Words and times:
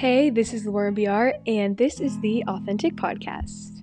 Hey, 0.00 0.30
this 0.30 0.54
is 0.54 0.64
Laura 0.64 0.90
BR, 0.90 1.32
and 1.46 1.76
this 1.76 2.00
is 2.00 2.18
the 2.20 2.42
Authentic 2.48 2.94
Podcast. 2.94 3.82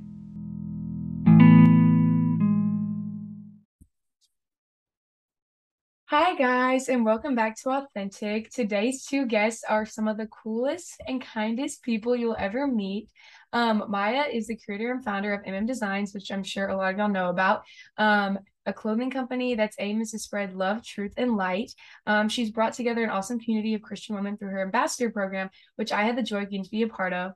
Hi, 6.05 6.35
guys, 6.35 6.89
and 6.89 7.05
welcome 7.05 7.35
back 7.35 7.55
to 7.61 7.69
Authentic. 7.69 8.49
Today's 8.49 9.05
two 9.05 9.27
guests 9.27 9.63
are 9.69 9.85
some 9.85 10.07
of 10.07 10.17
the 10.17 10.25
coolest 10.25 10.99
and 11.07 11.21
kindest 11.21 11.83
people 11.83 12.15
you'll 12.15 12.35
ever 12.39 12.65
meet. 12.65 13.09
Um, 13.53 13.85
Maia 13.89 14.25
is 14.31 14.47
the 14.47 14.57
creator 14.57 14.91
and 14.91 15.03
founder 15.03 15.33
of 15.33 15.43
MM 15.43 15.67
Designs, 15.67 16.13
which 16.13 16.31
I'm 16.31 16.43
sure 16.43 16.67
a 16.67 16.75
lot 16.75 16.93
of 16.93 16.99
y'all 16.99 17.09
know 17.09 17.29
about. 17.29 17.63
Um, 17.97 18.39
a 18.65 18.73
clothing 18.73 19.09
company 19.09 19.55
that's 19.55 19.77
aim 19.79 20.01
is 20.01 20.11
to 20.11 20.19
spread 20.19 20.53
love, 20.53 20.83
truth, 20.83 21.13
and 21.17 21.37
light. 21.37 21.71
Um, 22.05 22.27
she's 22.27 22.51
brought 22.51 22.73
together 22.73 23.03
an 23.03 23.09
awesome 23.09 23.39
community 23.39 23.73
of 23.73 23.81
Christian 23.81 24.15
women 24.15 24.37
through 24.37 24.49
her 24.49 24.61
ambassador 24.61 25.09
program, 25.09 25.49
which 25.77 25.93
I 25.93 26.03
had 26.03 26.17
the 26.17 26.23
joy 26.23 26.43
of 26.43 26.49
getting 26.49 26.65
to 26.65 26.69
be 26.69 26.81
a 26.81 26.87
part 26.87 27.13
of. 27.13 27.31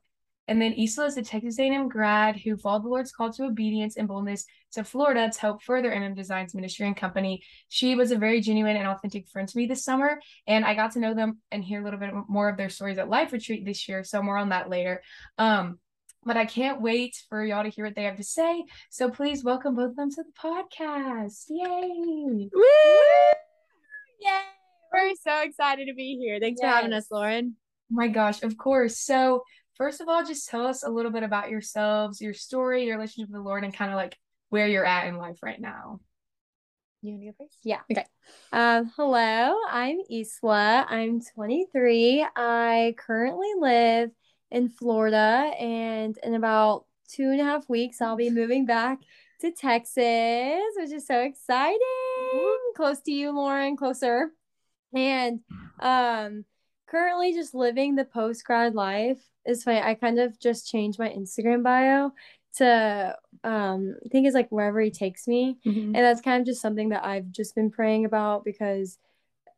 And 0.48 0.60
then 0.60 0.74
Isla 0.74 1.06
is 1.06 1.16
a 1.16 1.22
Texas 1.22 1.58
A&M 1.58 1.88
grad 1.88 2.36
who 2.36 2.56
followed 2.56 2.84
the 2.84 2.88
Lord's 2.88 3.12
call 3.12 3.32
to 3.32 3.44
obedience 3.44 3.96
and 3.96 4.08
boldness 4.08 4.44
to 4.72 4.84
Florida 4.84 5.30
to 5.30 5.40
help 5.40 5.62
further 5.62 5.90
MM 5.90 6.16
Designs 6.16 6.54
ministry 6.54 6.86
and 6.86 6.96
company. 6.96 7.42
She 7.68 7.94
was 7.94 8.10
a 8.10 8.18
very 8.18 8.40
genuine 8.40 8.76
and 8.76 8.88
authentic 8.88 9.28
friend 9.28 9.48
to 9.48 9.56
me 9.56 9.66
this 9.66 9.84
summer, 9.84 10.20
and 10.46 10.64
I 10.64 10.74
got 10.74 10.92
to 10.92 10.98
know 10.98 11.14
them 11.14 11.38
and 11.52 11.64
hear 11.64 11.80
a 11.80 11.84
little 11.84 12.00
bit 12.00 12.10
more 12.28 12.48
of 12.48 12.56
their 12.56 12.70
stories 12.70 12.98
at 12.98 13.08
Life 13.08 13.32
Retreat 13.32 13.64
this 13.64 13.88
year. 13.88 14.02
So 14.02 14.22
more 14.22 14.36
on 14.36 14.48
that 14.48 14.68
later. 14.68 15.02
Um, 15.38 15.78
but 16.24 16.36
I 16.36 16.44
can't 16.44 16.80
wait 16.80 17.16
for 17.28 17.44
y'all 17.44 17.64
to 17.64 17.70
hear 17.70 17.84
what 17.84 17.96
they 17.96 18.04
have 18.04 18.16
to 18.16 18.24
say. 18.24 18.64
So 18.90 19.10
please 19.10 19.42
welcome 19.42 19.74
both 19.74 19.90
of 19.90 19.96
them 19.96 20.10
to 20.10 20.22
the 20.22 20.32
podcast. 20.40 21.46
Yay! 21.48 22.48
Woo! 22.52 22.62
Yay! 24.20 24.40
We're 24.92 25.14
so 25.22 25.42
excited 25.42 25.86
to 25.86 25.94
be 25.94 26.16
here. 26.16 26.38
Thanks 26.38 26.60
yes. 26.62 26.70
for 26.70 26.76
having 26.76 26.92
us, 26.92 27.10
Lauren. 27.10 27.56
Oh 27.90 27.94
my 27.94 28.08
gosh, 28.08 28.42
of 28.42 28.56
course. 28.56 28.98
So 28.98 29.42
first 29.76 30.00
of 30.00 30.08
all, 30.08 30.24
just 30.24 30.48
tell 30.48 30.66
us 30.66 30.84
a 30.84 30.90
little 30.90 31.10
bit 31.10 31.22
about 31.22 31.50
yourselves, 31.50 32.20
your 32.20 32.34
story, 32.34 32.84
your 32.84 32.96
relationship 32.96 33.30
with 33.30 33.42
the 33.42 33.48
Lord, 33.48 33.64
and 33.64 33.74
kind 33.74 33.90
of 33.90 33.96
like 33.96 34.16
where 34.50 34.68
you're 34.68 34.84
at 34.84 35.08
in 35.08 35.16
life 35.16 35.38
right 35.42 35.60
now. 35.60 36.00
You 37.00 37.14
want 37.14 37.22
to 37.22 37.26
go 37.32 37.44
first? 37.44 37.58
Yeah. 37.64 37.80
Okay. 37.90 38.06
Um, 38.52 38.92
hello, 38.96 39.56
I'm 39.68 39.98
Isla. 40.08 40.86
I'm 40.88 41.20
23. 41.34 42.24
I 42.36 42.94
currently 42.96 43.48
live 43.58 44.10
in 44.52 44.68
Florida, 44.68 45.50
and 45.58 46.16
in 46.22 46.34
about 46.34 46.84
two 47.08 47.30
and 47.30 47.40
a 47.40 47.44
half 47.44 47.68
weeks, 47.68 48.00
I'll 48.00 48.16
be 48.16 48.30
moving 48.30 48.66
back 48.66 49.00
to 49.40 49.50
Texas, 49.50 50.62
which 50.76 50.92
is 50.92 51.06
so 51.06 51.20
exciting. 51.20 51.78
Close 52.76 53.00
to 53.00 53.12
you, 53.12 53.32
Lauren, 53.32 53.76
closer. 53.76 54.30
And 54.94 55.40
um, 55.80 56.44
currently 56.86 57.32
just 57.32 57.54
living 57.54 57.96
the 57.96 58.04
post 58.04 58.44
grad 58.44 58.74
life 58.74 59.22
is 59.46 59.64
funny. 59.64 59.80
I 59.80 59.94
kind 59.94 60.20
of 60.20 60.38
just 60.38 60.70
changed 60.70 60.98
my 60.98 61.08
Instagram 61.08 61.62
bio 61.62 62.12
to 62.56 63.16
um 63.44 63.96
I 64.04 64.08
think 64.10 64.26
it's 64.26 64.34
like 64.34 64.50
wherever 64.50 64.78
he 64.78 64.90
takes 64.90 65.26
me. 65.26 65.56
Mm-hmm. 65.64 65.80
And 65.80 65.96
that's 65.96 66.20
kind 66.20 66.40
of 66.40 66.46
just 66.46 66.60
something 66.60 66.90
that 66.90 67.04
I've 67.04 67.30
just 67.32 67.54
been 67.54 67.70
praying 67.70 68.04
about 68.04 68.44
because 68.44 68.98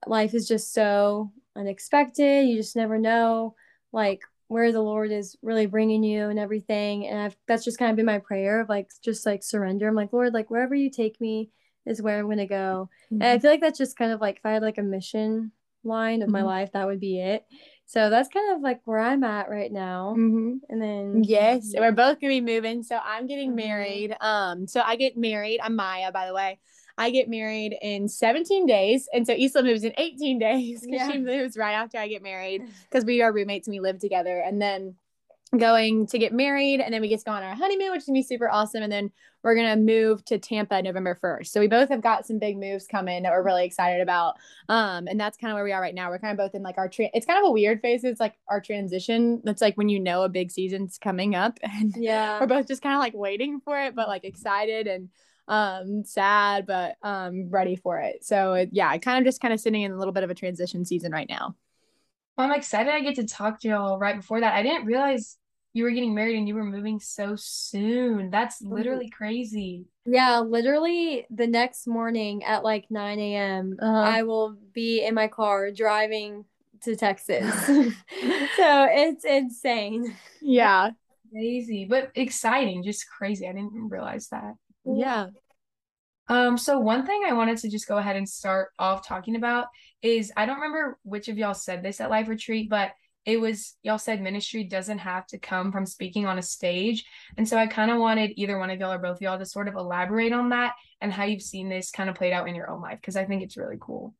life 0.07 0.33
is 0.33 0.47
just 0.47 0.73
so 0.73 1.33
unexpected. 1.57 2.47
You 2.47 2.57
just 2.57 2.77
never 2.77 2.99
know 2.99 3.57
like 3.93 4.23
where 4.49 4.73
the 4.73 4.81
Lord 4.81 5.11
is 5.11 5.37
really 5.43 5.67
bringing 5.67 6.05
you 6.05 6.29
and 6.29 6.39
everything. 6.39 7.07
And 7.07 7.19
I've, 7.19 7.37
that's 7.49 7.65
just 7.65 7.79
kind 7.79 7.91
of 7.91 7.97
been 7.97 8.07
my 8.07 8.19
prayer 8.19 8.61
of 8.61 8.69
like, 8.69 8.91
just 9.03 9.25
like 9.25 9.43
surrender. 9.43 9.89
I'm 9.89 9.95
like, 9.95 10.13
Lord, 10.13 10.35
like 10.35 10.51
wherever 10.51 10.75
you 10.75 10.91
take 10.91 11.21
me 11.21 11.51
is 11.87 12.03
where 12.03 12.19
I'm 12.19 12.27
going 12.27 12.39
to 12.39 12.47
go. 12.47 12.89
Mm-hmm. 13.07 13.15
And 13.15 13.25
I 13.25 13.35
mm-hmm. 13.35 13.43
feel 13.43 13.51
like 13.51 13.61
that's 13.61 13.79
just 13.79 13.97
kind 13.97 14.13
of 14.13 14.21
like, 14.21 14.37
if 14.37 14.47
I 14.47 14.53
had 14.53 14.63
like 14.63 14.79
a 14.79 14.83
mission 14.83 15.53
line 15.83 16.23
of 16.23 16.27
mm-hmm. 16.27 16.33
my 16.33 16.43
life, 16.43 16.73
that 16.73 16.87
would 16.87 17.01
be 17.01 17.21
it. 17.21 17.45
So 17.87 18.09
that's 18.09 18.31
kind 18.31 18.55
of 18.55 18.63
like 18.63 18.81
where 18.87 18.99
I'm 18.99 19.25
at 19.25 19.51
right 19.51 19.71
now. 19.71 20.15
Mm-hmm. 20.17 20.55
And 20.71 20.83
then 20.83 21.23
yes, 21.25 21.71
yeah. 21.73 21.81
we're 21.81 21.93
both 21.93 22.21
gonna 22.21 22.33
be 22.33 22.41
moving. 22.41 22.83
So 22.83 22.99
I'm 23.03 23.27
getting 23.27 23.51
mm-hmm. 23.51 23.69
married. 23.69 24.17
Um, 24.21 24.67
so 24.67 24.81
I 24.85 24.97
get 24.97 25.17
married. 25.17 25.61
I'm 25.63 25.77
Maia, 25.77 26.11
by 26.11 26.27
the 26.27 26.35
way. 26.35 26.61
I 26.97 27.11
get 27.11 27.29
married 27.29 27.77
in 27.83 28.09
17 28.09 28.67
days. 28.67 29.09
And 29.13 29.27
so 29.27 29.33
Isla 29.33 29.63
moves 29.63 29.85
in 29.85 29.93
18 29.97 30.39
days 30.39 30.81
because 30.83 31.01
yeah. 31.01 31.11
she 31.11 31.19
moves 31.19 31.57
right 31.57 31.73
after 31.73 31.99
I 31.99 32.09
get 32.09 32.23
married 32.23 32.63
because 32.91 33.05
we 33.05 33.23
are 33.23 33.33
roommates 33.33 33.67
and 33.67 33.73
we 33.75 33.81
live 33.81 33.99
together. 33.99 34.39
And 34.39 34.61
then 34.61 34.95
going 35.59 36.07
to 36.07 36.19
get 36.19 36.33
married 36.33 36.81
and 36.81 36.93
then 36.93 37.01
we 37.01 37.09
get 37.09 37.21
to 37.21 37.25
go 37.25 37.33
on 37.33 37.43
our 37.43 37.55
honeymoon, 37.55 37.91
which 37.93 38.01
is 38.01 38.07
gonna 38.07 38.19
be 38.19 38.23
super 38.23 38.49
awesome. 38.49 38.83
And 38.83 38.93
then 38.93 39.11
we're 39.43 39.55
gonna 39.55 39.77
move 39.77 40.25
to 40.27 40.39
Tampa 40.39 40.83
November 40.83 41.19
1st. 41.23 41.49
So 41.49 41.61
we 41.61 41.69
both 41.69 41.89
have 41.91 42.01
got 42.01 42.27
some 42.27 42.39
big 42.39 42.59
moves 42.59 42.87
coming 42.87 43.23
that 43.23 43.33
we're 43.33 43.43
really 43.43 43.65
excited 43.65 44.01
about. 44.01 44.35
Um, 44.69 45.07
and 45.07 45.21
that's 45.21 45.37
kind 45.37 45.53
of 45.53 45.57
where 45.57 45.65
we 45.65 45.73
are 45.73 45.81
right 45.81 45.95
now. 45.95 46.11
We're 46.11 46.19
kind 46.19 46.33
of 46.33 46.45
both 46.45 46.55
in 46.55 46.63
like 46.63 46.79
our 46.79 46.89
tra- 46.89 47.11
it's 47.15 47.27
kind 47.27 47.39
of 47.39 47.49
a 47.49 47.53
weird 47.53 47.81
phase. 47.81 48.05
It's 48.05 48.21
like 48.21 48.35
our 48.49 48.61
transition. 48.61 49.43
That's 49.45 49.63
like 49.63 49.77
when 49.77 49.89
you 49.89 50.01
know 50.01 50.23
a 50.23 50.29
big 50.29 50.51
season's 50.51 50.99
coming 50.99 51.35
up 51.35 51.59
and 51.63 51.95
yeah, 51.97 52.41
we're 52.41 52.47
both 52.47 52.67
just 52.67 52.83
kind 52.83 52.95
of 52.95 53.01
like 53.01 53.15
waiting 53.15 53.61
for 53.61 53.79
it, 53.81 53.95
but 53.95 54.09
like 54.09 54.25
excited 54.25 54.87
and 54.87 55.09
um 55.49 56.05
sad 56.05 56.67
but 56.67 56.97
um 57.03 57.51
ready 57.51 57.77
for 57.77 58.01
it. 58.01 58.25
So 58.25 58.67
yeah 58.73 58.97
kind 58.99 59.19
of 59.19 59.25
just 59.25 59.41
kind 59.41 59.53
of 59.53 59.61
sitting 59.61 59.83
in 59.83 59.93
a 59.93 59.99
little 59.99 60.13
bit 60.13 60.25
of 60.25 60.31
a 60.31 60.35
transition 60.35 60.85
season 60.85 61.13
right 61.13 61.29
now. 61.29 61.55
Well, 62.37 62.49
i'm 62.49 62.55
excited 62.55 62.93
i 62.93 63.01
get 63.01 63.15
to 63.17 63.27
talk 63.27 63.61
to 63.61 63.69
y'all 63.69 63.99
right 63.99 64.17
before 64.17 64.41
that. 64.41 64.55
I 64.55 64.63
didn't 64.63 64.87
realize 64.87 65.39
you 65.75 65.83
were 65.83 65.91
getting 65.91 66.15
married 66.15 66.39
and 66.39 66.47
you 66.47 66.55
were 66.55 66.65
moving 66.65 67.01
so 67.01 67.35
soon. 67.37 68.31
That's 68.31 68.63
literally 68.63 69.11
crazy. 69.11 69.85
Yeah 70.07 70.39
literally 70.41 71.27
the 71.31 71.47
next 71.47 71.87
morning 71.87 72.45
at 72.45 72.65
like 72.65 72.87
9 72.91 73.19
a.m 73.19 73.77
uh-huh. 73.81 73.99
i 73.99 74.23
will 74.23 74.57
be 74.73 75.05
in 75.05 75.15
my 75.15 75.29
car 75.29 75.71
driving 75.71 76.45
to 76.83 76.97
texas. 76.97 77.53
So 78.57 78.87
it's 78.89 79.25
insane. 79.25 80.17
Yeah. 80.41 80.91
Crazy 81.33 81.85
but 81.85 82.13
exciting 82.15 82.83
just 82.83 83.09
crazy. 83.11 83.49
I 83.49 83.53
didn't 83.53 83.89
realize 83.91 84.29
that 84.29 84.55
yeah. 84.85 85.27
Um, 86.29 86.57
so 86.57 86.79
one 86.79 87.05
thing 87.05 87.23
I 87.27 87.35
wanted 87.35 87.59
to 87.59 87.71
just 87.71 87.87
go 87.87 87.99
ahead 87.99 88.17
and 88.17 88.29
start 88.29 88.71
off 88.79 89.07
talking 89.07 89.37
about 89.37 89.67
is 90.03 90.33
I 90.37 90.47
don't 90.47 90.57
remember 90.57 90.99
which 91.03 91.29
of 91.29 91.37
y'all 91.37 91.55
said 91.55 91.83
this 91.83 92.01
at 92.01 92.11
Life 92.11 92.29
Retreat, 92.29 92.71
but 92.71 92.93
it 93.27 93.41
was 93.41 93.77
y'all 93.83 93.99
said 93.99 94.21
ministry 94.21 94.65
doesn't 94.65 94.99
have 94.99 95.27
to 95.29 95.39
come 95.39 95.73
from 95.73 95.87
speaking 95.87 96.27
on 96.27 96.39
a 96.39 96.43
stage. 96.43 97.05
And 97.37 97.49
so 97.49 97.57
I 97.57 97.67
kind 97.67 97.91
of 97.91 97.99
wanted 97.99 98.33
either 98.37 98.59
one 98.59 98.71
of 98.71 98.79
y'all 98.79 98.93
or 98.93 98.99
both 98.99 99.17
of 99.17 99.23
y'all 99.23 99.39
to 99.39 99.47
sort 99.47 99.69
of 99.69 99.75
elaborate 99.75 100.33
on 100.33 100.51
that 100.51 100.75
and 101.01 101.13
how 101.13 101.25
you've 101.25 101.43
seen 101.43 101.69
this 101.69 101.91
kind 101.91 102.11
of 102.11 102.17
played 102.17 102.33
out 102.33 102.49
in 102.49 102.55
your 102.55 102.71
own 102.71 102.83
life 102.83 102.99
because 103.01 103.17
I 103.17 103.25
think 103.25 103.43
it's 103.43 103.57
really 103.57 103.79
cool. 103.81 104.15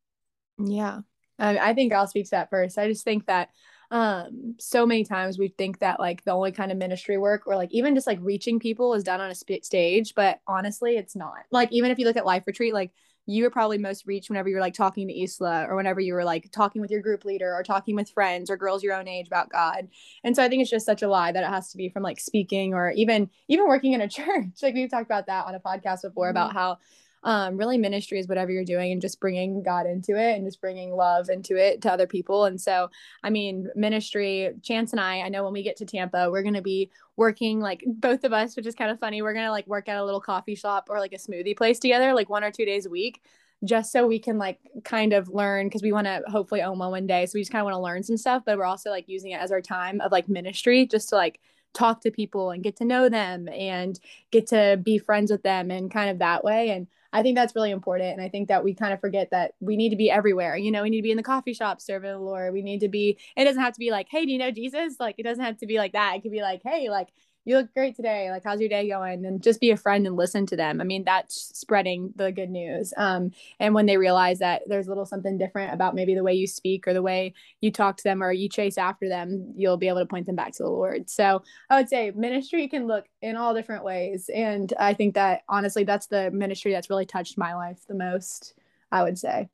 Yeah. 0.57 0.99
I, 1.37 1.57
I 1.57 1.73
think 1.73 1.93
I'll 1.93 2.07
speak 2.07 2.25
to 2.25 2.31
that 2.31 2.49
first. 2.49 2.77
I 2.77 2.87
just 2.87 3.03
think 3.03 3.25
that 3.27 3.49
um 3.91 4.55
so 4.59 4.85
many 4.85 5.03
times 5.03 5.37
we 5.37 5.47
think 5.47 5.79
that 5.79 5.99
like 5.99 6.23
the 6.23 6.31
only 6.31 6.51
kind 6.51 6.71
of 6.71 6.77
ministry 6.77 7.17
work 7.17 7.43
or 7.45 7.55
like 7.55 7.71
even 7.71 7.95
just 7.95 8.07
like 8.07 8.19
reaching 8.21 8.59
people 8.59 8.93
is 8.93 9.03
done 9.03 9.21
on 9.21 9.29
a 9.29 9.35
sp- 9.35 9.63
stage 9.63 10.13
but 10.15 10.39
honestly 10.47 10.97
it's 10.97 11.15
not 11.15 11.33
like 11.51 11.71
even 11.71 11.91
if 11.91 11.99
you 11.99 12.05
look 12.05 12.17
at 12.17 12.25
life 12.25 12.43
retreat 12.47 12.73
like 12.73 12.91
you 13.27 13.43
were 13.43 13.49
probably 13.49 13.77
most 13.77 14.05
reached 14.05 14.29
whenever 14.29 14.49
you 14.49 14.55
were 14.55 14.61
like 14.61 14.73
talking 14.73 15.07
to 15.07 15.23
Isla 15.23 15.65
or 15.67 15.75
whenever 15.75 15.99
you 15.99 16.13
were 16.13 16.23
like 16.23 16.51
talking 16.51 16.81
with 16.81 16.91
your 16.91 17.01
group 17.01 17.25
leader 17.25 17.53
or 17.53 17.63
talking 17.63 17.95
with 17.95 18.09
friends 18.09 18.49
or 18.49 18.57
girls 18.57 18.83
your 18.83 18.93
own 18.93 19.07
age 19.07 19.27
about 19.27 19.49
God. 19.49 19.87
And 20.23 20.35
so 20.35 20.43
I 20.43 20.49
think 20.49 20.61
it's 20.61 20.69
just 20.69 20.85
such 20.85 21.01
a 21.01 21.07
lie 21.07 21.31
that 21.31 21.43
it 21.43 21.49
has 21.49 21.71
to 21.71 21.77
be 21.77 21.89
from 21.89 22.03
like 22.03 22.19
speaking 22.19 22.73
or 22.73 22.91
even 22.91 23.29
even 23.47 23.67
working 23.67 23.93
in 23.93 24.01
a 24.01 24.07
church. 24.09 24.61
Like 24.61 24.75
we've 24.75 24.89
talked 24.89 25.05
about 25.05 25.27
that 25.27 25.45
on 25.45 25.55
a 25.55 25.59
podcast 25.59 26.03
before 26.03 26.25
mm-hmm. 26.25 26.31
about 26.31 26.53
how 26.53 26.77
um, 27.25 27.57
really 27.57 27.79
ministry 27.79 28.19
is 28.19 28.27
whatever 28.27 28.51
you're 28.51 28.63
doing 28.63 28.91
and 28.91 29.01
just 29.01 29.19
bringing 29.19 29.63
God 29.63 29.87
into 29.87 30.15
it 30.15 30.35
and 30.35 30.45
just 30.45 30.61
bringing 30.61 30.95
love 30.95 31.27
into 31.27 31.57
it 31.57 31.81
to 31.81 31.91
other 31.91 32.05
people. 32.05 32.45
And 32.45 32.61
so, 32.61 32.89
I 33.23 33.31
mean, 33.31 33.67
ministry, 33.75 34.51
Chance 34.61 34.91
and 34.91 34.99
I, 34.99 35.21
I 35.21 35.29
know 35.29 35.43
when 35.43 35.51
we 35.51 35.63
get 35.63 35.75
to 35.77 35.85
Tampa, 35.85 36.29
we're 36.29 36.43
going 36.43 36.53
to 36.53 36.61
be 36.61 36.91
working 37.17 37.59
like 37.59 37.83
both 37.87 38.23
of 38.23 38.31
us, 38.31 38.55
which 38.55 38.67
is 38.67 38.75
kind 38.75 38.91
of 38.91 38.99
funny. 38.99 39.23
We're 39.23 39.33
going 39.33 39.45
to 39.45 39.51
like 39.51 39.65
work 39.65 39.89
at 39.89 39.97
a 39.97 40.05
little 40.05 40.21
coffee 40.21 40.55
shop 40.55 40.87
or 40.89 40.99
like 40.99 41.13
a 41.13 41.17
smoothie 41.17 41.57
place 41.57 41.79
together, 41.79 42.13
like 42.13 42.29
one 42.29 42.43
or 42.43 42.51
two 42.51 42.65
days 42.65 42.85
a 42.85 42.91
week 42.91 43.21
just 43.63 43.91
so 43.91 44.05
we 44.05 44.19
can 44.19 44.37
like 44.37 44.59
kind 44.83 45.13
of 45.13 45.29
learn 45.29 45.65
because 45.65 45.81
we 45.81 45.91
want 45.91 46.05
to 46.05 46.21
hopefully 46.27 46.61
own 46.61 46.77
one 46.77 46.91
one 46.91 47.07
day 47.07 47.25
so 47.25 47.31
we 47.35 47.41
just 47.41 47.51
kind 47.51 47.61
of 47.61 47.65
want 47.65 47.73
to 47.73 47.79
learn 47.79 48.03
some 48.03 48.17
stuff 48.17 48.43
but 48.45 48.57
we're 48.57 48.65
also 48.65 48.89
like 48.89 49.07
using 49.07 49.31
it 49.31 49.39
as 49.39 49.49
our 49.49 49.61
time 49.61 50.01
of 50.01 50.11
like 50.11 50.27
ministry 50.27 50.85
just 50.85 51.07
to 51.07 51.15
like 51.15 51.39
talk 51.73 52.01
to 52.01 52.11
people 52.11 52.51
and 52.51 52.63
get 52.63 52.75
to 52.77 52.85
know 52.85 53.07
them 53.09 53.47
and 53.49 53.99
get 54.31 54.47
to 54.47 54.79
be 54.83 54.97
friends 54.97 55.31
with 55.31 55.43
them 55.43 55.71
and 55.71 55.89
kind 55.89 56.09
of 56.09 56.19
that 56.19 56.43
way 56.43 56.69
and 56.69 56.87
I 57.15 57.23
think 57.23 57.37
that's 57.37 57.55
really 57.55 57.71
important. 57.71 58.11
And 58.11 58.21
I 58.21 58.27
think 58.27 58.49
that 58.49 58.61
we 58.61 58.73
kind 58.73 58.91
of 58.93 58.99
forget 58.99 59.29
that 59.31 59.53
we 59.61 59.77
need 59.77 59.91
to 59.91 59.95
be 59.95 60.11
everywhere. 60.11 60.57
You 60.57 60.69
know, 60.69 60.83
we 60.83 60.89
need 60.89 60.97
to 60.97 61.03
be 61.03 61.11
in 61.11 61.17
the 61.17 61.23
coffee 61.23 61.53
shop 61.53 61.79
serving 61.79 62.11
the 62.11 62.19
Lord. 62.19 62.51
We 62.51 62.61
need 62.61 62.81
to 62.81 62.89
be, 62.89 63.17
it 63.37 63.45
doesn't 63.45 63.61
have 63.61 63.71
to 63.71 63.79
be 63.79 63.89
like, 63.89 64.07
hey, 64.11 64.25
do 64.25 64.33
you 64.33 64.37
know 64.37 64.51
Jesus? 64.51 64.97
Like, 64.99 65.15
it 65.17 65.23
doesn't 65.23 65.41
have 65.43 65.55
to 65.59 65.65
be 65.65 65.77
like 65.77 65.93
that. 65.93 66.15
It 66.17 66.23
could 66.23 66.33
be 66.33 66.41
like, 66.41 66.61
hey, 66.65 66.89
like, 66.89 67.07
you 67.45 67.55
look 67.55 67.73
great 67.73 67.95
today. 67.95 68.31
Like, 68.31 68.43
how's 68.43 68.59
your 68.59 68.69
day 68.69 68.89
going? 68.89 69.23
And 69.23 69.41
just 69.41 69.61
be 69.61 69.69
a 69.69 69.77
friend 69.77 70.05
and 70.07 70.15
listen 70.15 70.47
to 70.47 70.55
them. 70.55 70.81
I 70.81 70.83
mean, 70.83 71.03
that's 71.03 71.51
spreading 71.53 72.11
the 72.15 72.31
good 72.31 72.49
news. 72.49 72.91
Um, 72.97 73.31
and 73.59 73.75
when 73.75 73.85
they 73.85 73.97
realize 73.97 74.39
that 74.39 74.63
there's 74.65 74.87
a 74.87 74.89
little 74.89 75.05
something 75.05 75.37
different 75.37 75.73
about 75.73 75.93
maybe 75.93 76.15
the 76.15 76.23
way 76.23 76.33
you 76.33 76.47
speak 76.47 76.87
or 76.87 76.93
the 76.93 77.03
way 77.03 77.35
you 77.61 77.71
talk 77.71 77.97
to 77.97 78.03
them 78.03 78.23
or 78.23 78.31
you 78.31 78.49
chase 78.49 78.79
after 78.79 79.07
them, 79.07 79.53
you'll 79.55 79.77
be 79.77 79.87
able 79.87 79.99
to 79.99 80.07
point 80.07 80.25
them 80.25 80.35
back 80.35 80.53
to 80.53 80.63
the 80.63 80.69
Lord. 80.69 81.07
So 81.09 81.43
I 81.69 81.77
would 81.77 81.87
say 81.87 82.11
ministry 82.15 82.67
can 82.67 82.87
look 82.87 83.05
in 83.21 83.35
all 83.35 83.53
different 83.53 83.83
ways. 83.83 84.29
And 84.33 84.73
I 84.79 84.95
think 84.95 85.13
that 85.13 85.43
honestly, 85.47 85.83
that's 85.83 86.07
the 86.07 86.31
ministry 86.31 86.71
that's 86.71 86.89
really 86.89 87.05
touched 87.05 87.37
my 87.37 87.53
life 87.53 87.77
the 87.87 87.93
most, 87.93 88.55
I 88.91 89.03
would 89.03 89.19
say. 89.19 89.49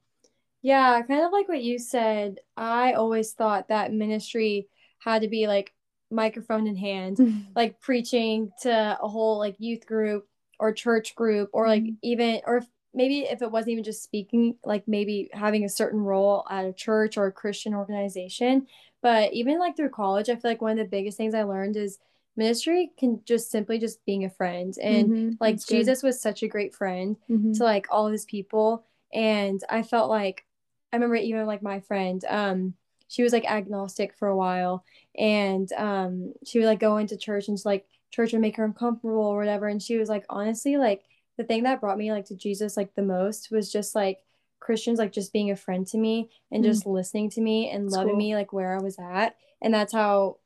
Yeah, 0.62 1.02
kind 1.02 1.26
of 1.26 1.32
like 1.32 1.50
what 1.50 1.64
you 1.64 1.78
said. 1.78 2.40
I 2.56 2.94
always 2.94 3.34
thought 3.34 3.68
that 3.68 3.92
ministry 3.92 4.68
had 5.00 5.24
to 5.24 5.28
be 5.28 5.48
like 5.48 5.74
microphone 6.12 6.68
in 6.68 6.76
hand, 6.76 7.18
like 7.56 7.80
preaching 7.80 8.52
to 8.62 8.98
a 9.02 9.08
whole 9.08 9.38
like 9.38 9.56
youth 9.60 9.86
group 9.86 10.28
or 10.60 10.72
church 10.74 11.16
group 11.16 11.50
or 11.54 11.68
like 11.68 11.84
Mhm. 11.84 11.98
even 12.04 12.42
or 12.46 12.58
if, 12.58 12.68
maybe 12.94 13.20
if 13.22 13.42
it 13.42 13.52
wasn't 13.52 13.72
even 13.72 13.84
just 13.84 14.04
speaking, 14.04 14.56
like 14.66 14.88
maybe 14.88 15.30
having 15.34 15.64
a 15.64 15.70
certain 15.70 16.02
role 16.02 16.46
at 16.50 16.66
a 16.66 16.74
church 16.74 17.18
or 17.18 17.26
a 17.28 17.32
Christian 17.32 17.74
organization. 17.74 18.68
But 19.02 19.34
even 19.34 19.58
like 19.60 19.76
through 19.76 19.90
college, 19.90 20.30
I 20.30 20.36
feel 20.36 20.52
like 20.52 20.62
one 20.62 20.74
of 20.74 20.78
the 20.78 20.90
biggest 20.90 21.18
things 21.18 21.34
I 21.34 21.44
learned 21.44 21.76
is 21.78 21.98
ministry 22.36 22.92
can 22.98 23.22
just 23.26 23.50
simply 23.52 23.78
just 23.80 24.04
being 24.06 24.24
a 24.26 24.30
friend 24.30 24.74
and 24.82 25.10
Mhm, 25.10 25.38
like 25.40 25.56
that's 25.56 25.66
good. 25.66 25.76
Jesus 25.78 26.04
was 26.04 26.22
such 26.22 26.44
a 26.44 26.48
great 26.48 26.74
friend 26.74 27.18
Mhm. 27.30 27.58
to 27.58 27.64
like 27.64 27.88
all 27.90 28.06
of 28.08 28.12
his 28.14 28.26
people 28.26 28.86
and 29.14 29.62
I 29.70 29.84
felt 29.84 30.10
like 30.10 30.46
I 30.94 30.96
remember 30.96 31.16
even 31.16 31.46
like 31.46 31.62
my 31.62 31.80
friend 31.82 32.24
um 32.30 32.74
she 33.12 33.24
was 33.24 33.34
like 33.34 33.44
agnostic 33.46 34.14
for 34.16 34.30
a 34.30 34.36
while 34.38 34.86
and 35.18 35.72
um 35.74 36.34
she 36.46 36.58
would 36.60 36.66
like 36.66 36.80
go 36.80 36.96
into 36.98 37.18
church 37.18 37.48
and 37.50 37.58
just 37.58 37.66
like 37.66 37.86
church 38.10 38.32
would 38.32 38.42
make 38.42 38.56
her 38.56 38.64
uncomfortable 38.66 39.20
or 39.26 39.38
whatever 39.38 39.68
and 39.68 39.82
she 39.84 39.98
was 39.98 40.08
like 40.08 40.26
honestly 40.30 40.78
like 40.78 41.04
the 41.38 41.44
thing 41.44 41.64
that 41.64 41.82
brought 41.82 41.98
me 41.98 42.12
like 42.12 42.26
to 42.26 42.36
Jesus 42.36 42.78
like 42.78 42.96
the 42.96 43.02
most 43.02 43.52
was 43.52 43.72
just 43.72 43.96
like 43.96 44.20
Christians 44.62 44.98
like 45.00 45.12
just 45.12 45.34
being 45.34 45.52
a 45.52 45.56
friend 45.56 45.86
to 45.88 45.98
me 45.98 46.30
and 46.52 46.64
Mm. 46.64 46.68
just 46.68 46.86
listening 46.86 47.30
to 47.32 47.42
me 47.42 47.70
and 47.70 47.86
That's 47.86 47.98
loving 47.98 48.12
cool. 48.14 48.18
me 48.20 48.36
like 48.36 48.54
where 48.54 48.78
I 48.78 48.82
was 48.82 48.98
at 49.00 49.36
and 49.62 49.74
that's 49.74 49.92
how 49.94 50.38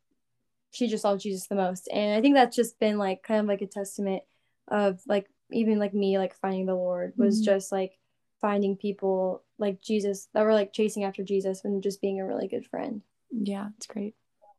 she 0.71 0.87
just 0.87 1.03
loved 1.05 1.21
Jesus 1.21 1.47
the 1.47 1.55
most 1.55 1.87
and 1.93 2.15
I 2.17 2.21
think 2.21 2.33
that's 2.35 2.55
just 2.55 2.79
been 2.79 2.97
like 2.97 3.21
kind 3.23 3.39
of 3.41 3.45
like 3.45 3.61
a 3.61 3.67
testament 3.67 4.23
of 4.69 5.01
like 5.07 5.27
even 5.51 5.77
like 5.77 5.93
me 5.93 6.17
like 6.17 6.33
finding 6.35 6.65
the 6.65 6.75
Lord 6.75 7.13
was 7.17 7.41
Mhm. 7.41 7.45
just 7.45 7.71
like 7.71 7.93
finding 8.41 8.75
people 8.75 9.43
like 9.57 9.81
Jesus 9.81 10.27
that 10.33 10.43
were 10.43 10.53
like 10.53 10.73
chasing 10.73 11.03
after 11.03 11.23
Jesus 11.23 11.63
and 11.63 11.81
just 11.81 12.01
being 12.01 12.19
a 12.19 12.25
really 12.25 12.47
good 12.47 12.65
friend. 12.65 13.01
Yeah, 13.31 13.69
it's 13.77 13.87
great. 13.87 14.15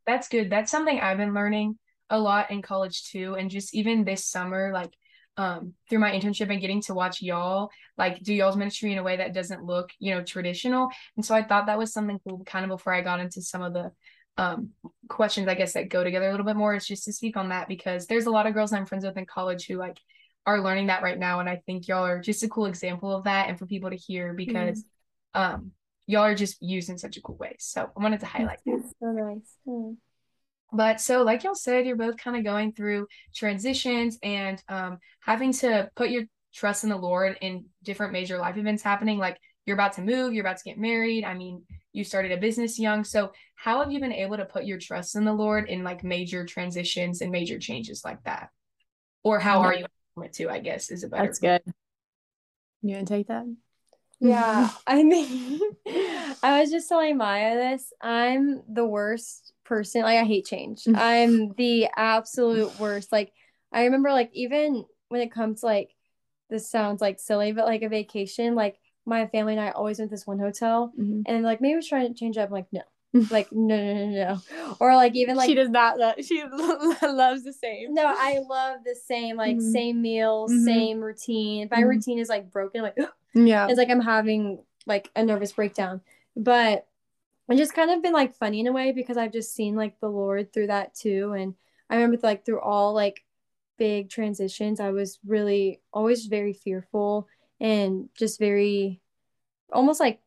That's 0.07 0.29
good. 0.29 0.51
That's 0.51 0.71
something 0.71 1.01
I've 1.01 1.19
been 1.19 1.35
learning 1.35 1.79
a 2.11 2.19
lot 2.19 2.51
in 2.51 2.63
college 2.63 3.11
too. 3.11 3.35
And 3.35 3.51
just 3.51 3.75
even 3.75 4.05
this 4.05 4.25
summer, 4.25 4.71
like 4.73 4.93
um 5.39 5.75
through 5.89 5.99
my 5.99 6.13
internship 6.13 6.51
and 6.51 6.63
getting 6.63 6.81
to 6.81 6.95
watch 6.95 7.21
y'all 7.21 7.69
like 7.99 8.23
do 8.23 8.33
y'all's 8.33 8.57
ministry 8.57 8.91
in 8.93 8.97
a 8.97 9.03
way 9.03 9.19
that 9.19 9.35
doesn't 9.35 9.65
look, 9.65 9.91
you 9.99 10.15
know, 10.15 10.23
traditional. 10.23 10.89
And 11.17 11.25
so 11.25 11.35
I 11.35 11.43
thought 11.43 11.67
that 11.67 11.79
was 11.79 11.93
something 11.93 12.19
cool 12.27 12.43
kind 12.47 12.65
of 12.65 12.71
before 12.71 12.95
I 12.95 13.03
got 13.03 13.21
into 13.21 13.43
some 13.43 13.63
of 13.63 13.75
the 13.75 13.93
um 14.39 14.71
questions 15.09 15.49
I 15.49 15.55
guess 15.55 15.75
that 15.75 15.89
go 15.89 16.05
together 16.05 16.29
a 16.29 16.31
little 16.31 16.47
bit 16.47 16.57
more 16.57 16.75
is 16.75 16.87
just 16.87 17.05
to 17.05 17.13
speak 17.13 17.37
on 17.37 17.51
that 17.51 17.69
because 17.69 18.07
there's 18.07 18.27
a 18.27 18.31
lot 18.31 18.47
of 18.47 18.55
girls 18.55 18.73
I'm 18.73 18.87
friends 18.87 19.05
with 19.05 19.17
in 19.17 19.27
college 19.27 19.67
who 19.67 19.77
like 19.77 19.99
are 20.47 20.63
learning 20.63 20.87
that 20.87 21.03
right 21.03 21.19
now 21.19 21.41
and 21.41 21.49
I 21.49 21.61
think 21.67 21.89
y'all 21.89 22.07
are 22.07 22.21
just 22.21 22.43
a 22.43 22.49
cool 22.49 22.67
example 22.67 23.15
of 23.15 23.25
that 23.25 23.49
and 23.49 23.59
for 23.59 23.67
people 23.67 23.91
to 23.91 23.97
hear 23.97 24.33
because 24.33 24.85
um 25.35 25.73
y'all 26.07 26.23
are 26.23 26.35
just 26.35 26.63
used 26.63 26.89
in 26.89 26.99
such 26.99 27.17
a 27.17 27.21
cool 27.21 27.37
way. 27.37 27.57
So 27.59 27.91
I 27.97 28.03
wanted 28.03 28.21
to 28.21 28.27
highlight 28.27 28.61
that. 28.65 28.93
So 29.01 29.07
nice. 29.07 29.53
Mm. 29.67 29.97
But 30.73 31.01
so, 31.01 31.23
like 31.23 31.45
y'all 31.45 31.55
said, 31.55 31.87
you're 31.87 31.97
both 31.97 32.17
kind 32.17 32.37
of 32.37 32.45
going 32.45 32.73
through 32.73 33.07
transitions 33.35 34.19
and 34.23 34.63
um, 34.69 34.99
having 35.21 35.53
to 35.55 35.91
put 35.95 36.11
your 36.11 36.25
trust 36.55 36.85
in 36.85 36.91
the 36.91 36.97
Lord 36.97 37.37
in 37.41 37.67
different 37.83 38.13
major 38.13 38.39
life 38.39 38.57
events 38.57 38.83
happening. 38.83 39.19
Like 39.19 39.39
you're 39.65 39.77
about 39.77 39.95
to 39.95 40.03
move, 40.03 40.33
you're 40.33 40.45
about 40.45 40.59
to 40.59 40.65
get 40.65 40.79
married. 40.79 41.25
I 41.25 41.35
mean, 41.35 41.63
you 41.93 42.05
started 42.05 42.33
a 42.33 42.37
business 42.37 42.79
young. 42.79 43.05
So, 43.05 43.33
how 43.55 43.81
have 43.81 43.93
you 43.93 44.01
been 44.01 44.13
able 44.13 44.37
to 44.37 44.45
put 44.45 44.65
your 44.65 44.79
trust 44.79 45.17
in 45.17 45.25
the 45.25 45.33
Lord 45.33 45.69
in 45.69 45.85
like 45.85 46.05
major 46.05 46.45
transitions 46.45 47.21
and 47.21 47.31
major 47.31 47.59
changes 47.59 48.03
like 48.05 48.23
that? 48.25 48.51
Or 49.23 49.39
how 49.39 49.61
are 49.61 49.75
you 49.75 49.87
it 50.25 50.33
too? 50.33 50.49
I 50.49 50.61
guess 50.61 50.91
is 50.91 51.05
a 51.05 51.09
better. 51.09 51.25
That's 51.25 51.39
good. 51.39 51.63
You 52.83 52.95
gonna 52.95 53.07
take 53.07 53.29
that? 53.29 53.45
Yeah, 54.21 54.71
I 54.87 55.03
mean, 55.03 55.61
I 56.43 56.61
was 56.61 56.71
just 56.71 56.89
telling 56.89 57.17
Maia 57.17 57.55
this. 57.57 57.93
I'm 58.01 58.63
the 58.69 58.87
worst 58.87 59.53
person. 59.65 60.03
Like, 60.03 60.19
I 60.19 60.25
hate 60.25 60.47
change. 60.47 60.85
I'm 60.95 61.53
the 61.55 61.89
absolute 61.97 62.79
worst. 62.81 63.13
Like, 63.13 63.33
I 63.73 63.85
remember, 63.85 64.11
like, 64.11 64.31
even 64.33 64.85
when 65.09 65.21
it 65.21 65.33
comes 65.33 65.61
to, 65.61 65.67
like, 65.67 65.95
this 66.49 66.71
sounds 66.71 67.01
like 67.01 67.19
silly, 67.19 67.53
but 67.53 67.67
like 67.67 67.83
a 67.83 67.89
vacation, 67.89 68.55
like, 68.55 68.77
my 69.05 69.27
family 69.27 69.53
and 69.53 69.61
I 69.61 69.71
always 69.71 69.99
went 69.99 70.11
to 70.11 70.15
this 70.15 70.27
one 70.27 70.39
hotel, 70.39 70.93
Mhm. 70.99 71.23
and 71.27 71.45
like, 71.45 71.61
maybe 71.61 71.75
we're 71.75 71.83
trying 71.83 72.09
to 72.13 72.19
change 72.19 72.39
up. 72.39 72.49
I'm 72.49 72.53
like, 72.53 72.73
no. 72.73 72.83
Like, 73.31 73.53
no, 73.53 73.77
no, 73.77 73.95
no, 74.07 74.07
no. 74.51 74.75
Or, 74.81 74.95
like, 74.97 75.15
even 75.15 75.37
like, 75.37 75.49
she 75.49 75.55
does 75.55 75.69
not. 75.71 75.99
Love, 75.99 76.15
she 76.23 76.43
loves 77.03 77.45
the 77.45 77.53
same. 77.53 77.95
no, 77.95 78.05
I 78.07 78.41
love 78.49 78.79
the 78.85 78.95
same, 78.95 79.37
like, 79.37 79.57
Mhm. 79.57 79.73
same 79.73 80.03
meal, 80.03 80.49
Mhm. 80.49 80.65
same 80.65 81.01
routine. 81.01 81.65
If 81.65 81.71
my 81.71 81.79
Mhm. 81.83 81.89
routine 81.89 82.19
is 82.19 82.29
like 82.29 82.51
broken, 82.51 82.81
I'm 82.85 82.93
like, 82.97 83.09
Yeah. 83.35 83.69
it's 83.69 83.79
like 83.79 83.91
I'm 83.91 84.01
having 84.01 84.63
like 84.87 85.11
a 85.17 85.23
nervous 85.25 85.53
breakdown. 85.53 86.01
But 86.37 86.87
it's 87.49 87.59
just 87.59 87.75
kind 87.75 87.91
of 87.91 88.03
been 88.03 88.13
like 88.13 88.35
funny 88.35 88.61
in 88.61 88.67
a 88.67 88.73
way 88.73 88.93
because 88.93 89.17
I've 89.17 89.33
just 89.33 89.55
seen 89.55 89.77
like 89.77 90.01
the 90.01 90.09
Lord 90.11 90.53
through 90.53 90.67
that 90.69 90.95
too. 90.95 91.33
And 91.33 91.55
I 91.89 91.97
remember 91.97 92.19
like 92.23 92.45
through 92.45 92.61
all 92.61 92.93
like 92.93 93.25
big 93.79 94.11
transitions, 94.11 94.81
I 94.81 94.91
was 94.91 95.19
really 95.27 95.81
always 95.93 96.27
very 96.27 96.53
fearful 96.53 97.29
and 97.61 98.09
just 98.15 98.39
very 98.39 99.01
almost 99.73 100.01
like 100.01 100.21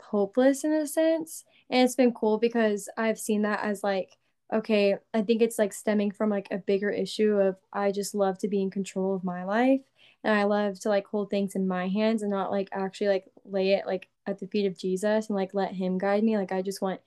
hopeless 0.00 0.64
in 0.64 0.72
a 0.72 0.86
sense. 0.86 1.44
And 1.70 1.82
it's 1.82 1.94
been 1.94 2.12
cool 2.12 2.38
because 2.38 2.88
I've 2.96 3.18
seen 3.18 3.42
that 3.42 3.60
as 3.62 3.82
like, 3.82 4.16
okay, 4.52 4.96
I 5.12 5.22
think 5.22 5.42
it's 5.42 5.58
like 5.58 5.72
stemming 5.72 6.10
from 6.12 6.30
like 6.30 6.48
a 6.50 6.58
bigger 6.58 6.90
issue 6.90 7.32
of 7.34 7.56
I 7.72 7.92
just 7.92 8.14
love 8.14 8.38
to 8.38 8.48
be 8.48 8.62
in 8.62 8.70
control 8.70 9.14
of 9.14 9.24
my 9.24 9.44
life 9.44 9.82
and 10.24 10.34
I 10.34 10.44
love 10.44 10.80
to 10.80 10.88
like 10.88 11.06
hold 11.06 11.30
things 11.30 11.54
in 11.54 11.68
my 11.68 11.88
hands 11.88 12.22
and 12.22 12.30
not 12.30 12.50
like 12.50 12.68
actually 12.72 13.08
like 13.08 13.26
lay 13.44 13.72
it 13.72 13.86
like 13.86 14.08
at 14.26 14.38
the 14.38 14.46
feet 14.46 14.66
of 14.66 14.78
Jesus 14.78 15.28
and 15.28 15.36
like 15.36 15.52
let 15.52 15.72
him 15.72 15.98
guide 15.98 16.24
me. 16.24 16.38
Like 16.38 16.52
I 16.52 16.62
just 16.62 16.80
want 16.80 17.00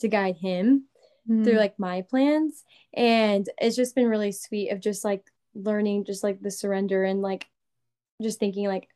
to 0.00 0.08
guide 0.08 0.36
him 0.36 0.84
Mm. 1.26 1.42
through 1.42 1.56
like 1.56 1.78
my 1.78 2.02
plans. 2.02 2.64
And 2.92 3.48
it's 3.56 3.76
just 3.76 3.94
been 3.94 4.08
really 4.08 4.30
sweet 4.30 4.68
of 4.68 4.80
just 4.80 5.06
like 5.06 5.24
learning 5.54 6.04
just 6.04 6.22
like 6.22 6.42
the 6.42 6.50
surrender 6.50 7.02
and 7.02 7.22
like 7.22 7.46
just 8.20 8.38
thinking 8.38 8.66
like, 8.66 8.88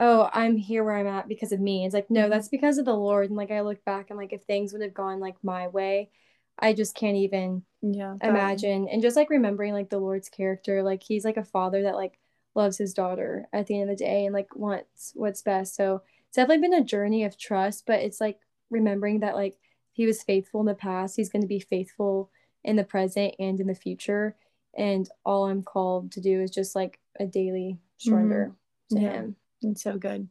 oh, 0.00 0.30
I'm 0.32 0.56
here 0.56 0.82
where 0.84 0.96
I'm 0.96 1.06
at 1.06 1.28
because 1.28 1.52
of 1.52 1.60
me. 1.60 1.84
It's 1.84 1.94
like, 1.94 2.10
no, 2.10 2.26
Mhm. 2.26 2.30
that's 2.30 2.48
because 2.48 2.78
of 2.78 2.86
the 2.86 2.96
Lord. 2.96 3.28
And 3.28 3.36
like 3.36 3.50
I 3.52 3.60
look 3.60 3.84
back 3.84 4.10
and 4.10 4.18
like 4.18 4.32
if 4.32 4.42
things 4.44 4.72
would 4.72 4.82
have 4.82 4.94
gone 4.94 5.20
like 5.20 5.36
my 5.44 5.68
way, 5.68 6.10
I 6.58 6.72
just 6.72 6.94
can't 6.94 7.16
even 7.16 7.64
yeah. 7.82 8.16
imagine 8.22 8.88
and 8.88 9.02
just 9.02 9.16
like 9.16 9.30
remembering 9.30 9.72
like 9.72 9.88
the 9.88 9.98
lord's 9.98 10.28
character 10.28 10.82
like 10.82 11.02
he's 11.02 11.24
like 11.24 11.38
a 11.38 11.44
father 11.44 11.82
that 11.84 11.94
like 11.94 12.18
loves 12.54 12.76
his 12.76 12.92
daughter 12.92 13.48
at 13.54 13.66
the 13.66 13.80
end 13.80 13.90
of 13.90 13.96
the 13.96 14.04
day 14.04 14.26
and 14.26 14.34
like 14.34 14.54
wants 14.54 15.12
what's 15.14 15.40
best 15.40 15.74
so 15.74 16.02
it's 16.28 16.36
definitely 16.36 16.60
been 16.68 16.74
a 16.82 16.84
journey 16.84 17.24
of 17.24 17.38
trust 17.38 17.86
but 17.86 18.00
it's 18.00 18.20
like 18.20 18.38
remembering 18.68 19.20
that 19.20 19.34
like 19.34 19.56
he 19.92 20.04
was 20.06 20.22
faithful 20.22 20.60
in 20.60 20.66
the 20.66 20.74
past 20.74 21.16
he's 21.16 21.30
going 21.30 21.40
to 21.42 21.48
be 21.48 21.60
faithful 21.60 22.30
in 22.64 22.76
the 22.76 22.84
present 22.84 23.34
and 23.38 23.58
in 23.60 23.66
the 23.66 23.74
future 23.74 24.36
and 24.76 25.08
all 25.24 25.46
i'm 25.46 25.62
called 25.62 26.12
to 26.12 26.20
do 26.20 26.42
is 26.42 26.50
just 26.50 26.74
like 26.76 26.98
a 27.18 27.24
daily 27.26 27.78
surrender 27.98 28.52
to 28.90 28.96
Mm-hmm. 28.96 29.04
Yeah. 29.04 29.12
him 29.12 29.36
It's 29.62 29.82
so 29.82 29.96
good. 29.98 30.28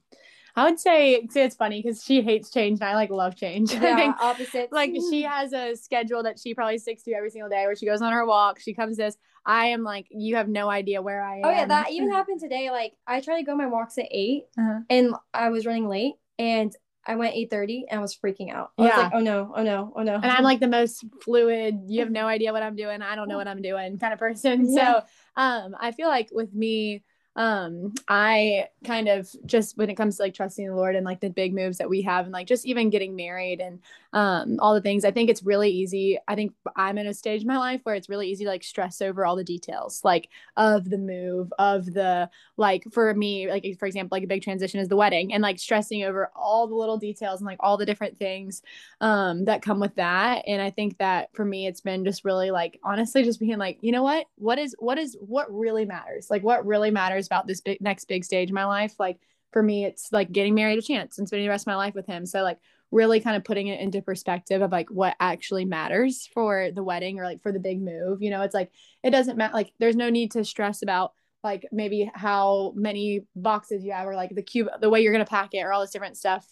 I 0.55 0.65
would 0.65 0.79
say, 0.79 1.25
say 1.29 1.45
it's 1.45 1.55
funny 1.55 1.81
because 1.81 2.03
she 2.03 2.21
hates 2.21 2.49
change 2.49 2.79
and 2.81 2.89
I 2.89 2.95
like 2.95 3.11
love 3.11 3.35
change. 3.35 3.71
I 3.75 3.81
yeah 3.81 3.95
think 3.95 4.15
opposites 4.19 4.71
like 4.71 4.91
she 5.09 5.21
has 5.35 5.53
a 5.53 5.75
schedule 5.75 6.23
that 6.23 6.39
she 6.39 6.53
probably 6.53 6.77
sticks 6.79 7.03
to 7.03 7.13
every 7.13 7.29
single 7.29 7.49
day 7.49 7.65
where 7.65 7.75
she 7.75 7.85
goes 7.85 8.01
on 8.01 8.11
her 8.11 8.25
walk 8.25 8.59
she 8.59 8.73
comes 8.73 8.97
this 8.97 9.15
i 9.45 9.67
am 9.67 9.83
like 9.83 10.07
you 10.09 10.35
have 10.35 10.49
no 10.49 10.69
idea 10.69 11.01
where 11.01 11.21
i 11.23 11.35
am 11.37 11.45
Oh 11.45 11.51
yeah, 11.51 11.65
that 11.65 11.91
even 11.91 12.11
happened 12.19 12.39
today. 12.41 12.71
Like 12.71 12.93
I 13.07 13.21
tried 13.21 13.37
to 13.37 13.43
go 13.45 13.55
my 13.55 13.67
walks 13.67 13.97
at 13.97 14.07
8 14.11 14.43
Uh-huh. 14.57 14.79
and 14.89 15.13
I 15.33 15.49
was 15.49 15.65
running 15.65 15.87
late, 15.87 16.15
and 16.39 16.75
I 17.07 17.15
went 17.15 17.35
eight 17.35 17.49
thirty, 17.49 17.85
and 17.89 17.99
I 17.99 18.01
was 18.01 18.15
freaking 18.15 18.51
out. 18.53 18.71
I 18.77 18.81
was 18.81 18.89
Yeah. 18.89 18.97
like, 19.03 19.11
oh 19.15 19.19
no, 19.21 19.53
oh 19.55 19.63
no, 19.63 19.93
oh 19.95 20.03
no. 20.03 20.15
and 20.15 20.25
i'm 20.25 20.43
like 20.43 20.59
the 20.59 20.67
most 20.67 21.05
fluid 21.23 21.83
you 21.87 22.01
have 22.01 22.11
no 22.11 22.25
idea 22.27 22.51
what 22.51 22.63
i'm 22.63 22.75
doing 22.75 23.01
i 23.01 23.15
don't 23.15 23.29
know 23.29 23.37
what 23.37 23.47
i'm 23.47 23.61
doing 23.61 23.97
kind 23.97 24.13
of 24.13 24.19
person 24.19 24.65
Yeah. 24.69 24.99
so 24.99 25.03
um 25.41 25.75
i 25.79 25.91
feel 25.91 26.07
like 26.09 26.29
with 26.31 26.53
me 26.53 27.03
um 27.35 27.93
i 28.07 28.67
kind 28.83 29.07
of 29.07 29.29
just 29.45 29.77
when 29.77 29.89
it 29.89 29.95
comes 29.95 30.17
to 30.17 30.23
like 30.23 30.33
trusting 30.33 30.67
the 30.67 30.75
lord 30.75 30.95
and 30.95 31.05
like 31.05 31.19
the 31.19 31.29
big 31.29 31.53
moves 31.53 31.77
that 31.77 31.89
we 31.89 32.01
have 32.01 32.25
and 32.25 32.33
like 32.33 32.47
just 32.47 32.65
even 32.65 32.89
getting 32.89 33.15
married 33.15 33.61
and 33.61 33.79
um 34.13 34.57
all 34.59 34.73
the 34.73 34.81
things. 34.81 35.05
I 35.05 35.11
think 35.11 35.29
it's 35.29 35.43
really 35.43 35.69
easy 35.69 36.17
i 36.27 36.35
think 36.35 36.53
i'm 36.75 36.97
in 36.97 37.07
a 37.07 37.13
stage 37.13 37.41
in 37.41 37.47
my 37.47 37.57
life 37.57 37.81
where 37.83 37.95
it's 37.95 38.09
really 38.09 38.29
easy 38.29 38.43
to 38.43 38.49
like 38.49 38.63
stress 38.63 39.01
over 39.01 39.25
all 39.25 39.35
the 39.35 39.43
details 39.43 40.01
like 40.03 40.29
of 40.57 40.89
the 40.89 40.97
move 40.97 41.51
of 41.59 41.85
the 41.93 42.29
like 42.57 42.83
for 42.91 43.13
me 43.13 43.49
like 43.49 43.65
for 43.79 43.85
example 43.85 44.15
like 44.15 44.23
a 44.23 44.27
big 44.27 44.41
transition 44.41 44.79
is 44.79 44.87
the 44.87 44.95
wedding 44.95 45.33
and 45.33 45.41
like 45.41 45.59
stressing 45.59 46.03
over 46.03 46.29
all 46.35 46.67
the 46.67 46.75
little 46.75 46.97
details 46.97 47.39
and 47.39 47.47
like 47.47 47.57
all 47.61 47.77
the 47.77 47.85
different 47.85 48.17
things 48.19 48.61
um 49.01 49.45
that 49.45 49.61
come 49.61 49.79
with 49.79 49.95
that. 49.95 50.43
And 50.47 50.61
i 50.61 50.69
think 50.69 50.97
that 50.97 51.29
for 51.33 51.45
me 51.45 51.67
it's 51.67 51.81
been 51.81 52.03
just 52.03 52.25
really 52.25 52.51
like 52.51 52.79
honestly 52.83 53.23
just 53.23 53.39
being 53.39 53.57
like 53.57 53.77
you 53.81 53.91
know 53.91 54.03
what? 54.03 54.27
What 54.35 54.59
is 54.59 54.75
what 54.79 54.97
is 54.97 55.17
what 55.19 55.53
really 55.53 55.85
matters? 55.85 56.29
Like 56.29 56.43
what 56.43 56.65
really 56.65 56.91
matters 56.91 57.27
about 57.27 57.47
this 57.47 57.61
big 57.61 57.81
next 57.81 58.05
big 58.05 58.23
stage 58.25 58.49
in 58.49 58.55
my 58.55 58.65
life? 58.65 58.95
Like 58.99 59.19
for 59.51 59.63
me 59.63 59.85
it's 59.85 60.11
like 60.11 60.31
getting 60.31 60.55
married 60.55 60.79
a 60.79 60.81
chance 60.81 61.17
and 61.17 61.27
spending 61.27 61.45
the 61.45 61.49
rest 61.49 61.63
of 61.63 61.67
my 61.67 61.75
life 61.75 61.95
with 61.95 62.05
him. 62.05 62.25
So 62.25 62.43
like 62.43 62.59
really 62.91 63.19
kind 63.19 63.37
of 63.37 63.43
putting 63.43 63.67
it 63.67 63.79
into 63.79 64.01
perspective 64.01 64.61
of 64.61 64.71
like 64.71 64.89
what 64.89 65.15
actually 65.19 65.65
matters 65.65 66.27
for 66.33 66.69
the 66.73 66.83
wedding 66.83 67.19
or 67.19 67.23
like 67.23 67.41
for 67.41 67.51
the 67.51 67.59
big 67.59 67.81
move 67.81 68.21
you 68.21 68.29
know? 68.29 68.41
It's 68.41 68.55
like 68.55 68.71
it 69.03 69.11
doesn't 69.11 69.37
matter 69.37 69.53
like 69.53 69.71
there's 69.79 69.95
no 69.95 70.09
need 70.09 70.31
to 70.31 70.43
stress 70.43 70.81
about 70.81 71.13
like 71.43 71.65
maybe 71.71 72.11
how 72.13 72.73
many 72.75 73.25
boxes 73.35 73.83
you 73.83 73.91
have 73.91 74.07
or 74.07 74.15
like 74.15 74.35
the 74.35 74.41
cube 74.41 74.67
the 74.81 74.89
way 74.89 75.01
you're 75.01 75.13
going 75.13 75.25
to 75.25 75.29
pack 75.29 75.53
it 75.53 75.61
or 75.61 75.71
all 75.71 75.81
this 75.81 75.91
different 75.91 76.17
stuff 76.17 76.45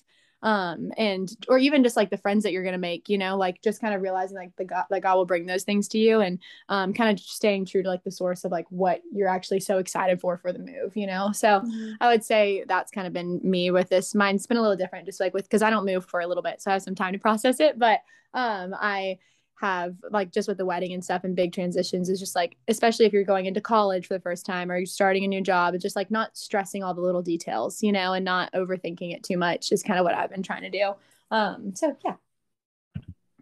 um 0.43 0.91
and 0.97 1.35
or 1.47 1.57
even 1.57 1.83
just 1.83 1.97
like 1.97 2.09
the 2.11 2.17
friends 2.17 2.43
that 2.43 2.51
you're 2.51 2.63
gonna 2.63 2.77
make 2.77 3.09
you 3.09 3.17
know 3.17 3.35
like 3.35 3.59
just 3.63 3.81
kind 3.81 3.95
of 3.95 4.01
realizing 4.01 4.37
like 4.37 4.55
the 4.55 4.65
god 4.65 4.85
like 4.91 5.03
god 5.03 5.15
will 5.15 5.25
bring 5.25 5.45
those 5.45 5.63
things 5.63 5.87
to 5.87 5.97
you 5.97 6.19
and 6.19 6.39
um 6.69 6.93
kind 6.93 7.09
of 7.09 7.19
staying 7.19 7.65
true 7.65 7.81
to 7.81 7.89
like 7.89 8.03
the 8.03 8.11
source 8.11 8.43
of 8.43 8.51
like 8.51 8.65
what 8.69 9.01
you're 9.11 9.27
actually 9.27 9.59
so 9.59 9.79
excited 9.79 10.21
for 10.21 10.37
for 10.37 10.53
the 10.53 10.59
move 10.59 10.95
you 10.95 11.07
know 11.07 11.31
so 11.31 11.59
mm-hmm. 11.59 11.93
i 12.01 12.07
would 12.07 12.23
say 12.23 12.63
that's 12.67 12.91
kind 12.91 13.07
of 13.07 13.13
been 13.13 13.39
me 13.43 13.71
with 13.71 13.89
this 13.89 14.13
mine's 14.13 14.45
been 14.45 14.57
a 14.57 14.61
little 14.61 14.77
different 14.77 15.05
just 15.05 15.19
like 15.19 15.33
with 15.33 15.43
because 15.43 15.63
i 15.63 15.71
don't 15.71 15.85
move 15.85 16.05
for 16.05 16.19
a 16.19 16.27
little 16.27 16.43
bit 16.43 16.61
so 16.61 16.69
i 16.69 16.73
have 16.73 16.83
some 16.83 16.95
time 16.95 17.13
to 17.13 17.19
process 17.19 17.59
it 17.59 17.79
but 17.79 18.01
um 18.35 18.75
i 18.79 19.17
have 19.59 19.95
like 20.11 20.31
just 20.31 20.47
with 20.47 20.57
the 20.57 20.65
wedding 20.65 20.93
and 20.93 21.03
stuff 21.03 21.23
and 21.23 21.35
big 21.35 21.51
transitions 21.51 22.09
is 22.09 22.19
just 22.19 22.35
like 22.35 22.55
especially 22.67 23.05
if 23.05 23.13
you're 23.13 23.23
going 23.23 23.47
into 23.47 23.59
college 23.59 24.05
for 24.05 24.13
the 24.13 24.19
first 24.19 24.45
time 24.45 24.69
or 24.71 24.77
you're 24.77 24.85
starting 24.85 25.23
a 25.23 25.27
new 25.27 25.41
job 25.41 25.73
it's 25.73 25.81
just 25.81 25.95
like 25.95 26.11
not 26.11 26.35
stressing 26.37 26.83
all 26.83 26.93
the 26.93 27.01
little 27.01 27.23
details 27.23 27.81
you 27.81 27.91
know 27.91 28.13
and 28.13 28.23
not 28.23 28.51
overthinking 28.53 29.13
it 29.13 29.23
too 29.23 29.37
much 29.37 29.71
is 29.71 29.81
kind 29.81 29.99
of 29.99 30.03
what 30.03 30.13
i've 30.13 30.29
been 30.29 30.43
trying 30.43 30.61
to 30.61 30.69
do 30.69 30.93
um 31.31 31.73
so 31.75 31.95
yeah 32.05 32.15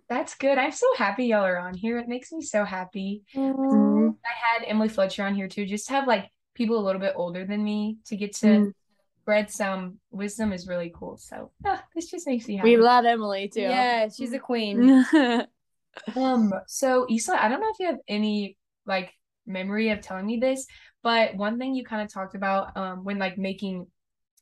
that's 0.07 0.35
good 0.35 0.57
i'm 0.57 0.71
so 0.71 0.87
happy 0.95 1.25
y'all 1.25 1.43
are 1.43 1.57
on 1.57 1.73
here 1.73 1.99
it 1.99 2.07
makes 2.07 2.31
me 2.31 2.41
so 2.41 2.63
happy 2.63 3.23
mm-hmm. 3.35 4.09
i 4.25 4.57
had 4.57 4.65
emily 4.65 4.87
fletcher 4.87 5.23
on 5.23 5.35
here 5.35 5.49
too 5.49 5.65
just 5.65 5.87
to 5.87 5.93
have 5.93 6.07
like 6.07 6.29
people 6.53 6.79
a 6.79 6.85
little 6.85 7.01
bit 7.01 7.13
older 7.17 7.43
than 7.45 7.61
me 7.61 7.97
to 8.05 8.15
get 8.15 8.33
to 8.33 8.47
mm-hmm 8.47 8.69
spread 9.25 9.49
some 9.49 9.97
wisdom 10.11 10.53
is 10.53 10.67
really 10.67 10.93
cool. 10.93 11.17
So 11.17 11.49
ah, 11.65 11.83
this 11.95 12.11
just 12.11 12.27
makes 12.27 12.47
me 12.47 12.57
happy. 12.57 12.69
We 12.69 12.77
love 12.77 13.05
Emily 13.05 13.47
too. 13.47 13.61
Yeah, 13.61 14.07
she's 14.07 14.33
a 14.33 14.39
queen. 14.39 15.03
Um, 16.15 16.51
so 16.67 17.07
Isla, 17.09 17.37
I 17.39 17.47
don't 17.47 17.59
know 17.59 17.69
if 17.69 17.79
you 17.79 17.87
have 17.87 17.99
any 18.07 18.57
like 18.85 19.11
memory 19.45 19.89
of 19.89 20.01
telling 20.01 20.25
me 20.25 20.37
this, 20.37 20.65
but 21.03 21.35
one 21.35 21.59
thing 21.59 21.75
you 21.75 21.83
kind 21.83 22.01
of 22.01 22.11
talked 22.11 22.35
about 22.35 22.75
um 22.77 23.03
when 23.03 23.17
like 23.17 23.37
making 23.37 23.87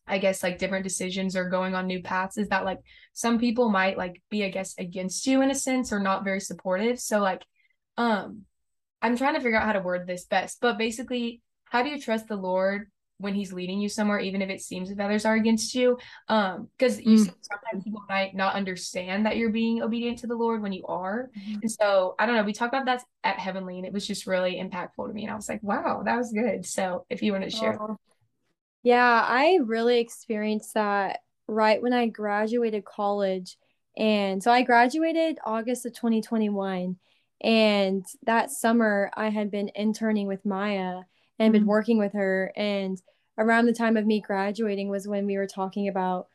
I 0.05 0.17
guess 0.17 0.43
like 0.43 0.57
different 0.57 0.83
decisions 0.83 1.35
or 1.35 1.49
going 1.49 1.75
on 1.75 1.87
new 1.87 2.01
paths 2.01 2.37
is 2.37 2.49
that 2.49 2.65
like 2.65 2.79
some 3.13 3.39
people 3.39 3.69
might 3.69 3.97
like 3.97 4.21
be 4.29 4.43
I 4.43 4.49
guess 4.49 4.75
against 4.77 5.25
you 5.25 5.41
in 5.41 5.51
a 5.51 5.55
sense 5.55 5.93
or 5.93 5.99
not 5.99 6.23
very 6.23 6.39
supportive. 6.39 6.99
So 6.99 7.19
like 7.19 7.43
um 7.97 8.43
I'm 9.01 9.17
trying 9.17 9.35
to 9.35 9.41
figure 9.41 9.57
out 9.57 9.65
how 9.65 9.73
to 9.73 9.81
word 9.81 10.07
this 10.07 10.25
best, 10.25 10.59
but 10.61 10.77
basically 10.77 11.41
how 11.65 11.83
do 11.83 11.89
you 11.89 11.99
trust 11.99 12.27
the 12.27 12.35
Lord 12.35 12.89
when 13.17 13.33
he's 13.33 13.53
leading 13.53 13.79
you 13.79 13.89
somewhere, 13.89 14.19
even 14.19 14.41
if 14.41 14.49
it 14.49 14.61
seems 14.61 14.89
that 14.89 15.03
others 15.03 15.25
are 15.25 15.35
against 15.35 15.73
you. 15.75 15.97
Um, 16.27 16.67
because 16.77 16.99
you 16.99 17.19
mm. 17.19 17.33
sometimes 17.41 17.83
people 17.83 18.03
might 18.09 18.35
not 18.35 18.55
understand 18.55 19.25
that 19.25 19.37
you're 19.37 19.49
being 19.49 19.81
obedient 19.81 20.19
to 20.19 20.27
the 20.27 20.35
Lord 20.35 20.61
when 20.61 20.73
you 20.73 20.85
are. 20.87 21.29
Mm-hmm. 21.37 21.59
And 21.61 21.71
so 21.71 22.15
I 22.19 22.25
don't 22.25 22.35
know, 22.35 22.43
we 22.43 22.53
talked 22.53 22.73
about 22.73 22.85
that 22.85 23.03
at 23.23 23.39
Heavenly 23.39 23.77
and 23.77 23.85
it 23.85 23.93
was 23.93 24.05
just 24.05 24.27
really 24.27 24.55
impactful 24.55 25.07
to 25.07 25.13
me. 25.13 25.23
And 25.23 25.31
I 25.31 25.35
was 25.35 25.47
like, 25.47 25.63
wow, 25.63 26.03
that 26.05 26.17
was 26.17 26.31
good. 26.31 26.65
So 26.65 27.05
if 27.09 27.21
you 27.21 27.31
want 27.31 27.45
to 27.45 27.49
share. 27.49 27.79
Yeah, 28.83 29.25
I 29.25 29.59
really 29.63 29.99
experienced 29.99 30.73
that 30.73 31.19
right 31.47 31.81
when 31.81 31.93
I 31.93 32.07
graduated 32.07 32.83
college. 32.83 33.57
And 33.95 34.43
so 34.43 34.51
I 34.51 34.63
graduated 34.63 35.39
August 35.45 35.85
of 35.85 35.93
2021. 35.93 36.97
And 37.41 38.05
that 38.25 38.51
summer 38.51 39.11
I 39.13 39.29
had 39.29 39.51
been 39.51 39.69
interning 39.75 40.27
with 40.27 40.45
Maia 40.45 41.03
and 41.39 41.51
been 41.51 41.63
mm-hmm. 41.63 41.69
working 41.69 41.97
with 41.97 42.13
her. 42.13 42.51
And 42.55 43.01
around 43.37 43.65
the 43.65 43.73
time 43.73 43.97
of 43.97 44.05
me 44.05 44.21
graduating 44.21 44.89
was 44.89 45.07
when 45.07 45.25
we 45.25 45.37
were 45.37 45.47
talking 45.47 45.87
about 45.87 46.27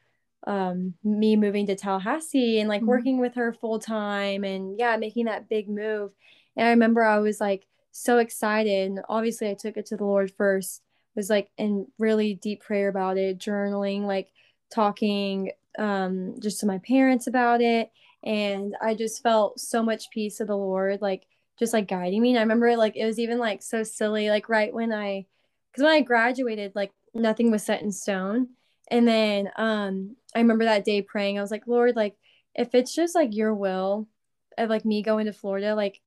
um, 0.47 0.95
me 1.02 1.37
moving 1.37 1.67
to 1.67 1.75
Tallahassee 1.75 2.61
and 2.61 2.69
like 2.69 2.81
mm-hmm. 2.81 2.88
working 2.88 3.21
with 3.21 3.35
her 3.35 3.52
full 3.52 3.78
time 3.78 4.45
and 4.45 4.78
yeah, 4.78 4.97
making 4.97 5.26
that 5.26 5.49
big 5.49 5.69
move. 5.69 6.12
And 6.57 6.67
I 6.67 6.71
remember 6.71 7.02
I 7.02 7.19
was 7.19 7.40
like 7.40 7.67
so 7.93 8.19
excited. 8.19 8.90
And 8.90 9.00
obviously, 9.09 9.50
I 9.50 9.55
took 9.55 9.76
it 9.76 9.87
to 9.87 9.97
the 9.97 10.05
Lord 10.05 10.33
first, 10.37 10.83
was 11.14 11.31
like 11.31 11.50
in 11.59 11.87
really 11.99 12.35
deep 12.35 12.62
prayer 12.62 12.88
about 12.88 13.17
it, 13.19 13.38
journaling, 13.38 14.02
like 14.02 14.28
talking 14.73 15.52
um, 15.78 16.37
just 16.40 16.61
to 16.61 16.67
my 16.67 16.78
parents 16.78 17.26
about 17.26 17.61
it. 17.61 17.90
And 18.25 18.75
I 18.83 18.95
just 18.95 19.23
felt 19.23 19.61
so 19.61 19.83
much 19.83 20.11
peace 20.11 20.40
of 20.40 20.49
the 20.49 20.57
Lord, 20.57 21.00
like 21.00 21.26
just 21.59 21.73
like 21.73 21.88
guiding 21.88 22.23
me. 22.23 22.31
And 22.31 22.38
I 22.38 22.43
remember 22.43 22.77
like 22.77 22.97
it 22.97 23.07
was 23.07 23.19
even 23.19 23.38
like 23.38 23.62
so 23.62 23.83
silly, 23.83 24.31
like 24.31 24.49
right 24.49 24.73
when 24.73 24.93
I, 24.93 25.27
because 25.71 25.85
when 25.85 25.93
I 25.93 26.00
graduated, 26.00 26.73
like 26.75 26.93
nothing 27.15 27.50
was 27.50 27.65
set 27.65 27.83
in 27.83 27.93
stone. 27.93 28.49
And 28.91 29.07
then 29.07 29.50
um 29.57 30.17
I 30.35 30.38
remember 30.38 30.65
that 30.65 30.85
day 30.85 31.03
praying, 31.03 31.38
I 31.38 31.43
was 31.43 31.50
like, 31.50 31.67
Lord, 31.67 31.97
like 31.97 32.17
if 32.55 32.75
it's 32.75 32.95
just 32.95 33.15
like 33.15 33.35
your 33.35 33.55
will 33.55 34.09
of 34.57 34.71
like 34.71 34.85
me 34.85 35.03
going 35.03 35.27
to 35.27 35.33
Florida, 35.33 35.75
like 35.75 36.00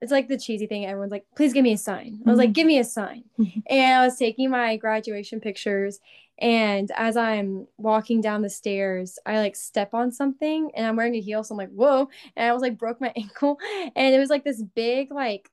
it's 0.00 0.12
like 0.12 0.28
the 0.28 0.38
cheesy 0.38 0.66
thing. 0.66 0.86
Everyone's 0.86 1.10
like, 1.10 1.26
please 1.36 1.52
give 1.52 1.64
me 1.64 1.72
a 1.72 1.78
sign. 1.78 2.20
I 2.26 2.30
was 2.30 2.38
like, 2.38 2.48
mm-hmm. 2.48 2.52
give 2.52 2.66
me 2.66 2.78
a 2.78 2.84
sign. 2.84 3.24
Mm-hmm. 3.38 3.60
And 3.68 3.94
I 3.94 4.04
was 4.04 4.16
taking 4.16 4.50
my 4.50 4.76
graduation 4.76 5.40
pictures. 5.40 5.98
And 6.40 6.90
as 6.96 7.16
I'm 7.16 7.66
walking 7.76 8.20
down 8.20 8.42
the 8.42 8.50
stairs, 8.50 9.18
I 9.26 9.38
like 9.38 9.56
step 9.56 9.92
on 9.92 10.12
something 10.12 10.70
and 10.74 10.86
I'm 10.86 10.96
wearing 10.96 11.16
a 11.16 11.20
heel. 11.20 11.42
So 11.42 11.54
I'm 11.54 11.58
like, 11.58 11.70
whoa. 11.70 12.08
And 12.36 12.48
I 12.48 12.52
was 12.52 12.62
like, 12.62 12.78
broke 12.78 13.00
my 13.00 13.12
ankle. 13.16 13.58
And 13.96 14.14
it 14.14 14.18
was 14.18 14.30
like 14.30 14.44
this 14.44 14.62
big, 14.62 15.10
like, 15.10 15.50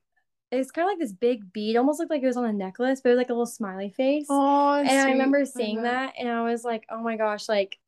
it's 0.52 0.70
kind 0.70 0.86
of 0.86 0.92
like 0.92 1.00
this 1.00 1.12
big 1.12 1.52
bead, 1.52 1.76
almost 1.76 1.98
looked 1.98 2.10
like 2.10 2.22
it 2.22 2.26
was 2.26 2.36
on 2.36 2.44
a 2.44 2.52
necklace, 2.52 3.00
but 3.00 3.10
it 3.10 3.12
was 3.14 3.18
like 3.18 3.30
a 3.30 3.32
little 3.32 3.46
smiley 3.46 3.90
face. 3.90 4.26
Oh, 4.30 4.74
and 4.74 4.88
sweet. 4.88 4.96
I 4.96 5.10
remember 5.10 5.44
seeing 5.44 5.82
that 5.82 6.14
and 6.18 6.28
I 6.28 6.42
was 6.42 6.62
like, 6.62 6.84
oh 6.88 7.02
my 7.02 7.16
gosh, 7.16 7.48
like, 7.48 7.78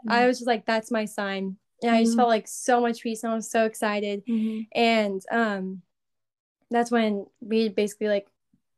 mm-hmm. 0.00 0.12
I 0.12 0.26
was 0.26 0.38
just 0.38 0.46
like, 0.46 0.64
that's 0.64 0.90
my 0.90 1.04
sign. 1.04 1.58
And 1.82 1.92
I 1.92 2.00
just 2.00 2.12
mm-hmm. 2.12 2.20
felt 2.20 2.28
like 2.30 2.48
so 2.48 2.80
much 2.80 3.02
peace 3.02 3.22
and 3.22 3.32
I 3.32 3.36
was 3.36 3.50
so 3.50 3.66
excited. 3.66 4.24
Mm-hmm. 4.26 4.60
And, 4.72 5.22
um, 5.30 5.82
that's 6.70 6.90
when 6.90 7.26
we 7.40 7.68
basically 7.68 8.08
like 8.08 8.26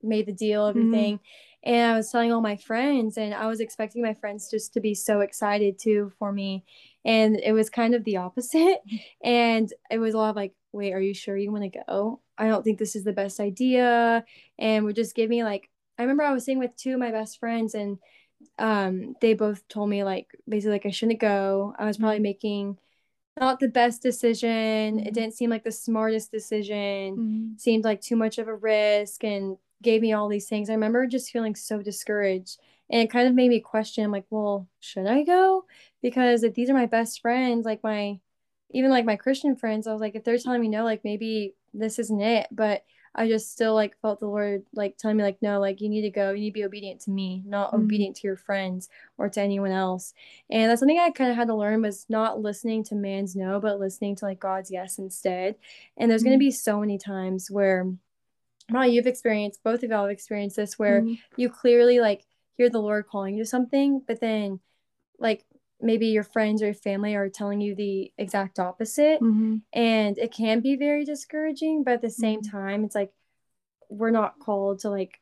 made 0.03 0.27
the 0.27 0.33
deal, 0.33 0.69
mm-hmm. 0.69 0.79
everything. 0.79 1.21
Mm-hmm. 1.67 1.75
And 1.75 1.93
I 1.93 1.97
was 1.97 2.11
telling 2.11 2.33
all 2.33 2.41
my 2.41 2.57
friends, 2.57 3.17
and 3.17 3.35
I 3.35 3.47
was 3.47 3.61
expecting 3.61 4.03
my 4.03 4.15
friends 4.15 4.51
just 4.51 4.75
to 4.75 4.81
be 4.81 4.95
so 4.95 5.21
excited 5.21 5.79
too 5.79 6.13
for 6.19 6.33
me. 6.33 6.65
And 7.05 7.41
it 7.41 7.53
was 7.53 7.71
kind 7.71 7.95
of 7.95 8.05
the 8.05 8.19
opposite. 8.19 8.79
And 9.23 9.73
it 9.91 9.99
was 9.99 10.15
a 10.15 10.19
lot 10.19 10.31
of 10.31 10.37
like, 10.37 10.55
wait, 10.73 10.93
are 10.93 11.01
you 11.01 11.15
sure 11.15 11.37
you 11.37 11.53
want 11.53 11.71
to 11.73 11.81
go? 11.87 12.21
I 12.39 12.49
don't 12.49 12.63
think 12.63 12.79
this 12.79 12.97
is 12.97 13.05
the 13.05 13.13
best 13.13 13.41
idea. 13.41 14.25
And 14.59 14.85
would 14.85 14.97
just 14.97 15.15
give 15.15 15.29
me 15.29 15.45
like, 15.45 15.69
I 15.99 16.03
remember 16.03 16.23
I 16.23 16.33
was 16.33 16.45
sitting 16.45 16.59
with 16.59 16.77
two 16.77 16.95
of 16.95 16.99
my 16.99 17.11
best 17.11 17.39
friends, 17.39 17.75
and 17.75 17.99
um, 18.59 19.15
they 19.21 19.35
both 19.35 19.67
told 19.69 19.91
me 19.91 20.05
like 20.05 20.29
basically 20.49 20.73
like 20.73 20.87
I 20.87 20.91
shouldn't 20.91 21.21
go. 21.21 21.75
I 21.79 21.87
was 21.87 21.99
probably 21.99 22.17
mm-hmm. 22.17 22.23
making 22.23 22.79
not 23.39 23.61
the 23.61 23.69
best 23.69 24.03
decision. 24.03 24.97
Mm-hmm. 24.97 25.07
It 25.07 25.15
didn't 25.15 25.35
seem 25.35 25.51
like 25.51 25.65
the 25.65 25.73
smartest 25.73 26.31
decision. 26.31 27.17
Mm-hmm. 27.17 27.57
Seemed 27.59 27.85
like 27.85 28.01
too 28.01 28.17
much 28.17 28.39
of 28.39 28.49
a 28.49 28.55
risk 28.55 29.25
and 29.25 29.57
gave 29.83 30.03
me 30.03 30.13
all 30.13 30.29
these 30.29 30.49
things. 30.49 30.69
I 30.69 30.75
remember 30.75 31.07
just 31.07 31.31
feeling 31.31 31.55
so 31.55 31.83
discouraged. 31.83 32.59
And 32.91 33.03
it 33.03 33.11
kind 33.11 33.29
of 33.29 33.35
made 33.35 33.51
me 33.51 33.61
question 33.61 34.11
like, 34.11 34.27
well, 34.31 34.69
should 34.81 35.07
I 35.07 35.23
go? 35.23 35.65
Because 36.03 36.43
if 36.43 36.55
these 36.55 36.71
are 36.71 36.75
my 36.75 36.87
best 36.87 37.21
friends, 37.21 37.65
like 37.65 37.83
my 37.83 38.19
even 38.73 38.91
like 38.91 39.05
my 39.05 39.17
Christian 39.17 39.57
friends, 39.57 39.87
I 39.87 39.93
was 39.93 40.01
like, 40.01 40.15
if 40.15 40.25
they're 40.25 40.39
telling 40.39 40.61
me 40.61 40.69
no, 40.69 40.85
like 40.85 41.05
maybe 41.05 41.55
this 41.75 41.99
isn't 41.99 42.21
it. 42.21 42.49
But 42.51 42.85
I 43.15 43.27
just 43.27 43.53
still 43.53 43.75
like 43.75 44.01
felt 44.01 44.21
the 44.21 44.27
Lord 44.27 44.65
like 44.73 44.97
telling 44.97 45.17
me 45.17 45.25
like 45.25 45.43
no 45.43 45.59
like 45.59 45.81
you 45.81 45.89
need 45.89 46.03
to 46.03 46.11
go 46.11 46.31
you 46.31 46.43
need 46.43 46.51
to 46.51 46.55
be 46.55 46.65
obedient 46.65 47.01
to 47.03 47.11
me 47.11 47.43
not 47.45 47.73
mm-hmm. 47.73 47.85
obedient 47.85 48.17
to 48.17 48.27
your 48.27 48.37
friends 48.37 48.89
or 49.19 49.29
to 49.29 49.41
anyone 49.41 49.73
else 49.73 50.15
and 50.49 50.71
that's 50.71 50.81
something 50.81 50.99
I 50.99 51.11
kind 51.11 51.31
of 51.31 51.37
had 51.37 51.49
to 51.49 51.55
learn 51.55 51.83
was 51.83 52.07
not 52.09 52.41
listening 52.41 52.85
to 52.85 52.95
man's 52.95 53.35
no 53.35 53.59
but 53.61 53.81
listening 53.81 54.15
to 54.17 54.27
like 54.27 54.39
God's 54.39 54.71
yes 54.71 54.99
instead 54.99 55.57
and 55.97 56.11
there's 56.11 56.23
mm-hmm. 56.23 56.31
going 56.31 56.39
to 56.39 56.45
be 56.45 56.51
so 56.53 56.79
many 56.81 56.99
times 56.99 57.51
where 57.51 57.93
well 58.71 58.87
you've 58.87 59.07
experienced 59.07 59.63
both 59.63 59.83
of 59.83 59.91
y'all 59.91 60.03
have 60.03 60.11
experienced 60.11 60.57
this 60.57 60.79
where 60.79 61.03
mm-hmm. 61.03 61.15
you 61.37 61.49
clearly 61.49 62.01
like 62.01 62.25
hear 62.57 62.71
the 62.71 62.79
Lord 62.79 63.07
calling 63.07 63.37
you 63.37 63.43
to 63.43 63.49
something 63.49 64.03
but 64.07 64.21
then 64.21 64.61
like 65.19 65.45
maybe 65.81 66.09
your 66.09 66.25
friends 66.25 66.63
or 66.63 66.67
your 66.67 66.75
family 66.75 67.15
are 67.15 67.29
telling 67.29 67.61
you 67.61 67.75
the 67.75 68.13
exact 68.19 68.59
opposite 68.59 69.21
mm-hmm. 69.21 69.57
and 69.73 70.19
it 70.19 70.33
can 70.33 70.61
be 70.61 70.77
very 70.77 71.05
discouraging 71.05 71.83
but 71.85 71.95
at 71.95 72.03
the 72.03 72.11
same 72.11 72.41
mm-hmm. 72.41 72.57
time 72.57 72.85
it's 72.85 72.95
like 72.95 73.13
we're 73.89 74.11
not 74.11 74.39
called 74.39 74.81
to 74.81 74.91
like 74.91 75.21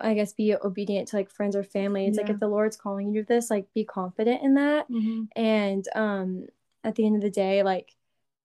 i 0.00 0.14
guess 0.14 0.32
be 0.32 0.54
obedient 0.54 1.08
to 1.08 1.16
like 1.16 1.30
friends 1.30 1.56
or 1.56 1.64
family 1.64 2.06
it's 2.06 2.16
yeah. 2.16 2.22
like 2.22 2.30
if 2.30 2.40
the 2.40 2.48
lord's 2.48 2.76
calling 2.76 3.12
you 3.12 3.22
to 3.22 3.26
this 3.26 3.50
like 3.50 3.66
be 3.74 3.84
confident 3.84 4.42
in 4.42 4.54
that 4.54 4.88
mm-hmm. 4.88 5.24
and 5.36 5.86
um 5.94 6.46
at 6.84 6.94
the 6.94 7.04
end 7.04 7.16
of 7.16 7.22
the 7.22 7.30
day 7.30 7.62
like 7.62 7.94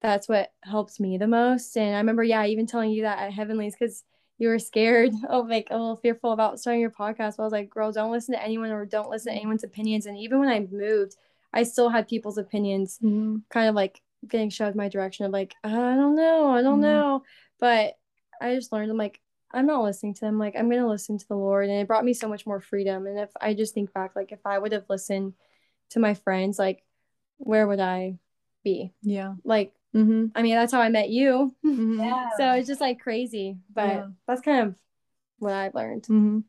that's 0.02 0.28
what 0.28 0.52
helps 0.64 1.00
me 1.00 1.18
the 1.18 1.28
most 1.28 1.76
and 1.78 1.96
i 1.96 2.00
remember 2.00 2.24
yeah 2.24 2.46
even 2.46 2.66
telling 2.66 2.92
you 2.92 3.04
that 3.04 3.20
at 3.20 3.34
heavenlies 3.34 3.76
because 3.78 4.04
you 4.42 4.48
were 4.48 4.60
scared 4.60 5.14
of 5.30 5.48
like 5.48 5.68
a 5.70 5.78
little 5.78 5.98
fearful 5.98 6.32
about 6.32 6.60
starting 6.60 6.82
your 6.82 6.90
podcast. 6.90 7.38
But 7.38 7.44
I 7.44 7.46
was 7.46 7.54
like, 7.54 7.70
girl, 7.70 7.92
don't 7.92 8.12
listen 8.12 8.34
to 8.34 8.44
anyone 8.44 8.72
or 8.72 8.88
don't 8.88 9.10
listen 9.10 9.32
to 9.32 9.38
anyone's 9.38 9.64
opinions. 9.64 10.08
And 10.08 10.18
even 10.18 10.40
when 10.40 10.50
I 10.50 10.68
moved, 10.72 11.16
I 11.54 11.62
still 11.62 11.90
had 11.90 12.08
people's 12.08 12.40
opinions 12.40 12.98
mm-hmm. 13.04 13.38
kind 13.52 13.70
of 13.70 13.76
like 13.76 14.02
getting 14.28 14.50
shoved 14.50 14.76
my 14.76 14.90
direction 14.90 15.28
of 15.28 15.32
like, 15.32 15.54
I 15.64 15.70
don't 15.70 16.16
know, 16.16 16.50
I 16.50 16.64
don't 16.64 16.82
mm-hmm. 16.82 16.82
know. 16.82 17.24
But 17.60 18.00
I 18.42 18.56
just 18.56 18.72
learned 18.72 18.90
I'm 18.90 18.98
like, 18.98 19.22
I'm 19.54 19.68
not 19.68 19.84
listening 19.84 20.16
to 20.16 20.22
them. 20.22 20.40
Like 20.40 20.56
I'm 20.58 20.72
gonna 20.72 20.90
listen 20.90 21.20
to 21.20 21.28
the 21.28 21.36
Lord. 21.36 21.70
And 21.70 21.80
it 21.80 21.88
brought 21.88 22.06
me 22.06 22.16
so 22.16 22.28
much 22.28 22.48
more 22.48 22.62
freedom. 22.62 23.06
And 23.06 23.20
if 23.20 23.30
I 23.40 23.54
just 23.54 23.76
think 23.76 23.94
back, 23.94 24.16
like 24.16 24.32
if 24.32 24.40
I 24.44 24.58
would 24.58 24.72
have 24.72 24.90
listened 24.90 25.34
to 25.92 26.00
my 26.00 26.16
friends, 26.16 26.58
like 26.58 26.84
where 27.38 27.68
would 27.68 27.80
I 27.80 28.18
be? 28.64 28.92
Yeah. 29.04 29.36
Like 29.44 29.74
Mm-hmm. 29.96 30.28
I 30.36 30.42
mean, 30.42 30.56
that's 30.56 30.72
how 30.74 30.82
I 30.82 30.90
met 30.90 31.10
you. 31.10 31.56
Mm-hmm. 31.66 32.00
Yeah. 32.00 32.30
so 32.38 32.52
it's 32.54 32.68
just 32.68 32.82
like 32.82 33.00
crazy, 33.00 33.58
but 33.74 33.88
yeah. 33.88 34.06
that's 34.28 34.42
kind 34.42 34.68
of 34.68 34.76
what 35.40 35.54
I've 35.54 35.76
learned. 35.76 36.04
Mm-hmm. 36.04 36.40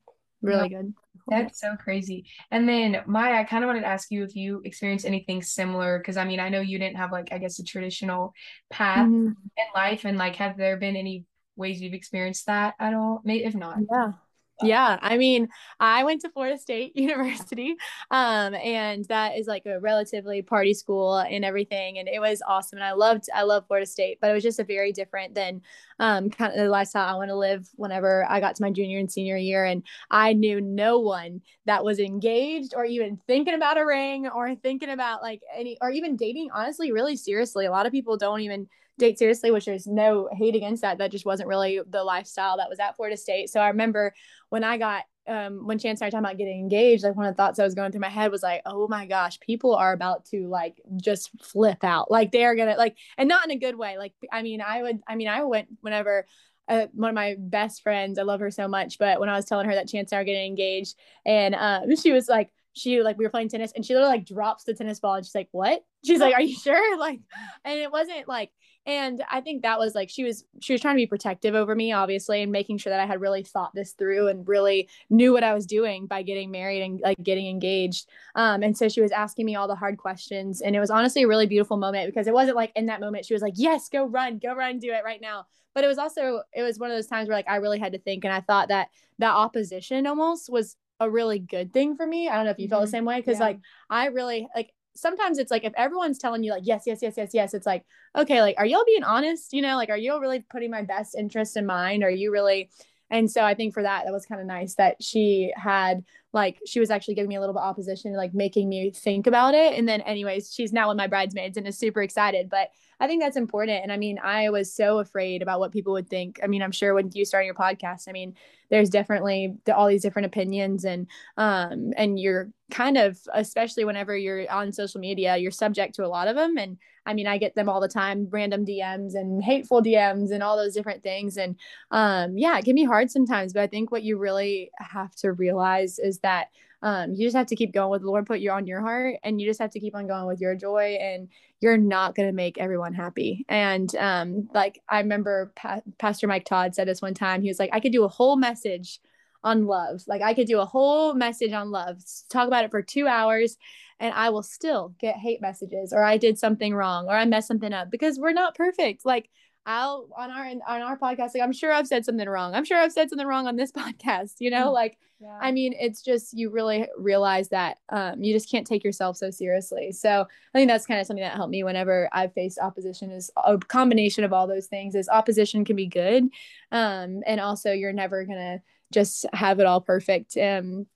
Really 0.42 0.68
yeah. 0.70 0.78
good. 0.82 0.94
That's 1.28 1.60
so 1.60 1.76
crazy. 1.76 2.26
And 2.50 2.68
then 2.68 3.02
Maia, 3.06 3.34
I 3.34 3.44
kind 3.44 3.62
of 3.62 3.68
wanted 3.68 3.82
to 3.82 3.86
ask 3.86 4.10
you 4.10 4.24
if 4.24 4.34
you 4.34 4.60
experienced 4.64 5.06
anything 5.06 5.42
similar, 5.42 5.98
because 5.98 6.16
I 6.16 6.24
mean, 6.24 6.40
I 6.40 6.48
know 6.48 6.60
you 6.60 6.78
didn't 6.78 6.96
have 6.96 7.12
like, 7.12 7.28
I 7.30 7.38
guess, 7.38 7.58
a 7.58 7.64
traditional 7.64 8.32
path 8.70 9.06
Mhm. 9.06 9.28
in 9.28 9.64
life, 9.74 10.04
and 10.04 10.18
like, 10.18 10.36
have 10.36 10.56
there 10.56 10.76
been 10.76 10.96
any 10.96 11.24
ways 11.56 11.80
you've 11.80 11.94
experienced 11.94 12.46
that 12.46 12.74
at 12.80 12.94
all? 12.94 13.20
Maybe 13.24 13.44
if 13.44 13.54
not. 13.54 13.78
Yeah. 13.90 14.12
Yeah, 14.60 14.96
I 15.02 15.16
mean, 15.16 15.48
I 15.80 16.04
went 16.04 16.20
to 16.20 16.30
Florida 16.30 16.56
State 16.56 16.92
University, 16.96 17.74
um, 18.12 18.54
and 18.54 19.04
that 19.06 19.36
is 19.36 19.48
like 19.48 19.66
a 19.66 19.80
relatively 19.80 20.40
party 20.42 20.72
school 20.72 21.16
and 21.18 21.44
everything, 21.44 21.98
and 21.98 22.08
it 22.08 22.20
was 22.20 22.42
awesome. 22.46 22.78
And 22.78 22.84
I 22.84 22.92
loved, 22.92 23.24
I 23.34 23.42
love 23.42 23.66
Florida 23.66 23.86
State, 23.86 24.18
but 24.20 24.30
it 24.30 24.34
was 24.34 24.42
just 24.44 24.60
a 24.60 24.64
very 24.64 24.92
different 24.92 25.34
than 25.34 25.62
um, 25.98 26.30
kind 26.30 26.52
of 26.52 26.58
the 26.58 26.68
lifestyle 26.68 27.12
I 27.12 27.16
want 27.18 27.30
to 27.30 27.36
live. 27.36 27.68
Whenever 27.74 28.24
I 28.28 28.38
got 28.38 28.54
to 28.56 28.62
my 28.62 28.70
junior 28.70 29.00
and 29.00 29.10
senior 29.10 29.36
year, 29.36 29.64
and 29.64 29.82
I 30.12 30.32
knew 30.32 30.60
no 30.60 31.00
one 31.00 31.40
that 31.66 31.84
was 31.84 31.98
engaged 31.98 32.72
or 32.76 32.84
even 32.84 33.18
thinking 33.26 33.54
about 33.54 33.78
a 33.78 33.84
ring 33.86 34.28
or 34.28 34.54
thinking 34.54 34.90
about 34.90 35.22
like 35.22 35.40
any 35.56 35.76
or 35.80 35.90
even 35.90 36.14
dating. 36.14 36.50
Honestly, 36.54 36.92
really 36.92 37.16
seriously, 37.16 37.66
a 37.66 37.70
lot 37.72 37.86
of 37.86 37.92
people 37.92 38.16
don't 38.16 38.42
even 38.42 38.68
date 39.02 39.18
seriously, 39.18 39.50
which 39.50 39.66
there's 39.66 39.86
no 39.86 40.28
hate 40.32 40.54
against 40.54 40.82
that. 40.82 40.98
That 40.98 41.10
just 41.10 41.26
wasn't 41.26 41.48
really 41.48 41.80
the 41.88 42.04
lifestyle 42.04 42.56
that 42.56 42.68
was 42.70 42.78
at 42.78 42.96
Florida 42.96 43.16
State. 43.16 43.50
So 43.50 43.60
I 43.60 43.68
remember 43.68 44.14
when 44.48 44.64
I 44.64 44.78
got 44.78 45.04
um 45.28 45.66
when 45.66 45.78
Chance 45.78 45.98
started 45.98 46.12
talking 46.12 46.24
about 46.24 46.38
getting 46.38 46.58
engaged, 46.58 47.04
like 47.04 47.16
one 47.16 47.26
of 47.26 47.34
the 47.34 47.36
thoughts 47.36 47.58
that 47.58 47.64
was 47.64 47.74
going 47.74 47.92
through 47.92 48.00
my 48.00 48.08
head 48.08 48.30
was 48.30 48.42
like, 48.42 48.62
oh 48.64 48.88
my 48.88 49.06
gosh, 49.06 49.38
people 49.40 49.74
are 49.74 49.92
about 49.92 50.24
to 50.26 50.48
like 50.48 50.80
just 50.96 51.30
flip 51.42 51.84
out. 51.84 52.10
Like 52.10 52.32
they're 52.32 52.54
gonna 52.54 52.76
like 52.76 52.96
and 53.18 53.28
not 53.28 53.44
in 53.44 53.50
a 53.50 53.58
good 53.58 53.76
way. 53.76 53.98
Like 53.98 54.14
I 54.32 54.42
mean, 54.42 54.60
I 54.60 54.82
would 54.82 55.00
I 55.06 55.16
mean, 55.16 55.28
I 55.28 55.42
went 55.44 55.68
whenever 55.80 56.26
uh, 56.68 56.86
one 56.92 57.10
of 57.10 57.14
my 57.14 57.34
best 57.38 57.82
friends, 57.82 58.18
I 58.18 58.22
love 58.22 58.40
her 58.40 58.50
so 58.50 58.68
much, 58.68 58.98
but 58.98 59.18
when 59.18 59.28
I 59.28 59.34
was 59.34 59.44
telling 59.44 59.66
her 59.66 59.74
that 59.74 59.88
Chance 59.88 60.12
and 60.12 60.18
I 60.18 60.22
are 60.22 60.24
getting 60.24 60.46
engaged, 60.46 60.96
and 61.26 61.54
um 61.54 61.94
she 62.02 62.12
was 62.12 62.28
like 62.28 62.50
she 62.74 63.02
like 63.02 63.18
we 63.18 63.24
were 63.24 63.30
playing 63.30 63.48
tennis 63.48 63.72
and 63.74 63.84
she 63.84 63.94
literally 63.94 64.16
like 64.16 64.26
drops 64.26 64.64
the 64.64 64.74
tennis 64.74 65.00
ball 65.00 65.14
and 65.14 65.24
she's 65.26 65.34
like, 65.34 65.48
What? 65.52 65.84
She's 66.04 66.20
like, 66.20 66.34
Are 66.34 66.42
you 66.42 66.56
sure? 66.56 66.98
Like, 67.02 67.20
and 67.64 67.78
it 67.78 67.90
wasn't 67.90 68.28
like 68.28 68.50
and 68.84 69.22
i 69.30 69.40
think 69.40 69.62
that 69.62 69.78
was 69.78 69.94
like 69.94 70.10
she 70.10 70.24
was 70.24 70.44
she 70.60 70.72
was 70.72 70.80
trying 70.80 70.94
to 70.94 71.00
be 71.00 71.06
protective 71.06 71.54
over 71.54 71.74
me 71.74 71.92
obviously 71.92 72.42
and 72.42 72.50
making 72.50 72.76
sure 72.76 72.90
that 72.90 73.00
i 73.00 73.06
had 73.06 73.20
really 73.20 73.42
thought 73.42 73.72
this 73.74 73.92
through 73.92 74.28
and 74.28 74.48
really 74.48 74.88
knew 75.08 75.32
what 75.32 75.44
i 75.44 75.54
was 75.54 75.66
doing 75.66 76.06
by 76.06 76.22
getting 76.22 76.50
married 76.50 76.82
and 76.82 77.00
like 77.00 77.20
getting 77.22 77.46
engaged 77.46 78.08
um 78.34 78.62
and 78.62 78.76
so 78.76 78.88
she 78.88 79.00
was 79.00 79.12
asking 79.12 79.46
me 79.46 79.54
all 79.54 79.68
the 79.68 79.74
hard 79.74 79.98
questions 79.98 80.60
and 80.60 80.74
it 80.74 80.80
was 80.80 80.90
honestly 80.90 81.22
a 81.22 81.28
really 81.28 81.46
beautiful 81.46 81.76
moment 81.76 82.06
because 82.06 82.26
it 82.26 82.34
wasn't 82.34 82.56
like 82.56 82.72
in 82.74 82.86
that 82.86 83.00
moment 83.00 83.24
she 83.24 83.34
was 83.34 83.42
like 83.42 83.54
yes 83.56 83.88
go 83.88 84.04
run 84.04 84.38
go 84.38 84.54
run 84.54 84.78
do 84.78 84.92
it 84.92 85.04
right 85.04 85.20
now 85.20 85.46
but 85.74 85.84
it 85.84 85.88
was 85.88 85.98
also 85.98 86.42
it 86.52 86.62
was 86.62 86.78
one 86.78 86.90
of 86.90 86.96
those 86.96 87.06
times 87.06 87.28
where 87.28 87.36
like 87.36 87.48
i 87.48 87.56
really 87.56 87.78
had 87.78 87.92
to 87.92 87.98
think 87.98 88.24
and 88.24 88.34
i 88.34 88.40
thought 88.40 88.68
that 88.68 88.88
that 89.18 89.34
opposition 89.34 90.06
almost 90.06 90.50
was 90.50 90.76
a 90.98 91.08
really 91.08 91.38
good 91.38 91.72
thing 91.72 91.96
for 91.96 92.06
me 92.06 92.28
i 92.28 92.34
don't 92.34 92.44
know 92.44 92.50
if 92.50 92.58
you 92.58 92.66
mm-hmm. 92.66 92.72
felt 92.72 92.84
the 92.84 92.90
same 92.90 93.04
way 93.04 93.18
because 93.18 93.38
yeah. 93.38 93.46
like 93.46 93.60
i 93.90 94.06
really 94.06 94.48
like 94.56 94.72
sometimes 94.94 95.38
it's 95.38 95.50
like 95.50 95.64
if 95.64 95.72
everyone's 95.76 96.18
telling 96.18 96.42
you 96.42 96.50
like 96.50 96.66
yes 96.66 96.82
yes 96.86 97.00
yes 97.02 97.14
yes 97.16 97.30
yes 97.32 97.54
it's 97.54 97.66
like 97.66 97.84
okay 98.16 98.40
like 98.40 98.56
are 98.58 98.66
y'all 98.66 98.84
being 98.86 99.04
honest? 99.04 99.52
You 99.52 99.62
know 99.62 99.76
like 99.76 99.90
are 99.90 99.96
you 99.96 100.20
really 100.20 100.40
putting 100.40 100.70
my 100.70 100.82
best 100.82 101.14
interest 101.16 101.56
in 101.56 101.66
mind? 101.66 102.04
Are 102.04 102.10
you 102.10 102.32
really 102.32 102.70
and 103.12 103.30
so 103.30 103.44
i 103.44 103.54
think 103.54 103.74
for 103.74 103.82
that 103.82 104.04
that 104.04 104.12
was 104.12 104.26
kind 104.26 104.40
of 104.40 104.46
nice 104.46 104.74
that 104.76 105.00
she 105.00 105.52
had 105.54 106.02
like 106.32 106.58
she 106.66 106.80
was 106.80 106.90
actually 106.90 107.14
giving 107.14 107.28
me 107.28 107.36
a 107.36 107.40
little 107.40 107.54
bit 107.54 107.60
opposition 107.60 108.14
like 108.14 108.34
making 108.34 108.68
me 108.68 108.90
think 108.90 109.26
about 109.26 109.54
it. 109.54 109.78
And 109.78 109.88
then 109.88 110.00
anyways 110.02 110.52
she's 110.52 110.72
now 110.72 110.88
with 110.88 110.96
my 110.96 111.06
bridesmaids 111.06 111.56
and 111.56 111.66
is 111.66 111.78
super 111.78 112.02
excited. 112.02 112.48
But 112.48 112.70
i 113.00 113.06
think 113.06 113.22
that's 113.22 113.36
important. 113.36 113.82
And 113.82 113.92
i 113.92 113.96
mean 113.96 114.18
i 114.22 114.50
was 114.50 114.74
so 114.74 114.98
afraid 114.98 115.42
about 115.42 115.60
what 115.60 115.72
people 115.72 115.92
would 115.94 116.08
think. 116.08 116.40
I 116.42 116.46
mean 116.46 116.62
i'm 116.62 116.72
sure 116.72 116.94
when 116.94 117.10
you 117.12 117.24
start 117.24 117.44
your 117.44 117.54
podcast 117.54 118.08
i 118.08 118.12
mean 118.12 118.34
there's 118.70 118.88
definitely 118.88 119.54
all 119.74 119.86
these 119.86 120.00
different 120.02 120.26
opinions 120.26 120.84
and 120.84 121.06
um 121.36 121.92
and 121.96 122.18
you're 122.18 122.50
kind 122.70 122.96
of 122.96 123.18
especially 123.34 123.84
whenever 123.84 124.16
you're 124.16 124.50
on 124.50 124.72
social 124.72 124.98
media 124.98 125.36
you're 125.36 125.50
subject 125.50 125.94
to 125.94 126.06
a 126.06 126.08
lot 126.08 126.26
of 126.28 126.36
them. 126.36 126.56
And 126.56 126.78
i 127.04 127.12
mean 127.12 127.26
i 127.26 127.36
get 127.36 127.54
them 127.54 127.68
all 127.68 127.80
the 127.80 127.88
time 127.88 128.28
random 128.30 128.64
dms 128.64 129.14
and 129.14 129.42
hateful 129.44 129.82
dms 129.82 130.30
and 130.30 130.42
all 130.42 130.56
those 130.56 130.72
different 130.74 131.02
things. 131.02 131.36
And 131.36 131.56
um 131.90 132.38
yeah 132.38 132.56
it 132.58 132.64
can 132.64 132.74
be 132.74 132.84
hard 132.84 133.10
sometimes. 133.10 133.52
But 133.52 133.62
i 133.62 133.66
think 133.66 133.90
what 133.90 134.04
you 134.04 134.16
really 134.16 134.70
have 134.78 135.14
to 135.16 135.32
realize 135.32 135.98
is 135.98 136.20
that 136.22 136.48
um, 136.82 137.14
you 137.14 137.26
just 137.26 137.36
have 137.36 137.46
to 137.46 137.56
keep 137.56 137.72
going 137.72 137.90
with 137.90 138.02
the 138.02 138.08
Lord 138.08 138.26
put 138.26 138.40
you 138.40 138.50
on 138.50 138.66
your 138.66 138.80
heart, 138.80 139.16
and 139.22 139.40
you 139.40 139.48
just 139.48 139.60
have 139.60 139.70
to 139.70 139.80
keep 139.80 139.94
on 139.94 140.08
going 140.08 140.26
with 140.26 140.40
your 140.40 140.56
joy, 140.56 140.98
and 141.00 141.28
you're 141.60 141.76
not 141.76 142.14
going 142.16 142.28
to 142.28 142.34
make 142.34 142.58
everyone 142.58 142.92
happy. 142.92 143.44
And 143.48 143.94
um, 143.96 144.48
like 144.52 144.82
I 144.88 144.98
remember 144.98 145.52
pa- 145.54 145.82
Pastor 145.98 146.26
Mike 146.26 146.44
Todd 146.44 146.74
said 146.74 146.88
this 146.88 147.00
one 147.00 147.14
time. 147.14 147.42
He 147.42 147.48
was 147.48 147.60
like, 147.60 147.70
I 147.72 147.80
could 147.80 147.92
do 147.92 148.04
a 148.04 148.08
whole 148.08 148.36
message 148.36 149.00
on 149.44 149.66
love. 149.66 150.02
Like 150.08 150.22
I 150.22 150.34
could 150.34 150.48
do 150.48 150.58
a 150.58 150.66
whole 150.66 151.14
message 151.14 151.52
on 151.52 151.70
love, 151.70 151.98
talk 152.28 152.48
about 152.48 152.64
it 152.64 152.70
for 152.70 152.82
two 152.82 153.06
hours, 153.06 153.56
and 154.00 154.12
I 154.14 154.30
will 154.30 154.42
still 154.42 154.94
get 154.98 155.16
hate 155.16 155.40
messages, 155.40 155.92
or 155.92 156.02
I 156.02 156.16
did 156.16 156.38
something 156.38 156.74
wrong, 156.74 157.06
or 157.06 157.14
I 157.14 157.24
messed 157.24 157.48
something 157.48 157.72
up 157.72 157.90
because 157.90 158.18
we're 158.18 158.32
not 158.32 158.56
perfect. 158.56 159.04
Like 159.04 159.28
I'll 159.64 160.08
on 160.16 160.30
our 160.30 160.44
on 160.46 160.82
our 160.82 160.98
podcast, 160.98 161.34
like 161.34 161.42
I'm 161.42 161.52
sure 161.52 161.72
I've 161.72 161.86
said 161.86 162.04
something 162.04 162.28
wrong. 162.28 162.54
I'm 162.54 162.64
sure 162.64 162.78
I've 162.78 162.92
said 162.92 163.08
something 163.08 163.26
wrong 163.26 163.46
on 163.46 163.56
this 163.56 163.72
podcast. 163.72 164.34
You 164.40 164.50
know, 164.50 164.72
like 164.72 164.98
yeah. 165.20 165.38
I 165.40 165.52
mean, 165.52 165.74
it's 165.78 166.02
just 166.02 166.36
you 166.36 166.50
really 166.50 166.88
realize 166.96 167.48
that 167.50 167.78
um, 167.90 168.22
you 168.22 168.34
just 168.34 168.50
can't 168.50 168.66
take 168.66 168.82
yourself 168.82 169.16
so 169.16 169.30
seriously. 169.30 169.92
So 169.92 170.26
I 170.54 170.58
think 170.58 170.68
that's 170.68 170.86
kind 170.86 171.00
of 171.00 171.06
something 171.06 171.22
that 171.22 171.36
helped 171.36 171.52
me 171.52 171.62
whenever 171.62 172.08
I've 172.12 172.32
faced 172.32 172.58
opposition. 172.58 173.10
Is 173.12 173.30
a 173.36 173.56
combination 173.58 174.24
of 174.24 174.32
all 174.32 174.48
those 174.48 174.66
things. 174.66 174.94
Is 174.94 175.08
opposition 175.08 175.64
can 175.64 175.76
be 175.76 175.86
good, 175.86 176.24
um, 176.72 177.22
and 177.26 177.40
also 177.40 177.72
you're 177.72 177.92
never 177.92 178.24
gonna 178.24 178.60
just 178.92 179.26
have 179.32 179.60
it 179.60 179.66
all 179.66 179.80
perfect. 179.80 180.36
Um, 180.36 180.86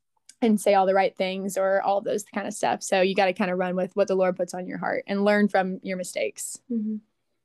and 0.42 0.60
say 0.60 0.74
all 0.74 0.84
the 0.84 0.92
right 0.92 1.16
things 1.16 1.56
or 1.56 1.80
all 1.80 2.02
those 2.02 2.22
kind 2.22 2.46
of 2.46 2.52
stuff. 2.52 2.82
So 2.82 3.00
you 3.00 3.14
got 3.14 3.24
to 3.24 3.32
kind 3.32 3.50
of 3.50 3.56
run 3.56 3.74
with 3.74 3.96
what 3.96 4.06
the 4.06 4.14
Lord 4.14 4.36
puts 4.36 4.52
on 4.52 4.66
your 4.66 4.76
heart 4.76 5.04
and 5.06 5.24
learn 5.24 5.48
from 5.48 5.80
your 5.82 5.96
mistakes. 5.96 6.58
Mm-hmm. 6.70 6.96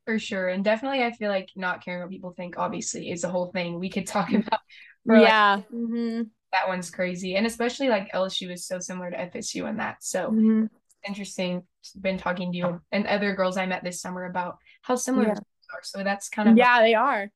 For 0.04 0.18
sure. 0.18 0.48
And 0.48 0.64
definitely, 0.64 1.04
I 1.04 1.12
feel 1.12 1.30
like 1.30 1.50
not 1.54 1.84
caring 1.84 2.00
what 2.00 2.10
people 2.10 2.32
think, 2.32 2.58
obviously, 2.58 3.10
is 3.10 3.24
a 3.24 3.28
whole 3.28 3.52
thing 3.52 3.78
we 3.78 3.90
could 3.90 4.06
talk 4.06 4.32
about. 4.32 4.60
yeah. 5.06 5.56
Like, 5.56 5.68
mm-hmm 5.68 6.22
that 6.52 6.68
one's 6.68 6.90
crazy. 6.90 7.34
And 7.34 7.46
especially 7.46 7.88
like 7.88 8.12
LSU 8.12 8.52
is 8.52 8.66
so 8.66 8.78
similar 8.78 9.10
to 9.10 9.16
FSU 9.16 9.68
in 9.68 9.78
that. 9.78 10.04
So 10.04 10.30
mm-hmm. 10.30 10.66
interesting. 11.06 11.62
Been 12.00 12.18
talking 12.18 12.52
to 12.52 12.58
you 12.58 12.80
and 12.92 13.06
other 13.06 13.34
girls 13.34 13.56
I 13.56 13.66
met 13.66 13.82
this 13.82 14.00
summer 14.00 14.24
about 14.26 14.58
how 14.82 14.94
similar 14.94 15.28
yeah. 15.28 15.32
are. 15.32 15.80
So 15.82 16.04
that's 16.04 16.28
kind 16.28 16.48
of 16.48 16.56
yeah, 16.56 16.80
they 16.80 16.94
are. 16.94 17.30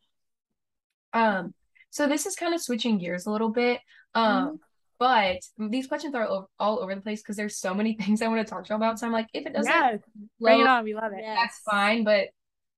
Um, 1.13 1.55
so 1.91 2.07
this 2.07 2.27
is 2.27 2.37
kind 2.37 2.55
of 2.55 2.61
switching 2.61 2.99
gears 2.99 3.27
a 3.27 3.31
little 3.31 3.49
bit. 3.49 3.81
Um, 4.15 4.47
mm-hmm. 4.47 4.57
but 4.99 5.71
these 5.71 5.89
questions 5.89 6.15
are 6.15 6.27
all, 6.27 6.51
all 6.61 6.81
over 6.81 6.95
the 6.95 7.01
place 7.01 7.23
because 7.23 7.37
there's 7.37 7.59
so 7.59 7.75
many 7.75 7.95
things 8.01 8.23
I 8.23 8.29
want 8.29 8.47
to 8.47 8.51
talk 8.51 8.65
to 8.67 8.71
you 8.71 8.77
about. 8.77 9.01
So 9.01 9.07
I'm 9.07 9.13
like, 9.13 9.29
if 9.35 9.47
it 9.47 9.55
doesn't, 9.55 9.73
yes. 9.73 9.99
bring 10.39 10.61
it 10.61 10.67
on. 10.67 10.85
We 10.85 10.95
love 10.95 11.13
it. 11.13 11.23
That's 11.23 11.59
fine, 11.69 12.05
but 12.05 12.29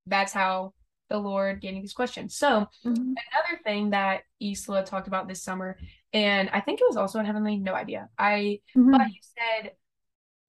that's 0.09 0.33
how 0.33 0.73
the 1.09 1.19
Lord 1.19 1.61
gave 1.61 1.75
me 1.75 1.81
these 1.81 1.93
questions. 1.93 2.37
So 2.37 2.67
mm-hmm. 2.85 2.91
another 2.93 3.63
thing 3.65 3.91
that 3.91 4.23
Isla 4.41 4.85
talked 4.85 5.09
about 5.09 5.29
this 5.29 5.43
summer, 5.43 5.79
and 6.13 6.51
I 6.53 6.61
think 6.61 6.81
it 6.81 6.87
was 6.89 6.97
also 6.97 7.19
in 7.19 7.27
Heavenly, 7.27 7.59
no 7.59 7.75
idea. 7.75 8.09
I 8.19 8.61
mm-hmm. 8.77 8.93
but 8.93 9.09
you 9.09 9.21
said 9.23 9.73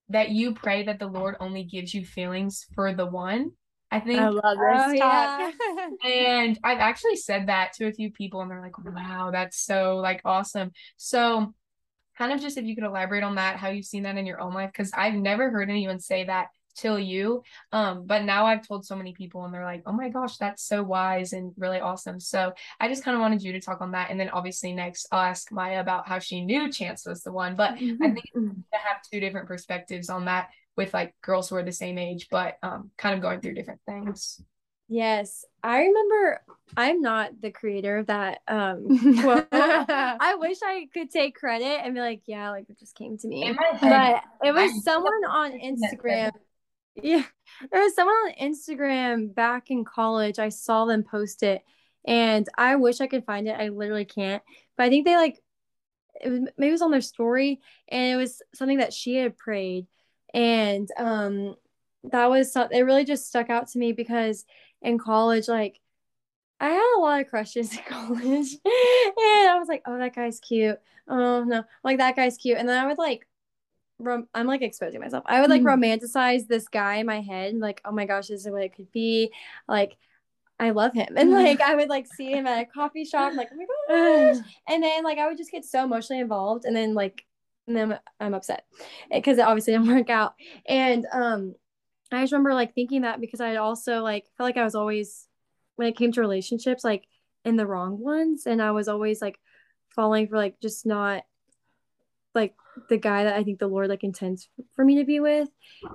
that 0.10 0.30
you 0.30 0.54
pray 0.54 0.84
that 0.84 1.00
the 1.00 1.08
Lord 1.08 1.36
only 1.40 1.64
gives 1.64 1.94
you 1.94 2.04
feelings 2.04 2.66
for 2.76 2.94
the 2.94 3.06
one. 3.06 3.52
I 3.92 4.00
think 4.00 4.20
I 4.20 4.30
love 4.30 4.58
this 4.58 4.84
oh, 4.86 4.98
talk. 4.98 5.54
Yeah. 6.04 6.10
and 6.10 6.60
I've 6.64 6.78
actually 6.78 7.16
said 7.16 7.48
that 7.48 7.74
to 7.74 7.88
a 7.88 7.92
few 7.92 8.12
people 8.12 8.42
and 8.42 8.52
they're 8.52 8.62
like, 8.62 8.78
wow, 8.78 9.32
that's 9.32 9.60
so 9.60 9.98
like 9.98 10.22
awesome. 10.26 10.72
So 10.98 11.54
kind 12.18 12.32
of 12.32 12.40
just 12.40 12.58
if 12.58 12.66
you 12.66 12.76
could 12.76 12.84
elaborate 12.84 13.24
on 13.24 13.36
that, 13.36 13.58
how 13.58 13.70
you've 13.70 13.86
seen 13.86 14.04
that 14.04 14.18
in 14.18 14.28
your 14.28 14.42
own 14.42 14.54
life, 14.54 14.72
because 14.72 14.92
I've 14.94 15.16
never 15.16 15.50
heard 15.50 15.70
anyone 15.70 16.00
say 16.00 16.26
that 16.26 16.48
till 16.76 17.00
you. 17.00 17.44
Um, 17.72 18.06
but 18.06 18.24
now 18.24 18.46
I've 18.46 18.68
told 18.68 18.86
so 18.86 18.96
many 18.96 19.14
people 19.14 19.44
and 19.44 19.54
they're 19.54 19.64
like, 19.64 19.84
oh 19.86 19.92
my 19.92 20.10
gosh, 20.10 20.38
that's 20.38 20.64
so 20.64 20.84
wise 20.84 21.34
and 21.34 21.54
really 21.58 21.80
awesome. 21.80 22.20
So 22.20 22.54
I 22.80 22.88
just 22.88 23.04
kind 23.04 23.16
of 23.16 23.22
wanted 23.22 23.42
you 23.42 23.52
to 23.54 23.62
talk 23.62 23.82
on 23.82 23.92
that. 23.92 24.10
And 24.10 24.20
then 24.20 24.30
obviously 24.30 24.74
next 24.74 25.08
I'll 25.12 25.22
ask 25.22 25.52
Maia 25.52 25.80
about 25.80 26.08
how 26.08 26.20
she 26.20 26.42
knew 26.42 26.72
Chance 26.72 27.06
was 27.06 27.22
the 27.22 27.32
one. 27.32 27.56
But 27.56 27.76
mm-hmm. 27.76 28.04
I 28.04 28.12
think 28.12 28.32
to 28.34 28.80
have 28.80 29.02
two 29.12 29.20
different 29.20 29.48
perspectives 29.48 30.10
on 30.10 30.26
that 30.26 30.50
with 30.76 30.94
like 30.94 31.14
girls 31.22 31.50
who 31.50 31.56
are 31.58 31.64
the 31.64 31.72
same 31.72 31.98
age, 31.98 32.28
but 32.32 32.58
um 32.64 32.92
kind 32.98 33.16
of 33.16 33.22
going 33.22 33.42
through 33.42 33.54
different 33.54 33.82
things. 33.86 34.42
Yes, 34.92 35.46
I 35.62 35.82
remember 35.82 36.42
I'm 36.76 37.02
not 37.02 37.40
the 37.42 37.52
creator 37.52 37.98
of 37.98 38.08
that 38.08 38.40
um 38.48 38.88
I 39.52 40.36
wish 40.40 40.58
I 40.64 40.88
could 40.94 41.12
take 41.12 41.36
credit 41.36 41.82
and 41.84 41.94
be 41.94 42.00
like, 42.00 42.22
yeah, 42.26 42.50
like 42.50 42.70
it 42.70 42.80
just 42.80 42.96
came 42.96 43.18
to 43.18 43.28
me. 43.28 43.56
But 43.82 44.24
it 44.44 44.54
was 44.54 44.84
someone 44.84 45.26
on 45.28 45.52
Instagram 45.60 46.32
yeah, 46.96 47.24
there 47.72 47.82
was 47.82 47.96
someone 47.96 48.16
on 48.16 48.34
Instagram 48.42 49.34
back 49.34 49.70
in 49.72 49.86
college. 49.86 50.40
I 50.40 50.50
saw 50.50 50.86
them 50.86 51.04
post 51.04 51.44
it, 51.44 51.62
and 52.06 52.48
I 52.58 52.76
wish 52.76 53.02
I 53.02 53.08
could 53.08 53.26
find 53.26 53.48
it. 53.48 53.60
I 53.60 53.70
literally 53.70 54.06
can't. 54.06 54.44
But 54.78 54.84
I 54.84 54.90
think 54.90 55.06
they 55.06 55.16
like 55.16 55.42
it 56.22 56.30
was 56.30 56.42
maybe 56.58 56.70
it 56.70 56.72
was 56.72 56.82
on 56.82 56.92
their 56.92 57.02
story, 57.02 57.62
and 57.88 58.14
it 58.14 58.16
was 58.18 58.42
something 58.54 58.80
that 58.80 58.94
she 58.94 59.16
had 59.16 59.38
prayed, 59.38 59.88
and 60.34 60.88
um, 60.98 61.56
that 62.06 62.30
was 62.30 62.52
something. 62.52 62.78
It 62.78 62.84
really 62.84 63.06
just 63.06 63.28
stuck 63.28 63.50
out 63.50 63.68
to 63.70 63.80
me 63.80 63.94
because 63.94 64.46
in 64.82 64.98
college, 64.98 65.48
like 65.48 65.80
I 66.60 66.70
had 66.70 66.98
a 66.98 67.02
lot 67.02 67.22
of 67.22 67.28
crushes 67.28 67.72
in 67.78 67.84
college. 67.88 68.54
and 68.66 69.50
I 69.50 69.58
was 69.60 69.68
like, 69.68 69.84
oh, 69.86 69.98
that 69.98 70.16
guy's 70.16 70.40
cute. 70.40 70.80
Oh, 71.08 71.44
no. 71.44 71.64
Like, 71.84 71.98
that 72.00 72.16
guy's 72.16 72.38
cute. 72.38 72.58
And 72.58 72.68
then 72.68 72.78
I 72.78 72.88
would 72.88 72.98
like, 72.98 73.28
rom- 74.00 74.28
I'm 74.34 74.48
like 74.48 74.62
exposing 74.62 75.00
myself. 75.02 75.24
I 75.28 75.42
would 75.42 75.50
like 75.50 75.62
Mhm. 75.62 75.66
romanticize 76.00 76.48
this 76.48 76.68
guy 76.68 76.96
in 76.96 77.06
my 77.06 77.22
head. 77.22 77.56
Like, 77.56 77.82
oh 77.86 77.92
my 77.92 78.06
gosh, 78.06 78.28
this 78.28 78.46
is 78.46 78.52
what 78.52 78.64
it 78.64 78.76
could 78.76 78.92
be. 78.92 79.32
Like, 79.68 79.98
I 80.60 80.72
love 80.72 80.94
him. 80.94 81.14
And 81.16 81.30
Mhm. 81.32 81.44
like, 81.44 81.62
I 81.62 81.76
would 81.76 81.90
like 81.90 82.08
see 82.08 82.32
him 82.32 82.48
at 82.48 82.62
a 82.62 82.66
coffee 82.66 83.06
shop. 83.06 83.34
Like, 83.34 83.50
oh 83.54 83.56
my 83.58 84.34
gosh. 84.34 84.46
and 84.68 84.84
then 84.84 85.04
like, 85.04 85.18
I 85.18 85.28
would 85.28 85.38
just 85.38 85.52
get 85.52 85.66
so 85.66 85.84
emotionally 85.84 86.22
involved. 86.22 86.66
And 86.66 86.76
then 86.76 86.94
like, 86.94 87.26
and 87.68 87.76
then 87.78 88.00
I'm 88.20 88.34
upset 88.34 88.66
because 89.12 89.38
it 89.38 89.42
obviously 89.42 89.74
didn't 89.74 89.88
work 89.96 90.10
out. 90.10 90.34
And, 90.66 91.06
um, 91.14 91.56
I 92.12 92.22
just 92.22 92.34
remember 92.34 92.56
like 92.56 92.74
thinking 92.74 93.02
that 93.04 93.22
because 93.22 93.40
I 93.40 93.58
also 93.58 94.02
like 94.02 94.26
felt 94.36 94.48
like 94.48 94.58
I 94.58 94.64
was 94.64 94.74
always 94.76 95.28
when 95.76 95.88
it 95.88 95.96
came 95.96 96.12
to 96.14 96.22
relationships 96.22 96.84
like 96.84 97.06
in 97.46 97.56
the 97.56 97.68
wrong 97.68 98.00
ones 98.00 98.48
and 98.48 98.62
I 98.62 98.72
was 98.72 98.88
always 98.88 99.22
like 99.22 99.40
falling 99.96 100.28
for 100.28 100.36
like 100.36 100.60
just 100.60 100.86
not 100.88 101.24
like 102.34 102.56
the 102.88 102.98
guy 102.98 103.24
that 103.26 103.36
I 103.36 103.44
think 103.44 103.60
the 103.60 103.68
Lord 103.68 103.90
like 103.90 104.04
intends 104.04 104.48
for 104.76 104.86
me 104.86 104.96
to 104.98 105.06
be 105.06 105.20
with. 105.20 105.50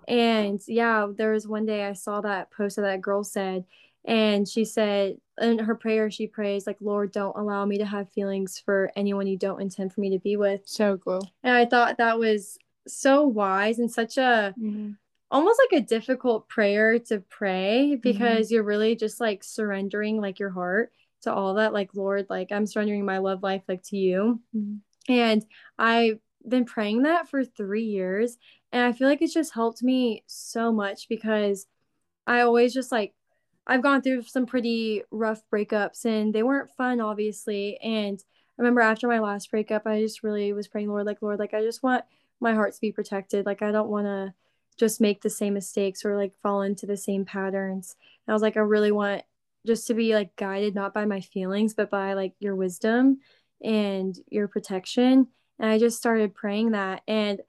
And 0.09 0.61
yeah, 0.69 1.07
there 1.17 1.33
was 1.33 1.47
one 1.49 1.67
day 1.67 1.85
I 1.85 1.93
saw 1.95 2.21
that 2.21 2.51
post 2.51 2.77
that 2.77 2.83
that 2.83 3.01
girl 3.01 3.25
said 3.25 3.65
and 4.05 4.47
she 4.47 4.65
said 4.67 5.17
in 5.41 5.59
her 5.61 5.75
prayer 5.75 6.11
she 6.11 6.27
prays 6.27 6.67
like 6.67 6.77
Lord 6.81 7.11
don't 7.11 7.37
allow 7.37 7.65
me 7.65 7.79
to 7.79 7.87
have 7.87 8.13
feelings 8.13 8.59
for 8.63 8.91
anyone 8.97 9.27
you 9.27 9.39
don't 9.39 9.63
intend 9.63 9.93
for 9.93 10.01
me 10.01 10.11
to 10.11 10.19
be 10.19 10.37
with. 10.37 10.61
So 10.67 10.99
cool. 10.99 11.27
And 11.43 11.55
I 11.57 11.65
thought 11.65 11.97
that 11.99 12.19
was 12.19 12.59
so 12.87 13.27
wise 13.27 13.79
and 13.79 13.91
such 13.91 14.19
a 14.19 14.55
almost 15.31 15.59
like 15.71 15.83
a 15.83 15.87
difficult 15.87 16.49
prayer 16.49 16.99
to 16.99 17.19
pray 17.31 17.97
because 17.97 18.51
you're 18.53 18.63
really 18.63 18.95
just 18.95 19.21
like 19.21 19.43
surrendering 19.43 20.21
like 20.21 20.39
your 20.39 20.51
heart 20.51 20.93
to 21.23 21.33
all 21.33 21.55
that 21.55 21.73
like 21.73 21.89
lord 21.95 22.27
like 22.29 22.53
i'm 22.53 22.67
surrendering 22.67 23.05
my 23.07 23.17
love 23.17 23.43
life 23.43 23.63
like 23.67 23.83
to 23.83 23.97
you 23.97 24.39
Mhm. 24.55 24.81
and 25.09 25.47
i've 25.79 26.19
been 26.49 26.65
praying 26.65 27.03
that 27.03 27.29
for 27.29 27.45
three 27.45 27.85
years 27.85 28.37
and 28.73 28.83
i 28.83 28.93
feel 28.93 29.09
like 29.09 29.23
it's 29.23 29.35
just 29.35 29.55
helped 29.55 29.83
me 29.83 30.23
so 30.27 30.73
much 30.73 31.09
because 31.09 31.67
i 32.27 32.41
always 32.41 32.75
just 32.75 32.93
like 32.93 33.15
i've 33.67 33.83
gone 33.83 34.03
through 34.03 34.23
some 34.23 34.47
pretty 34.47 35.03
rough 35.11 35.43
breakups 35.53 36.05
and 36.05 36.35
they 36.35 36.43
weren't 36.43 36.71
fun 36.77 37.01
obviously 37.01 37.79
and 37.79 38.23
I 38.57 38.63
remember 38.63 38.83
after 38.83 39.09
my 39.09 39.19
last 39.19 39.51
breakup 39.51 39.87
i 39.87 40.01
just 40.01 40.23
really 40.23 40.53
was 40.53 40.69
praying 40.69 40.89
lord 40.89 41.07
like 41.07 41.23
lord 41.23 41.39
like 41.39 41.55
i 41.55 41.63
just 41.63 41.83
want 41.83 42.05
my 42.41 42.55
heart 42.55 42.75
to 42.75 42.81
be 42.81 42.93
protected 42.93 43.47
like 43.47 43.63
i 43.63 43.73
don't 43.73 43.89
want 43.89 44.07
to 44.07 44.35
just 44.77 45.01
make 45.01 45.23
the 45.23 45.31
same 45.31 45.55
mistakes 45.55 46.05
or 46.05 46.17
like 46.17 46.35
fall 46.43 46.63
into 46.63 46.87
the 46.87 46.97
same 46.97 47.25
patterns. 47.25 47.97
And 48.27 48.33
I 48.33 48.35
was 48.35 48.43
like, 48.43 48.57
I 48.57 48.61
really 48.61 48.93
want 48.93 49.23
just 49.67 49.87
to 49.87 49.95
be 49.95 50.15
like 50.15 50.37
guided 50.37 50.75
not 50.75 50.93
by 50.93 51.05
my 51.05 51.21
feelings, 51.21 51.75
but 51.75 51.91
by 51.91 52.15
like 52.15 52.35
your 52.39 52.57
wisdom 52.57 53.19
and 53.63 54.17
your 54.29 54.49
protection. 54.49 55.29
And 55.59 55.71
I 55.71 55.79
just 55.79 55.99
started 55.99 56.35
praying 56.35 56.73
that. 56.73 57.03
And 57.07 57.41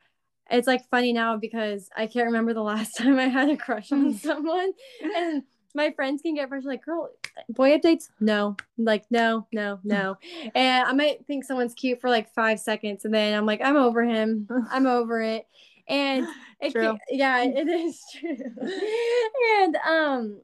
it's 0.50 0.68
like 0.68 0.88
funny 0.90 1.14
now 1.14 1.38
because 1.38 1.90
I 1.96 2.08
can't 2.08 2.28
remember 2.28 2.54
the 2.54 2.62
last 2.64 2.98
time 2.98 3.20
I 3.20 3.28
had 3.28 3.50
a 3.50 3.58
crush 3.58 3.92
on 3.92 4.14
mm. 4.14 4.20
someone. 4.20 4.72
And 5.16 5.44
my 5.74 5.92
friends 5.92 6.22
can 6.22 6.36
get 6.36 6.48
frustrated, 6.48 6.80
like, 6.80 6.86
girl, 6.86 7.10
boy 7.50 7.78
updates? 7.78 8.10
No. 8.20 8.56
Like, 8.78 9.06
no, 9.10 9.46
no, 9.52 9.78
mm. 9.78 9.80
no. 9.84 10.18
And 10.56 10.88
I 10.88 10.94
might 10.94 11.26
think 11.28 11.44
someone's 11.44 11.74
cute 11.74 12.00
for 12.00 12.10
like 12.10 12.34
five 12.34 12.60
seconds. 12.60 13.06
And 13.06 13.14
then 13.14 13.34
I'm 13.34 13.46
like, 13.46 13.62
I'm 13.62 13.76
over 13.76 14.04
him. 14.04 14.48
I'm 14.72 14.88
over 14.88 15.22
it. 15.22 15.46
And 15.88 16.28
it 16.62 16.72
True. 16.72 16.84
can- 16.84 17.00
yeah, 17.10 17.46
mm. 17.46 17.56
it 17.56 17.68
is 17.68 18.02
true. 18.20 18.38
and 19.62 19.76
um, 19.88 20.42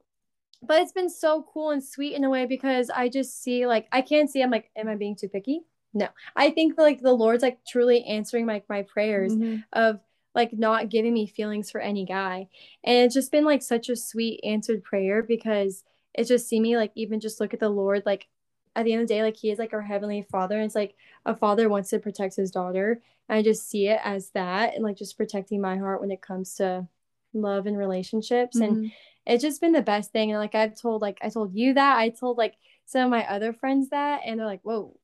but 0.62 0.82
it's 0.82 0.91
been 0.91 1.10
so 1.10 1.45
cool 1.54 1.71
and 1.71 1.84
sweet 1.84 2.13
in 2.13 2.24
a 2.24 2.30
way 2.30 2.45
because 2.45 2.89
I 2.89 3.10
just 3.10 3.41
see 3.41 3.65
like 3.65 3.88
I 3.91 4.02
can't 4.02 4.30
see. 4.30 4.41
I'm 4.41 4.52
like, 4.52 4.69
am 4.76 4.88
I 4.88 4.95
being 4.95 5.15
too 5.15 5.30
picky? 5.30 5.62
No, 5.94 6.08
I 6.36 6.52
think 6.52 6.78
like 6.78 7.02
the 7.02 7.14
Lord's 7.14 7.44
like 7.44 7.60
truly 7.66 8.04
answering 8.06 8.46
like 8.46 8.68
my 8.70 8.84
prayers 8.84 9.34
Mhm. 9.36 9.64
of 9.74 10.00
like 10.34 10.54
not 10.54 10.90
giving 10.90 11.14
me 11.14 11.28
feelings 11.28 11.70
for 11.70 11.82
any 11.82 12.06
guy, 12.06 12.48
and 12.84 12.98
it's 13.06 13.14
just 13.14 13.32
been 13.32 13.44
like 13.46 13.62
such 13.62 13.90
a 13.90 13.96
sweet 13.96 14.40
answered 14.44 14.84
prayer 14.84 15.22
because 15.22 15.84
it's 16.14 16.30
just 16.30 16.48
see 16.48 16.60
me 16.60 16.78
like 16.78 16.92
even 16.96 17.20
just 17.20 17.40
look 17.42 17.54
at 17.54 17.60
the 17.60 17.70
Lord 17.70 18.04
like 18.06 18.28
at 18.76 18.86
the 18.86 18.94
end 18.94 19.02
of 19.02 19.08
the 19.10 19.14
day 19.14 19.22
like 19.22 19.36
He 19.36 19.52
is 19.52 19.60
like 19.60 19.74
our 19.74 19.82
heavenly 19.82 20.22
Father, 20.22 20.56
and 20.56 20.66
it's 20.66 20.76
like 20.76 20.96
a 21.26 21.36
father 21.36 21.68
wants 21.68 21.90
to 21.90 22.00
protect 22.00 22.36
his 22.38 22.52
daughter. 22.52 23.02
And 23.28 23.38
I 23.38 23.42
just 23.44 23.70
see 23.70 23.88
it 23.88 24.00
as 24.04 24.30
that 24.32 24.74
and 24.76 24.84
like 24.84 24.96
just 24.98 25.18
protecting 25.18 25.60
my 25.62 25.78
heart 25.78 26.00
when 26.02 26.12
it 26.12 26.22
comes 26.22 26.56
to 26.56 26.88
love 27.34 27.66
and 27.66 27.78
relationships. 27.78 28.56
And 28.58 28.78
Mhm. 28.78 28.92
it's 29.26 29.44
just 29.44 29.60
been 29.62 29.72
the 29.74 29.82
best 29.82 30.12
thing. 30.14 30.32
And 30.32 30.40
like 30.40 30.56
I've 30.56 30.76
told 30.80 31.02
like 31.02 31.18
I 31.22 31.30
told 31.30 31.54
you 31.54 31.74
that, 31.74 31.98
I 31.98 32.10
told 32.10 32.38
like 32.38 32.56
some 32.86 33.04
of 33.04 33.10
my 33.10 33.26
other 33.30 33.52
friends 33.54 33.90
that 33.90 34.22
and 34.26 34.40
they're 34.40 34.48
like, 34.48 34.62
Whoa, 34.64 34.98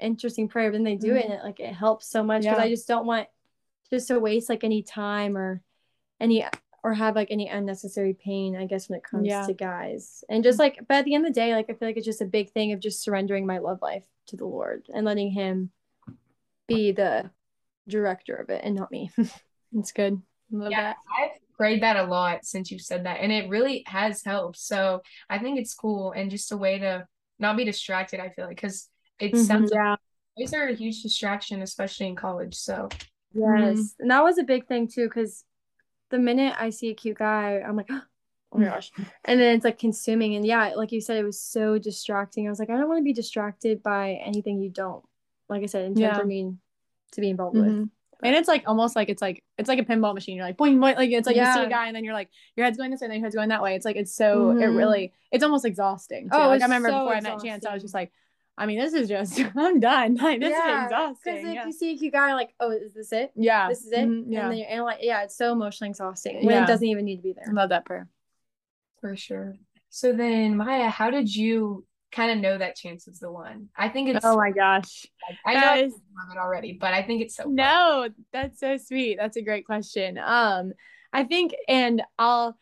interesting 0.00 0.48
prayer. 0.48 0.70
But 0.70 0.78
then 0.78 0.84
they 0.84 0.96
do 0.96 1.14
it 1.14 1.24
and 1.24 1.34
mm-hmm. 1.34 1.40
it 1.40 1.44
like 1.44 1.60
it 1.60 1.74
helps 1.74 2.08
so 2.08 2.22
much 2.22 2.42
because 2.42 2.58
Yeah. 2.58 2.64
I 2.64 2.68
just 2.68 2.88
don't 2.88 3.06
want 3.06 3.28
just 3.90 4.08
to 4.08 4.18
waste 4.18 4.48
like 4.48 4.64
any 4.64 4.82
time 4.82 5.36
or 5.36 5.62
any 6.20 6.44
or 6.82 6.92
have 6.92 7.16
like 7.16 7.28
any 7.30 7.48
unnecessary 7.48 8.14
pain, 8.14 8.56
I 8.56 8.66
guess, 8.66 8.88
when 8.88 8.98
it 8.98 9.04
comes 9.04 9.26
Yeah. 9.26 9.46
to 9.46 9.54
guys. 9.54 10.24
And 10.28 10.44
just 10.44 10.58
like 10.58 10.78
but 10.86 10.96
at 10.98 11.04
the 11.04 11.14
end 11.14 11.26
of 11.26 11.32
the 11.32 11.40
day, 11.40 11.54
like 11.54 11.66
I 11.68 11.74
feel 11.74 11.88
like 11.88 11.96
it's 11.96 12.06
just 12.06 12.22
a 12.22 12.26
big 12.26 12.50
thing 12.52 12.72
of 12.72 12.80
just 12.80 13.02
surrendering 13.02 13.46
my 13.46 13.58
love 13.58 13.80
life 13.82 14.04
to 14.26 14.36
the 14.36 14.46
Lord 14.46 14.86
and 14.94 15.04
letting 15.04 15.30
him 15.30 15.70
be 16.66 16.92
the 16.92 17.30
director 17.88 18.34
of 18.34 18.50
it 18.50 18.62
and 18.64 18.74
not 18.74 18.90
me. 18.90 19.10
It's 19.76 19.92
good. 19.92 20.22
Love 20.50 20.70
Yeah, 20.70 20.82
that. 20.82 20.96
I've 21.18 21.56
prayed 21.56 21.82
that 21.82 21.96
a 21.96 22.04
lot 22.04 22.44
since 22.44 22.70
you 22.70 22.78
said 22.78 23.06
that, 23.06 23.20
and 23.20 23.32
it 23.32 23.48
really 23.48 23.82
has 23.86 24.22
helped. 24.22 24.58
So 24.58 25.02
I 25.28 25.38
think 25.38 25.58
it's 25.58 25.74
cool 25.74 26.12
and 26.12 26.30
just 26.30 26.52
a 26.52 26.56
way 26.56 26.78
to 26.78 27.06
not 27.38 27.56
be 27.56 27.64
distracted. 27.64 28.20
I 28.20 28.28
feel 28.28 28.46
like 28.46 28.56
because 28.56 28.88
it 29.20 29.32
Mhm. 29.32 29.44
sounds 29.46 29.70
Yeah. 29.74 29.96
boys 30.36 30.52
are 30.54 30.68
a 30.68 30.74
huge 30.74 31.02
distraction, 31.02 31.62
especially 31.62 32.06
in 32.06 32.16
college. 32.16 32.54
So 32.54 32.88
Yes. 33.36 33.94
And 33.98 34.10
that 34.10 34.22
was 34.22 34.38
a 34.38 34.44
big 34.44 34.66
thing 34.66 34.86
too, 34.86 35.06
because 35.08 35.44
the 36.10 36.18
minute 36.18 36.54
I 36.58 36.70
see 36.70 36.90
a 36.90 36.94
cute 36.94 37.18
guy, 37.18 37.60
I'm 37.60 37.74
like, 37.76 37.88
oh 38.52 38.58
my 38.58 38.66
gosh. 38.66 38.92
And 39.24 39.40
then 39.40 39.56
it's 39.56 39.64
like 39.64 39.78
consuming. 39.78 40.36
And 40.36 40.46
yeah, 40.46 40.74
like 40.76 40.92
you 40.92 41.00
said, 41.00 41.16
it 41.16 41.24
was 41.24 41.40
so 41.40 41.76
distracting. 41.78 42.46
I 42.46 42.50
was 42.50 42.60
like, 42.60 42.70
I 42.70 42.76
don't 42.76 42.88
want 42.88 42.98
to 43.00 43.04
be 43.04 43.12
distracted 43.12 43.82
by 43.82 44.20
anything 44.24 44.60
you 44.60 44.70
don't, 44.70 45.04
like 45.48 45.62
I 45.62 45.66
said, 45.66 45.84
intend 45.86 46.00
Yeah. 46.00 46.18
for 46.18 46.24
me 46.24 46.54
to 47.12 47.20
be 47.20 47.28
involved 47.30 47.56
with. 47.56 47.66
Mhm. 47.66 47.90
And 48.22 48.34
it's 48.36 48.48
like 48.48 48.62
almost 48.68 48.94
like 48.96 49.08
it's 49.08 49.20
like 49.20 49.42
it's 49.58 49.68
like 49.68 49.80
a 49.80 49.84
pinball 49.84 50.14
machine. 50.14 50.36
You're 50.36 50.46
like 50.46 50.56
boing 50.56 50.76
boing, 50.76 50.94
like 50.96 51.10
it's 51.10 51.26
like 51.26 51.36
you 51.36 51.44
see 51.44 51.64
a 51.64 51.68
guy 51.68 51.88
and 51.88 51.96
then 51.96 52.04
you're 52.04 52.14
like 52.14 52.30
your 52.56 52.64
head's 52.64 52.78
going 52.78 52.90
this 52.92 53.00
way, 53.00 53.06
and 53.06 53.12
then 53.12 53.18
your 53.20 53.26
head's 53.26 53.34
going 53.34 53.48
that 53.50 53.62
way. 53.62 53.74
It's 53.74 53.84
like 53.84 53.96
it's 53.96 54.14
so 54.14 54.50
it 54.52 54.54
Mhm. 54.62 54.76
really 54.78 55.12
it's 55.32 55.42
almost 55.44 55.64
exhausting. 55.64 56.30
Too. 56.30 56.36
Oh, 56.36 56.46
like 56.48 56.62
I 56.62 56.64
remember 56.66 56.88
so 56.90 57.00
before 57.00 57.14
I 57.16 57.20
met 57.20 57.42
Chance, 57.42 57.66
I 57.66 57.74
was 57.74 57.82
just 57.82 57.92
like, 57.92 58.12
I 58.56 58.66
mean, 58.66 58.78
this 58.78 58.92
is 58.94 59.08
just 59.08 59.40
I'm 59.56 59.80
done. 59.80 60.14
Like 60.16 60.40
this 60.40 60.50
Yeah, 60.50 60.78
is 60.78 60.84
exhausting. 60.92 61.34
Because 61.34 61.44
if 61.48 61.54
Yeah. 61.54 61.66
you 61.66 61.72
see 61.72 61.92
a 61.94 61.98
cute 61.98 62.12
guy, 62.12 62.34
like, 62.34 62.54
oh, 62.60 62.70
is 62.70 62.94
this 62.94 63.12
it? 63.12 63.32
yeah. 63.34 63.68
This 63.68 63.84
is 63.84 63.92
it? 63.92 64.08
Mhm, 64.08 64.24
yeah. 64.28 64.42
And 64.42 64.52
then 64.52 64.58
you're 64.58 64.68
and 64.68 64.84
like, 64.84 64.98
yeah, 65.02 65.22
it's 65.24 65.36
so 65.36 65.52
emotionally 65.52 65.90
exhausting 65.90 66.36
when 66.44 66.54
Yeah. 66.54 66.64
it 66.64 66.66
doesn't 66.66 66.86
even 66.86 67.04
need 67.04 67.16
to 67.16 67.22
be 67.22 67.32
I 67.32 67.44
there. 67.44 67.54
love 67.54 67.70
that 67.70 67.84
prayer. 67.84 68.08
for 69.00 69.16
sure. 69.16 69.54
So 69.90 70.12
then, 70.12 70.56
Maia, 70.56 70.88
how 70.88 71.10
did 71.10 71.34
you 71.34 71.84
kind 72.10 72.30
of 72.32 72.38
know 72.38 72.58
that 72.58 72.76
Chance 72.76 73.06
was 73.06 73.18
the 73.18 73.30
one? 73.30 73.68
I 73.76 73.88
think 73.88 74.08
it's. 74.08 74.24
Oh 74.24 74.36
my 74.36 74.50
gosh. 74.50 75.06
I 75.44 75.54
know 75.54 75.60
that 75.60 75.78
I 75.78 75.82
love 75.82 76.30
it 76.32 76.38
already, 76.38 76.72
but 76.72 76.92
I 76.94 77.02
think 77.02 77.22
it's 77.22 77.36
so. 77.36 77.44
fun. 77.44 77.54
No, 77.56 78.08
that's 78.32 78.60
so 78.60 78.76
sweet. 78.76 79.16
That's 79.18 79.36
a 79.36 79.42
great 79.42 79.66
question. 79.66 80.18
Um, 80.18 80.72
I 81.12 81.24
think, 81.24 81.54
and 81.68 82.02
I'll, 82.18 82.58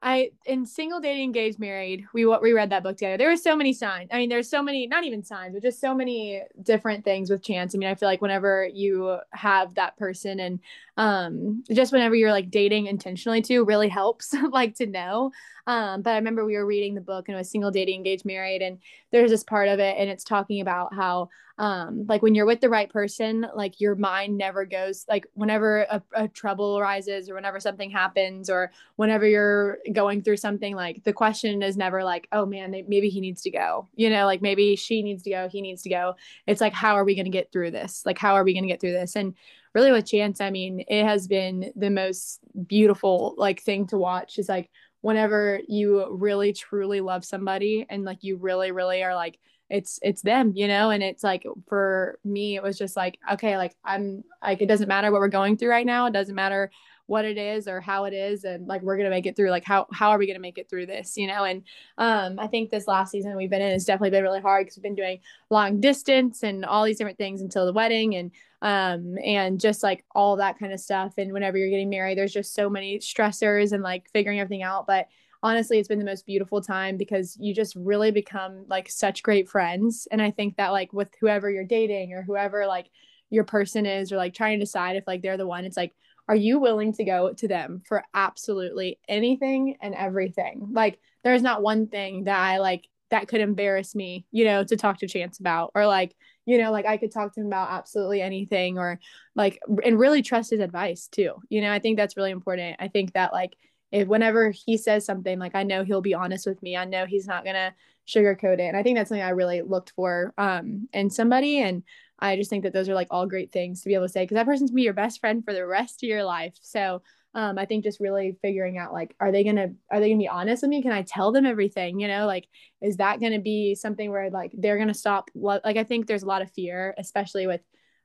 I 0.00 0.30
in 0.46 0.64
single 0.64 1.00
dating, 1.00 1.24
engaged, 1.24 1.58
married. 1.58 2.06
We 2.12 2.24
what 2.24 2.40
we 2.40 2.52
read 2.52 2.70
that 2.70 2.84
book 2.84 2.96
together. 2.96 3.16
There 3.16 3.30
were 3.30 3.36
so 3.36 3.56
many 3.56 3.72
signs. 3.72 4.10
I 4.12 4.18
mean, 4.18 4.28
there's 4.28 4.48
so 4.48 4.62
many, 4.62 4.86
not 4.86 5.04
even 5.04 5.24
signs, 5.24 5.54
but 5.54 5.62
just 5.62 5.80
so 5.80 5.92
many 5.92 6.42
different 6.62 7.04
things 7.04 7.30
with 7.30 7.42
chance. 7.42 7.74
I 7.74 7.78
mean, 7.78 7.88
I 7.88 7.96
feel 7.96 8.08
like 8.08 8.22
whenever 8.22 8.68
you 8.72 9.18
have 9.32 9.74
that 9.74 9.96
person, 9.96 10.38
and 10.38 10.60
um, 10.96 11.64
just 11.72 11.92
whenever 11.92 12.14
you're 12.14 12.30
like 12.30 12.50
dating 12.50 12.86
intentionally 12.86 13.42
too, 13.42 13.64
really 13.64 13.88
helps 13.88 14.34
like 14.52 14.76
to 14.76 14.86
know. 14.86 15.32
Um, 15.68 16.00
but 16.00 16.12
I 16.12 16.16
remember 16.16 16.46
we 16.46 16.56
were 16.56 16.64
reading 16.64 16.94
the 16.94 17.02
book 17.02 17.28
and 17.28 17.34
it 17.34 17.38
was 17.38 17.50
single 17.50 17.70
dating, 17.70 17.96
engaged, 17.96 18.24
married, 18.24 18.62
and 18.62 18.78
there's 19.12 19.30
this 19.30 19.44
part 19.44 19.68
of 19.68 19.78
it, 19.78 19.96
and 19.98 20.08
it's 20.08 20.24
talking 20.24 20.60
about 20.60 20.94
how 20.94 21.28
um 21.58 22.06
like 22.08 22.22
when 22.22 22.36
you're 22.36 22.46
with 22.46 22.60
the 22.60 22.68
right 22.68 22.88
person 22.88 23.44
like 23.56 23.80
your 23.80 23.96
mind 23.96 24.38
never 24.38 24.64
goes 24.64 25.04
like 25.08 25.26
whenever 25.34 25.80
a, 25.90 26.00
a 26.14 26.28
trouble 26.28 26.78
arises 26.78 27.28
or 27.28 27.34
whenever 27.34 27.58
something 27.58 27.90
happens 27.90 28.48
or 28.48 28.70
whenever 28.94 29.26
you're 29.26 29.78
going 29.92 30.22
through 30.22 30.36
something 30.36 30.76
like 30.76 31.02
the 31.02 31.12
question 31.12 31.60
is 31.60 31.76
never 31.76 32.04
like 32.04 32.28
oh 32.30 32.46
man 32.46 32.70
maybe 32.70 33.08
he 33.08 33.20
needs 33.20 33.42
to 33.42 33.50
go. 33.50 33.88
You 33.96 34.08
know 34.08 34.24
like 34.24 34.40
maybe 34.40 34.76
she 34.76 35.02
needs 35.02 35.24
to 35.24 35.30
go 35.30 35.48
he 35.48 35.60
needs 35.60 35.82
to 35.82 35.90
go. 35.90 36.14
It's 36.46 36.60
like 36.60 36.72
how 36.72 36.94
are 36.94 37.04
we 37.04 37.14
going 37.16 37.24
to 37.24 37.30
get 37.30 37.50
through 37.52 37.72
this? 37.72 38.04
Like 38.06 38.18
how 38.18 38.34
are 38.34 38.44
we 38.44 38.54
going 38.54 38.64
to 38.64 38.68
get 38.68 38.80
through 38.80 38.92
this? 38.92 39.16
And 39.16 39.34
really 39.74 39.92
with 39.92 40.06
chance 40.06 40.40
i 40.40 40.50
mean 40.50 40.82
it 40.88 41.04
has 41.04 41.28
been 41.28 41.70
the 41.76 41.90
most 41.90 42.40
beautiful 42.66 43.34
like 43.36 43.60
thing 43.60 43.86
to 43.86 43.98
watch 43.98 44.38
is 44.38 44.48
like 44.48 44.70
whenever 45.00 45.60
you 45.68 46.06
really 46.10 46.52
truly 46.52 47.00
love 47.00 47.24
somebody 47.24 47.86
and 47.88 48.04
like 48.04 48.22
you 48.22 48.36
really 48.36 48.72
really 48.72 49.02
are 49.02 49.14
like 49.14 49.38
it's 49.70 49.98
it's 50.02 50.22
them 50.22 50.52
you 50.54 50.66
know? 50.66 50.90
And 50.90 51.02
it's 51.02 51.22
like 51.22 51.44
for 51.68 52.18
me 52.24 52.56
it 52.56 52.62
was 52.62 52.78
just 52.78 52.96
like 52.96 53.18
okay 53.32 53.56
like 53.56 53.74
i'm 53.84 54.24
like 54.42 54.62
it 54.62 54.66
doesn't 54.66 54.88
matter 54.88 55.12
what 55.12 55.20
we're 55.20 55.28
going 55.28 55.56
through 55.56 55.70
right 55.70 55.86
now. 55.86 56.06
It 56.06 56.12
doesn't 56.12 56.34
matter 56.34 56.70
what 57.08 57.24
it 57.24 57.38
is 57.38 57.66
or 57.66 57.80
how 57.80 58.04
it 58.04 58.12
is 58.12 58.44
and 58.44 58.68
like 58.68 58.82
we're 58.82 58.96
gonna 58.98 59.08
make 59.08 59.24
it 59.24 59.34
through 59.34 59.48
like 59.50 59.64
how 59.64 59.86
how 59.92 60.10
are 60.10 60.18
we 60.18 60.26
gonna 60.26 60.38
make 60.38 60.58
it 60.58 60.68
through 60.68 60.84
this 60.84 61.16
you 61.16 61.26
know? 61.26 61.44
And 61.44 61.62
um 61.96 62.38
i 62.38 62.46
think 62.46 62.68
this 62.70 62.86
last 62.86 63.10
season 63.10 63.34
we've 63.34 63.48
been 63.48 63.62
in 63.62 63.72
has 63.72 63.86
definitely 63.86 64.10
been 64.10 64.22
really 64.22 64.42
hard 64.42 64.66
because 64.66 64.76
we've 64.76 64.82
been 64.82 64.94
doing 64.94 65.20
long 65.48 65.80
distance 65.80 66.42
and 66.42 66.66
all 66.66 66.84
these 66.84 66.98
different 66.98 67.16
things 67.16 67.40
until 67.40 67.64
the 67.64 67.72
wedding 67.72 68.14
and 68.14 68.30
um 68.60 69.16
and 69.24 69.58
just 69.58 69.82
like 69.82 70.04
all 70.14 70.36
that 70.36 70.58
kind 70.58 70.72
of 70.72 70.80
stuff. 70.80 71.14
And 71.16 71.32
whenever 71.32 71.56
you're 71.56 71.70
getting 71.70 71.88
married 71.88 72.18
there's 72.18 72.32
just 72.32 72.54
so 72.54 72.68
many 72.68 72.98
stressors 72.98 73.72
and 73.72 73.82
like 73.82 74.10
figuring 74.12 74.38
everything 74.38 74.62
out. 74.62 74.86
But 74.86 75.08
honestly 75.42 75.78
it's 75.78 75.88
been 75.88 75.98
the 75.98 76.04
most 76.04 76.26
beautiful 76.26 76.60
time 76.60 76.98
because 76.98 77.38
you 77.40 77.54
just 77.54 77.74
really 77.76 78.10
become 78.10 78.66
like 78.68 78.90
such 78.90 79.22
great 79.22 79.48
friends. 79.48 80.06
And 80.12 80.20
i 80.20 80.30
think 80.30 80.56
that 80.56 80.72
like 80.72 80.92
with 80.92 81.08
whoever 81.22 81.50
you're 81.50 81.64
dating 81.64 82.12
or 82.12 82.22
whoever 82.22 82.66
like 82.66 82.90
your 83.30 83.44
person 83.44 83.86
is 83.86 84.12
or 84.12 84.16
like 84.16 84.34
trying 84.34 84.58
to 84.58 84.64
decide 84.64 84.96
if 84.96 85.06
like 85.06 85.22
they're 85.22 85.36
the 85.36 85.46
one 85.46 85.64
it's 85.64 85.76
like 85.76 85.92
are 86.28 86.36
you 86.36 86.58
willing 86.58 86.92
to 86.94 87.04
go 87.04 87.32
to 87.32 87.48
them 87.48 87.82
for 87.86 88.04
absolutely 88.14 88.98
anything 89.08 89.76
and 89.80 89.94
everything? 89.94 90.68
Like, 90.72 90.98
there's 91.24 91.42
not 91.42 91.62
one 91.62 91.86
thing 91.88 92.24
that 92.24 92.38
I 92.38 92.58
like 92.58 92.86
that 93.10 93.28
could 93.28 93.40
embarrass 93.40 93.94
me, 93.94 94.26
you 94.30 94.44
know, 94.44 94.62
to 94.62 94.76
talk 94.76 94.98
to 94.98 95.08
Chance 95.08 95.38
about, 95.38 95.72
or 95.74 95.86
like, 95.86 96.14
you 96.44 96.58
know, 96.58 96.70
like 96.70 96.84
I 96.84 96.98
could 96.98 97.10
talk 97.10 97.34
to 97.34 97.40
him 97.40 97.46
about 97.46 97.70
absolutely 97.70 98.20
anything, 98.20 98.78
or 98.78 99.00
like, 99.34 99.58
and 99.84 99.98
really 99.98 100.20
trust 100.20 100.50
his 100.50 100.60
advice 100.60 101.08
too. 101.08 101.32
You 101.48 101.62
know, 101.62 101.72
I 101.72 101.78
think 101.78 101.96
that's 101.96 102.16
really 102.16 102.30
important. 102.30 102.76
I 102.78 102.88
think 102.88 103.14
that 103.14 103.32
like, 103.32 103.54
if 103.90 104.06
whenever 104.06 104.50
he 104.50 104.76
says 104.76 105.06
something, 105.06 105.38
like 105.38 105.54
I 105.54 105.62
know 105.62 105.82
he'll 105.82 106.02
be 106.02 106.12
honest 106.12 106.46
with 106.46 106.62
me. 106.62 106.76
I 106.76 106.84
know 106.84 107.06
he's 107.06 107.26
not 107.26 107.44
gonna 107.44 107.74
sugarcoat 108.06 108.58
it, 108.58 108.68
and 108.68 108.76
I 108.76 108.82
think 108.82 108.98
that's 108.98 109.08
something 109.08 109.24
I 109.24 109.30
really 109.30 109.62
looked 109.62 109.92
for 109.96 110.34
um 110.36 110.88
in 110.92 111.08
somebody. 111.08 111.60
And 111.62 111.82
I 112.18 112.36
just 112.36 112.50
think 112.50 112.64
that 112.64 112.72
those 112.72 112.88
are 112.88 112.94
like 112.94 113.08
all 113.10 113.26
great 113.26 113.52
things 113.52 113.82
to 113.82 113.88
be 113.88 113.94
able 113.94 114.06
to 114.06 114.12
say 114.12 114.24
because 114.24 114.34
that 114.36 114.46
person's 114.46 114.70
gonna 114.70 114.76
be 114.76 114.82
your 114.82 114.92
best 114.92 115.20
friend 115.20 115.44
for 115.44 115.52
the 115.52 115.66
rest 115.66 116.02
of 116.02 116.08
your 116.08 116.24
life. 116.24 116.54
So 116.60 117.02
um, 117.34 117.58
I 117.58 117.66
think 117.66 117.84
just 117.84 118.00
really 118.00 118.36
figuring 118.42 118.78
out 118.78 118.92
like, 118.92 119.14
are 119.20 119.30
they 119.30 119.44
gonna 119.44 119.68
are 119.90 120.00
they 120.00 120.08
gonna 120.08 120.18
be 120.18 120.28
honest 120.28 120.62
with 120.62 120.70
me? 120.70 120.82
Can 120.82 120.92
I 120.92 121.02
tell 121.02 121.30
them 121.32 121.46
everything? 121.46 122.00
You 122.00 122.08
know, 122.08 122.26
like, 122.26 122.48
is 122.80 122.96
that 122.96 123.20
gonna 123.20 123.38
be 123.40 123.74
something 123.74 124.10
where 124.10 124.30
like 124.30 124.52
they're 124.56 124.78
gonna 124.78 124.94
stop? 124.94 125.30
Like, 125.34 125.76
I 125.76 125.84
think 125.84 126.06
there's 126.06 126.22
a 126.22 126.26
lot 126.26 126.42
of 126.42 126.50
fear, 126.50 126.94
especially 126.98 127.46
with 127.46 127.60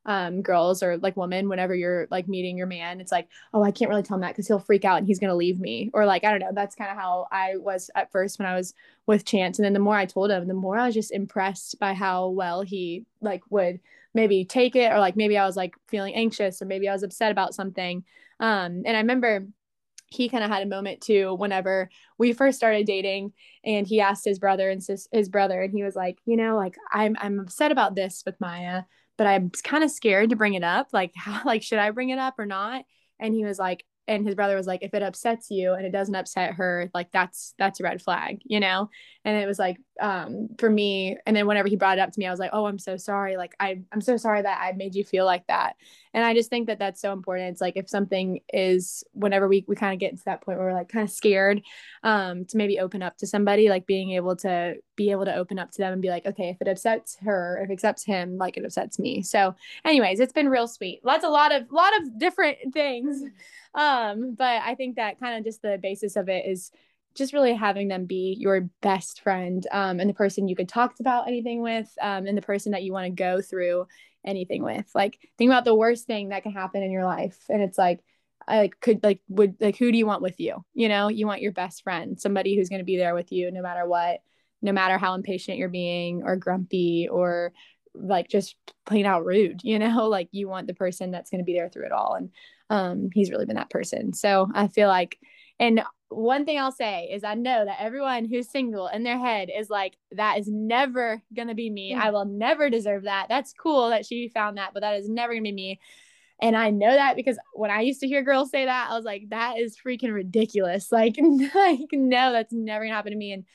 um, 0.05 0.41
girls 0.41 0.83
or 0.83 0.97
like 0.97 1.15
women 1.15 1.47
whenever 1.47 1.73
you're 1.73 2.07
like 2.11 2.27
meeting 2.27 2.57
your 2.57 2.67
man 2.67 2.99
it's 2.99 3.11
like 3.11 3.29
oh 3.53 3.63
i 3.63 3.71
can't 3.71 3.89
really 3.89 4.03
tell 4.03 4.15
him 4.15 4.21
that 4.21 4.33
because 4.33 4.47
he'll 4.47 4.59
freak 4.59 4.83
out 4.83 4.97
and 4.97 5.07
he's 5.07 5.19
gonna 5.19 5.33
leave 5.33 5.61
me 5.61 5.89
or 5.93 6.05
like 6.05 6.25
i 6.25 6.29
don't 6.29 6.41
know 6.41 6.51
that's 6.53 6.75
kind 6.75 6.91
of 6.91 6.97
how 6.97 7.25
i 7.31 7.55
was 7.55 7.89
at 7.95 8.11
first 8.11 8.37
when 8.37 8.45
i 8.45 8.53
was 8.53 8.73
with 9.07 9.23
chance 9.23 9.57
and 9.57 9.65
then 9.65 9.71
the 9.71 9.79
more 9.79 9.95
i 9.95 10.05
told 10.05 10.29
him 10.29 10.45
the 10.45 10.53
more 10.53 10.77
i 10.77 10.85
was 10.85 10.93
just 10.93 11.13
impressed 11.13 11.79
by 11.79 11.93
how 11.93 12.27
well 12.27 12.61
he 12.63 13.05
like 13.21 13.43
would 13.49 13.79
maybe 14.13 14.45
take 14.45 14.75
it 14.75 14.91
or 14.91 14.99
like 14.99 15.15
maybe 15.15 15.37
I 15.37 15.45
was 15.45 15.55
like 15.55 15.73
feeling 15.87 16.15
anxious 16.15 16.61
or 16.61 16.65
maybe 16.65 16.87
I 16.87 16.93
was 16.93 17.03
upset 17.03 17.31
about 17.31 17.55
something. 17.55 18.03
Um, 18.39 18.83
and 18.85 18.95
I 18.95 18.99
remember 18.99 19.47
he 20.07 20.29
kind 20.29 20.43
of 20.43 20.51
had 20.51 20.61
a 20.63 20.67
moment 20.67 21.01
too 21.01 21.33
whenever 21.35 21.89
we 22.19 22.33
first 22.33 22.57
started 22.57 22.85
dating 22.85 23.33
and 23.65 23.87
he 23.87 23.99
asked 23.99 24.25
his 24.25 24.37
brother 24.39 24.69
and 24.69 24.83
sis- 24.83 25.07
his 25.11 25.29
brother 25.29 25.61
and 25.61 25.73
he 25.73 25.83
was 25.83 25.95
like, 25.95 26.19
you 26.25 26.37
know, 26.37 26.55
like 26.55 26.75
I'm 26.91 27.15
I'm 27.19 27.39
upset 27.39 27.71
about 27.71 27.95
this 27.95 28.23
with 28.25 28.39
Maia, 28.39 28.83
but 29.17 29.27
I'm 29.27 29.49
kind 29.63 29.83
of 29.83 29.91
scared 29.91 30.29
to 30.29 30.35
bring 30.35 30.53
it 30.53 30.63
up. 30.63 30.87
Like 30.93 31.11
how 31.15 31.41
like 31.45 31.63
should 31.63 31.79
I 31.79 31.91
bring 31.91 32.09
it 32.09 32.19
up 32.19 32.35
or 32.37 32.45
not? 32.45 32.85
And 33.19 33.33
he 33.33 33.45
was 33.45 33.57
like, 33.57 33.85
and 34.07 34.25
his 34.25 34.35
brother 34.35 34.55
was 34.55 34.67
like 34.67 34.83
if 34.83 34.93
it 34.93 35.01
upsets 35.01 35.49
you 35.49 35.73
and 35.73 35.85
it 35.85 35.91
doesn't 35.91 36.15
upset 36.15 36.53
her 36.53 36.89
like 36.93 37.11
that's 37.11 37.53
that's 37.57 37.79
a 37.79 37.83
red 37.83 38.01
flag 38.01 38.41
you 38.43 38.59
know? 38.59 38.89
And 39.25 39.37
it 39.41 39.47
was 39.47 39.59
like 39.59 39.77
um 40.01 40.49
for 40.57 40.69
me 40.69 41.17
and 41.25 41.35
then 41.35 41.47
whenever 41.47 41.67
he 41.67 41.75
brought 41.75 41.97
it 41.97 42.01
up 42.01 42.11
to 42.11 42.19
me 42.19 42.25
i 42.25 42.31
was 42.31 42.39
like 42.39 42.49
oh 42.53 42.65
i'm 42.65 42.79
so 42.79 42.97
sorry. 42.97 43.37
Like 43.37 43.53
I, 43.59 43.81
i'm 43.91 44.01
so 44.01 44.17
sorry 44.17 44.41
that 44.41 44.59
i 44.61 44.71
made 44.73 44.95
you 44.95 45.03
feel 45.03 45.25
like 45.25 45.47
that. 45.47 45.75
And 46.13 46.25
i 46.25 46.33
just 46.33 46.49
think 46.49 46.67
that 46.67 46.79
that's 46.79 47.01
so 47.01 47.13
important. 47.13 47.51
It's 47.51 47.61
like 47.61 47.77
if 47.77 47.89
something 47.89 48.39
is 48.51 49.03
whenever 49.13 49.47
we, 49.47 49.65
we 49.67 49.75
kind 49.75 49.93
of 49.93 49.99
get 49.99 50.17
to 50.17 50.25
that 50.25 50.41
point 50.41 50.57
where 50.57 50.67
we're 50.67 50.73
like 50.73 50.89
kind 50.89 51.03
of 51.03 51.11
scared 51.11 51.61
um 52.03 52.45
to 52.45 52.57
maybe 52.57 52.79
open 52.79 53.01
up 53.01 53.17
to 53.17 53.27
somebody 53.27 53.69
like 53.69 53.85
being 53.85 54.11
able 54.11 54.35
to 54.37 54.75
be 54.95 55.11
able 55.11 55.25
to 55.25 55.35
open 55.35 55.57
up 55.57 55.71
to 55.71 55.77
them 55.79 55.93
and 55.93 56.01
be 56.01 56.09
like 56.09 56.25
okay 56.25 56.49
if 56.49 56.61
it 56.61 56.67
upsets 56.67 57.17
her 57.21 57.61
if 57.63 57.69
it 57.69 57.73
upsets 57.73 58.03
him 58.03 58.37
like 58.37 58.57
it 58.57 58.65
upsets 58.65 58.99
me. 58.99 59.21
So 59.21 59.55
anyways 59.85 60.19
it's 60.19 60.33
been 60.33 60.49
real 60.49 60.67
sweet. 60.67 61.01
Lots 61.03 61.23
a 61.23 61.29
lot 61.29 61.53
of 61.53 61.71
lot 61.71 61.95
of 62.01 62.19
different 62.19 62.57
things. 62.73 63.23
Um 63.75 63.92
but 64.35 64.61
i 64.63 64.75
think 64.75 64.95
that 64.95 65.19
kind 65.19 65.37
of 65.37 65.43
just 65.43 65.61
the 65.61 65.79
basis 65.81 66.15
of 66.15 66.29
it 66.29 66.45
is 66.45 66.71
just 67.15 67.33
really 67.33 67.53
having 67.53 67.87
them 67.87 68.05
be 68.05 68.35
your 68.39 68.61
best 68.81 69.21
friend 69.21 69.67
um, 69.71 69.99
and 69.99 70.09
the 70.09 70.15
person 70.15 70.47
you 70.47 70.55
could 70.55 70.69
talk 70.69 70.95
about 70.99 71.27
anything 71.27 71.61
with 71.61 71.91
um, 72.01 72.25
and 72.25 72.37
the 72.37 72.41
person 72.41 72.71
that 72.71 72.83
you 72.83 72.91
want 72.91 73.05
to 73.05 73.11
go 73.11 73.39
through 73.39 73.85
anything 74.25 74.63
with. 74.63 74.89
Like 74.95 75.19
think 75.37 75.49
about 75.49 75.65
the 75.65 75.75
worst 75.75 76.07
thing 76.07 76.29
that 76.29 76.43
can 76.43 76.53
happen 76.53 76.83
in 76.83 76.91
your 76.91 77.05
life 77.05 77.37
and 77.49 77.61
it's 77.61 77.77
like 77.77 77.99
I 78.47 78.57
like 78.57 78.79
could 78.81 79.03
like 79.03 79.21
would 79.29 79.55
like 79.59 79.77
who 79.77 79.91
do 79.91 79.97
you 79.97 80.05
want 80.05 80.21
with 80.21 80.39
you? 80.39 80.63
You 80.73 80.89
know 80.89 81.07
you 81.07 81.27
want 81.27 81.41
your 81.41 81.51
best 81.51 81.83
friend 81.83 82.19
somebody 82.19 82.55
who's 82.55 82.69
going 82.69 82.79
to 82.79 82.85
be 82.85 82.97
there 82.97 83.15
with 83.15 83.31
you 83.31 83.51
no 83.51 83.61
matter 83.61 83.87
what 83.87 84.21
no 84.61 84.71
matter 84.71 84.97
how 84.97 85.13
impatient 85.13 85.57
you're 85.57 85.69
being 85.69 86.23
or 86.23 86.35
grumpy 86.35 87.07
or 87.09 87.53
like 87.95 88.27
just 88.27 88.55
plain 88.85 89.05
out 89.05 89.25
rude 89.25 89.61
you 89.63 89.77
know? 89.79 90.07
Like 90.09 90.29
you 90.31 90.47
want 90.47 90.67
the 90.67 90.73
person 90.73 91.11
that's 91.11 91.29
going 91.29 91.39
to 91.39 91.45
be 91.45 91.53
there 91.53 91.69
through 91.69 91.85
it 91.85 91.91
all 91.91 92.15
and 92.15 92.31
um 92.69 93.09
he's 93.13 93.31
really 93.31 93.45
been 93.45 93.55
that 93.55 93.69
person 93.69 94.13
so 94.13 94.47
i 94.53 94.67
feel 94.67 94.87
like 94.87 95.17
and 95.59 95.83
one 96.15 96.45
thing 96.45 96.59
I'll 96.59 96.71
say 96.71 97.09
is 97.11 97.23
I 97.23 97.33
know 97.33 97.65
that 97.65 97.81
everyone 97.81 98.25
who's 98.25 98.49
single 98.49 98.87
in 98.87 99.03
their 99.03 99.17
head 99.17 99.49
is 99.55 99.69
like, 99.69 99.97
that 100.11 100.39
is 100.39 100.47
never 100.47 101.21
gonna 101.35 101.55
be 101.55 101.69
me. 101.69 101.93
I 101.93 102.11
will 102.11 102.25
never 102.25 102.69
deserve 102.69 103.03
that. 103.03 103.27
That's 103.29 103.53
cool 103.53 103.89
that 103.89 104.05
she 104.05 104.29
found 104.29 104.57
that, 104.57 104.71
but 104.73 104.81
that 104.81 104.99
is 104.99 105.09
never 105.09 105.33
gonna 105.33 105.43
be 105.43 105.51
me. 105.51 105.79
And 106.41 106.55
I 106.55 106.71
know 106.71 106.91
that 106.91 107.15
because 107.15 107.37
when 107.53 107.71
I 107.71 107.81
used 107.81 108.01
to 108.01 108.07
hear 108.07 108.21
girls 108.21 108.51
say 108.51 108.65
that, 108.65 108.89
I 108.89 108.95
was 108.95 109.05
like, 109.05 109.29
that 109.29 109.57
is 109.57 109.77
freaking 109.77 110.13
ridiculous. 110.13 110.87
Like, 110.91 111.15
like 111.55 111.79
no, 111.91 112.31
that's 112.31 112.53
never 112.53 112.85
gonna 112.85 112.95
happen 112.95 113.11
to 113.11 113.17
me. 113.17 113.31
And 113.31 113.45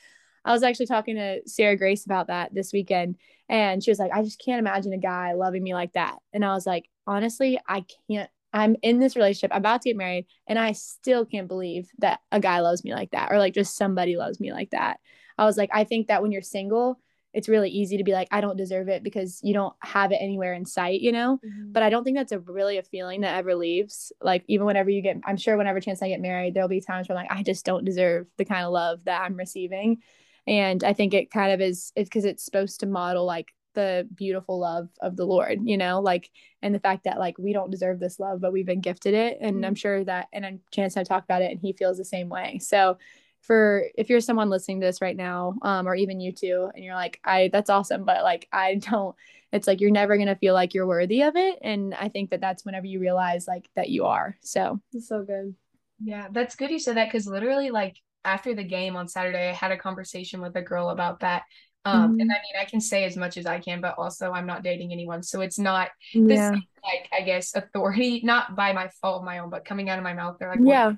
I 0.45 0.53
was 0.53 0.63
actually 0.63 0.87
talking 0.87 1.17
to 1.17 1.41
Sarah 1.47 1.77
Grace 1.77 2.07
about 2.07 2.29
that 2.29 2.55
this 2.55 2.73
weekend. 2.73 3.17
And 3.49 3.83
she 3.83 3.91
was 3.91 3.99
like, 3.99 4.13
I 4.13 4.23
just 4.23 4.43
can't 4.43 4.59
imagine 4.59 4.93
a 4.93 4.99
guy 4.99 5.33
loving 5.35 5.63
me 5.63 5.75
like 5.75 5.93
that. 5.95 6.17
And 6.33 6.45
I 6.45 6.55
was 6.55 6.67
like, 6.67 6.89
honestly, 7.07 7.59
I 7.67 7.85
can't 8.09 8.31
I'm 8.53 8.77
in 8.83 8.99
this 8.99 9.17
relationship, 9.17 9.51
I'm 9.53 9.59
about 9.59 9.83
to 9.83 9.91
get 9.91 9.97
married, 9.97 10.27
and 10.47 10.59
I 10.59 10.73
still 10.73 11.25
can't 11.27 11.49
believe 11.49 11.89
that 11.99 12.21
a 12.33 12.41
guy 12.41 12.61
loves 12.61 12.85
me 12.85 12.95
like 12.95 13.11
that, 13.11 13.31
or 13.31 13.39
like 13.39 13.55
just 13.55 13.77
somebody 13.77 14.17
loves 14.17 14.41
me 14.41 14.53
like 14.53 14.71
that. 14.71 15.01
I 15.37 15.45
was 15.45 15.57
like, 15.57 15.71
I 15.73 15.85
think 15.85 16.09
that 16.09 16.23
when 16.23 16.33
you're 16.33 16.43
single, 16.43 16.99
it's 17.35 17.49
really 17.49 17.69
easy 17.69 17.99
to 17.99 18.05
be 18.05 18.13
like, 18.13 18.29
I 18.31 18.41
don't 18.41 18.57
deserve 18.57 18.89
it 18.89 19.03
because 19.03 19.41
you 19.43 19.53
don't 19.53 19.75
have 19.81 20.13
it 20.13 20.17
anywhere 20.17 20.55
in 20.55 20.65
sight, 20.65 21.03
you 21.03 21.13
know? 21.13 21.39
Mm-hmm. 21.45 21.73
But 21.73 21.83
I 21.83 21.91
don't 21.91 22.03
think 22.03 22.17
that's 22.17 22.33
a 22.33 22.39
really 22.41 22.79
a 22.79 22.83
feeling 22.83 23.21
that 23.21 23.37
ever 23.37 23.55
leaves. 23.55 24.13
Like, 24.21 24.45
even 24.49 24.67
whenever 24.67 24.89
you 24.89 25.03
get, 25.03 25.19
I'm 25.27 25.37
sure 25.37 25.57
whenever 25.57 25.79
chance 25.79 26.03
I 26.03 26.09
get 26.09 26.23
married, 26.23 26.55
there'll 26.55 26.71
be 26.71 26.81
times 26.81 27.09
where 27.09 27.19
I'm 27.19 27.27
like, 27.27 27.39
I 27.39 27.43
just 27.43 27.67
don't 27.67 27.85
deserve 27.85 28.27
the 28.39 28.47
kind 28.47 28.65
of 28.65 28.73
love 28.73 29.05
that 29.05 29.23
I'm 29.23 29.37
receiving. 29.37 29.99
And 30.47 30.83
I 30.83 30.95
think 30.95 31.13
it 31.13 31.31
kind 31.31 31.53
of 31.53 31.61
is, 31.61 31.93
it's 31.95 32.09
because 32.09 32.25
it's 32.25 32.45
supposed 32.45 32.81
to 32.81 32.87
model 32.87 33.27
like 33.27 33.49
the 33.75 34.09
beautiful 34.15 34.59
love 34.59 34.89
of 35.01 35.17
the 35.17 35.25
Lord, 35.25 35.61
you 35.63 35.77
know, 35.77 36.01
like, 36.01 36.31
and 36.63 36.75
the 36.75 36.81
fact 36.81 37.05
that 37.05 37.19
like 37.19 37.39
we 37.39 37.53
don't 37.53 37.71
deserve 37.71 38.01
this 38.01 38.19
love, 38.19 38.41
but 38.41 38.53
we've 38.53 38.67
been 38.67 38.81
gifted 38.81 39.15
it. 39.15 39.39
And 39.41 39.57
mm-hmm. 39.57 39.65
I'm 39.65 39.75
sure 39.75 40.05
that, 40.05 40.29
and 40.33 40.45
I'm 40.45 40.61
Chance 40.73 40.95
to 40.95 41.05
talk 41.05 41.25
about 41.25 41.43
it, 41.43 41.51
and 41.51 41.61
he 41.61 41.73
feels 41.73 41.99
the 41.99 42.05
same 42.05 42.29
way. 42.29 42.59
So, 42.59 42.99
for 43.41 43.85
if 43.95 44.11
you're 44.11 44.21
someone 44.21 44.51
listening 44.51 44.81
to 44.81 44.87
this 44.87 45.01
right 45.01 45.17
now, 45.17 45.55
um, 45.63 45.87
or 45.87 45.95
even 45.95 46.21
you 46.21 46.33
too, 46.33 46.71
and 46.75 46.85
you're 46.85 46.97
like, 46.97 47.21
I, 47.25 47.51
that's 47.53 47.71
awesome, 47.71 48.05
but 48.05 48.25
like, 48.25 48.49
I 48.53 48.75
don't, 48.91 49.15
it's 49.53 49.67
like 49.67 49.81
you're 49.81 49.91
never 49.91 50.17
going 50.17 50.29
to 50.29 50.37
feel 50.37 50.55
like 50.55 50.75
you're 50.75 50.87
worthy 50.87 51.23
of 51.23 51.37
it. 51.37 51.59
And 51.63 51.95
I 51.95 52.09
think 52.09 52.31
that 52.31 52.41
that's 52.41 52.65
whenever 52.65 52.87
you 52.87 53.01
realize 53.01 53.47
like 53.47 53.69
that 53.77 53.89
you 53.89 54.07
are. 54.07 54.37
So, 54.41 54.81
it's 54.93 55.09
so 55.09 55.23
good. 55.23 55.55
Yeah, 56.03 56.29
that's 56.31 56.57
good 56.57 56.71
you 56.71 56.79
said 56.79 56.97
that 56.97 57.07
because 57.07 57.27
literally, 57.27 57.71
like, 57.71 57.97
after 58.25 58.55
the 58.55 58.65
game 58.65 58.97
on 58.97 59.09
Saturday, 59.09 59.49
I 59.49 59.53
had 59.53 59.73
a 59.73 59.77
conversation 59.77 60.41
with 60.41 60.57
a 60.57 60.63
girl 60.63 60.91
about 60.91 61.21
that 61.21 61.45
um, 61.85 62.13
mm-hmm. 62.13 62.21
and 62.21 62.33
I 62.33 62.35
mean, 62.35 62.61
I 62.61 62.65
can 62.65 62.81
say 62.81 63.05
as 63.05 63.17
much 63.17 63.37
as 63.37 63.47
I 63.47 63.61
can, 63.61 63.81
but 63.81 63.95
also 63.99 64.33
I'm 64.33 64.47
not 64.47 64.63
dating 64.63 64.93
anyone. 64.93 65.23
So 65.23 65.41
it's 65.41 65.59
not 65.59 65.89
this, 66.13 66.39
yeah. 66.39 66.51
like, 66.51 67.09
I 67.13 67.23
guess, 67.23 67.55
authority, 67.55 68.21
not 68.25 68.57
by 68.57 68.73
my 68.73 68.89
fault 69.01 69.21
of 69.21 69.25
my 69.25 69.39
own, 69.39 69.51
but 69.51 69.65
coming 69.65 69.89
out 69.89 69.99
of 69.99 70.05
my 70.05 70.15
mouth. 70.15 70.37
They're 70.39 70.51
like, 70.51 70.61
yeah. 70.63 70.93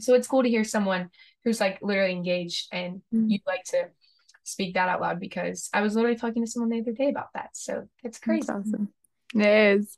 So 0.00 0.14
it's 0.14 0.26
cool 0.26 0.42
to 0.42 0.48
hear 0.48 0.64
someone 0.64 1.10
who's 1.44 1.60
like 1.60 1.78
literally 1.80 2.12
engaged 2.12 2.68
and 2.72 2.96
mm-hmm. 3.14 3.30
you'd 3.30 3.46
like 3.46 3.64
to 3.66 3.88
speak 4.42 4.74
that 4.74 4.88
out 4.88 5.00
loud 5.00 5.20
because 5.20 5.70
I 5.72 5.80
was 5.80 5.94
literally 5.94 6.16
talking 6.16 6.44
to 6.44 6.50
someone 6.50 6.70
the 6.70 6.80
other 6.80 6.92
day 6.92 7.08
about 7.08 7.28
that. 7.34 7.50
So 7.54 7.88
it's 8.02 8.18
crazy. 8.18 8.46
That's 8.46 8.68
awesome. 8.68 8.88
It 9.34 9.78
is. 9.78 9.96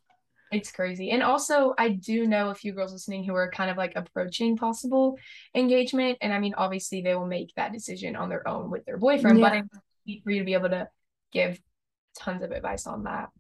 It's 0.53 0.71
crazy. 0.71 1.11
And 1.11 1.23
also, 1.23 1.75
I 1.79 1.89
do 1.89 2.27
know 2.27 2.51
a 2.51 2.55
few 2.55 2.75
girls 2.75 2.93
listening 2.93 3.25
who 3.25 3.35
are 3.35 3.51
kind 3.51 3.71
of 3.71 3.79
like 3.79 3.95
approaching 3.97 4.59
possible 4.59 5.17
engagement. 5.55 6.19
And 6.21 6.35
I 6.35 6.39
mean, 6.39 6.53
obviously, 6.59 7.01
they 7.01 7.15
will 7.15 7.27
make 7.27 7.55
that 7.57 7.73
decision 7.73 8.17
on 8.17 8.29
their 8.29 8.47
own 8.47 8.71
with 8.71 8.85
their 8.85 8.99
boyfriend, 8.99 9.39
yeah. 9.39 9.63
but 9.63 9.81
for 10.23 10.31
you 10.31 10.41
to 10.41 10.45
be 10.45 10.55
able 10.55 10.71
to 10.71 10.89
give 11.33 11.61
tons 12.19 12.43
of 12.43 12.51
advice 12.51 12.87
on 12.87 13.05
that. 13.05 13.31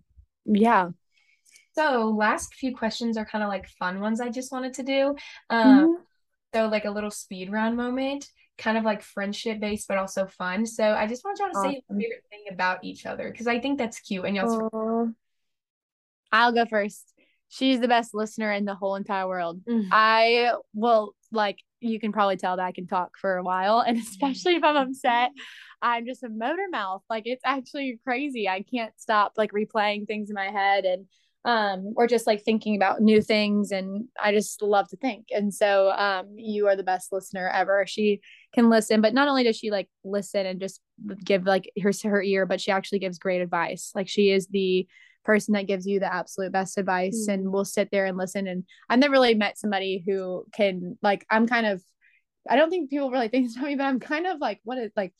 Yeah. 0.44 0.90
So 1.74 2.14
last 2.16 2.54
few 2.54 2.76
questions 2.76 3.16
are 3.16 3.24
kind 3.24 3.42
of 3.42 3.48
like 3.48 3.68
fun 3.68 4.00
ones 4.00 4.20
I 4.20 4.28
just 4.28 4.52
wanted 4.52 4.74
to 4.74 4.82
do. 4.82 5.16
Um, 5.48 5.66
mm-hmm. 5.66 5.92
So 6.54 6.68
like 6.68 6.84
a 6.84 6.90
little 6.90 7.10
speed 7.10 7.50
round 7.50 7.76
moment, 7.76 8.26
kind 8.58 8.76
of 8.76 8.84
like 8.84 9.02
friendship 9.02 9.60
based, 9.60 9.88
but 9.88 9.98
also 9.98 10.26
fun. 10.26 10.66
So 10.66 10.84
I 10.84 11.06
just 11.06 11.24
want 11.24 11.38
y'all 11.38 11.50
to 11.50 11.58
awesome. 11.58 11.70
say 11.70 11.82
your 11.88 12.00
favorite 12.00 12.24
thing 12.30 12.44
about 12.52 12.84
each 12.84 13.06
other 13.06 13.30
because 13.30 13.46
I 13.46 13.58
think 13.58 13.78
that's 13.78 14.00
cute 14.00 14.24
and 14.24 14.36
y'all. 14.36 15.12
I'll 16.30 16.52
go 16.52 16.66
first. 16.66 17.12
she's 17.48 17.80
the 17.80 17.88
best 17.88 18.14
listener 18.14 18.52
in 18.52 18.64
the 18.64 18.74
whole 18.74 18.96
entire 18.96 19.28
world. 19.28 19.62
Mm. 19.64 19.88
I 19.90 20.52
will 20.74 21.14
like 21.30 21.58
you 21.82 22.00
can 22.00 22.12
probably 22.12 22.36
tell 22.36 22.56
that 22.56 22.64
I 22.64 22.72
can 22.72 22.86
talk 22.86 23.18
for 23.18 23.36
a 23.36 23.42
while, 23.42 23.80
and 23.80 23.98
especially 23.98 24.56
if 24.56 24.64
I'm 24.64 24.76
upset, 24.76 25.30
I'm 25.82 26.06
just 26.06 26.22
a 26.22 26.28
motor 26.28 26.66
mouth. 26.70 27.02
Like 27.10 27.24
it's 27.26 27.42
actually 27.44 27.98
crazy. 28.04 28.48
I 28.48 28.62
can't 28.62 28.92
stop 28.98 29.32
like 29.36 29.52
replaying 29.52 30.06
things 30.06 30.30
in 30.30 30.34
my 30.34 30.50
head 30.50 30.84
and 30.84 31.06
um 31.44 31.94
or 31.96 32.06
just 32.06 32.24
like 32.24 32.44
thinking 32.44 32.76
about 32.76 33.00
new 33.00 33.20
things 33.20 33.72
and 33.72 34.04
I 34.22 34.30
just 34.32 34.62
love 34.62 34.86
to 34.90 34.96
think. 34.96 35.26
And 35.32 35.52
so 35.52 35.90
um 35.90 36.34
you 36.36 36.68
are 36.68 36.76
the 36.76 36.84
best 36.84 37.10
listener 37.10 37.48
ever. 37.48 37.84
She 37.86 38.20
can 38.54 38.70
listen, 38.70 39.00
but 39.00 39.12
not 39.12 39.26
only 39.26 39.42
does 39.42 39.56
she 39.56 39.72
like 39.72 39.88
listen 40.04 40.46
and 40.46 40.60
just 40.60 40.80
give 41.24 41.44
like 41.44 41.68
her 41.82 41.90
her 42.04 42.22
ear, 42.22 42.46
but 42.46 42.60
she 42.60 42.70
actually 42.70 43.00
gives 43.00 43.18
great 43.18 43.42
advice. 43.42 43.90
Like 43.92 44.08
she 44.08 44.30
is 44.30 44.46
the 44.46 44.86
person 45.24 45.54
that 45.54 45.66
gives 45.66 45.86
you 45.86 46.00
the 46.00 46.12
absolute 46.12 46.52
best 46.52 46.78
advice 46.78 47.26
Mm. 47.28 47.34
and 47.34 47.52
will 47.52 47.64
sit 47.64 47.90
there 47.92 48.06
and 48.06 48.16
listen 48.18 48.46
and 48.46 48.64
I've 48.88 48.98
never 48.98 49.12
really 49.12 49.34
met 49.34 49.58
somebody 49.58 50.02
who 50.06 50.44
can 50.52 50.98
like 51.02 51.24
I'm 51.30 51.46
kind 51.46 51.66
of 51.66 51.82
I 52.48 52.56
don't 52.56 52.70
think 52.70 52.90
people 52.90 53.10
really 53.10 53.28
think 53.32 53.46
this 53.46 53.56
about 53.56 53.66
me, 53.68 53.76
but 53.76 53.84
I'm 53.84 54.00
kind 54.00 54.26
of 54.26 54.38
like 54.40 54.60
what 54.64 54.78
is 54.78 54.90
like 54.96 55.14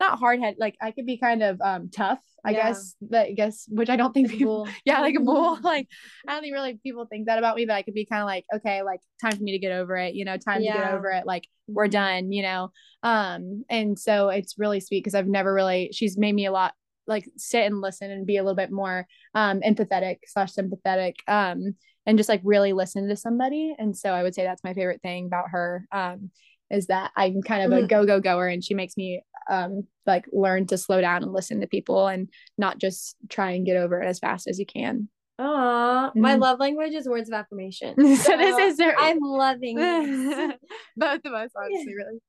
not 0.00 0.18
hard 0.20 0.38
head 0.40 0.54
like 0.58 0.76
I 0.80 0.92
could 0.92 1.06
be 1.06 1.18
kind 1.18 1.42
of 1.42 1.60
um 1.60 1.90
tough, 1.90 2.20
I 2.44 2.52
Yeah. 2.52 2.68
guess. 2.68 2.94
But 3.00 3.26
I 3.26 3.32
guess 3.32 3.64
which 3.68 3.90
I 3.90 3.96
don't 3.96 4.12
think 4.12 4.28
Like 4.28 4.38
people 4.38 4.68
yeah, 4.84 5.00
like 5.00 5.16
a 5.16 5.20
bull. 5.20 5.58
like 5.60 5.88
I 6.28 6.32
don't 6.34 6.42
think 6.42 6.54
really 6.54 6.78
people 6.84 7.06
think 7.06 7.26
that 7.26 7.38
about 7.38 7.56
me, 7.56 7.66
but 7.66 7.74
I 7.74 7.82
could 7.82 7.94
be 7.94 8.04
kind 8.06 8.22
of 8.22 8.26
like, 8.26 8.44
okay, 8.54 8.82
like 8.82 9.00
time 9.20 9.36
for 9.36 9.42
me 9.42 9.52
to 9.52 9.58
get 9.58 9.72
over 9.72 9.96
it, 9.96 10.14
you 10.14 10.24
know, 10.24 10.36
time 10.36 10.60
to 10.60 10.66
get 10.72 10.84
over 10.92 11.10
it. 11.10 11.26
Like 11.26 11.48
we're 11.66 11.88
done, 11.88 12.30
you 12.30 12.42
know. 12.42 12.70
Um, 13.02 13.64
and 13.68 13.98
so 13.98 14.28
it's 14.28 14.56
really 14.56 14.78
sweet 14.80 15.00
because 15.02 15.16
I've 15.16 15.26
never 15.26 15.52
really 15.52 15.90
she's 15.92 16.16
made 16.16 16.34
me 16.34 16.46
a 16.46 16.52
lot 16.52 16.74
like 17.08 17.28
sit 17.36 17.64
and 17.66 17.80
listen 17.80 18.10
and 18.10 18.26
be 18.26 18.36
a 18.36 18.42
little 18.42 18.54
bit 18.56 18.70
more 18.70 19.06
um 19.34 19.60
empathetic 19.62 20.18
slash 20.26 20.52
sympathetic. 20.52 21.16
Um 21.26 21.74
and 22.06 22.16
just 22.18 22.28
like 22.28 22.40
really 22.44 22.72
listen 22.72 23.08
to 23.08 23.16
somebody. 23.16 23.74
And 23.78 23.96
so 23.96 24.12
I 24.12 24.22
would 24.22 24.34
say 24.34 24.44
that's 24.44 24.64
my 24.64 24.74
favorite 24.74 25.02
thing 25.02 25.26
about 25.26 25.50
her. 25.50 25.86
Um 25.90 26.30
is 26.70 26.86
that 26.88 27.10
I'm 27.16 27.42
kind 27.42 27.62
of 27.62 27.72
a 27.72 27.82
Mhm. 27.82 27.88
go 27.88 28.06
go 28.06 28.20
goer 28.20 28.46
and 28.48 28.62
she 28.62 28.74
makes 28.74 28.96
me 28.96 29.22
um 29.50 29.86
like 30.06 30.26
learn 30.32 30.66
to 30.66 30.76
slow 30.78 31.00
down 31.00 31.22
and 31.22 31.32
listen 31.32 31.60
to 31.60 31.66
people 31.66 32.06
and 32.06 32.28
not 32.58 32.78
just 32.78 33.16
try 33.28 33.52
and 33.52 33.66
get 33.66 33.76
over 33.76 34.02
it 34.02 34.06
as 34.06 34.18
fast 34.18 34.46
as 34.46 34.58
you 34.58 34.66
can. 34.66 35.08
Aw, 35.40 36.10
my 36.16 36.34
Mhm. 36.34 36.40
love 36.40 36.58
language 36.58 36.94
is 36.94 37.08
words 37.08 37.28
of 37.28 37.34
affirmation. 37.34 37.94
so 38.16 38.36
this 38.36 38.58
is 38.58 38.76
their 38.76 38.94
I'm 38.98 39.18
loving 39.20 39.76
both 40.96 41.24
of 41.24 41.32
us 41.32 41.50
honestly 41.56 41.94
really 41.94 42.20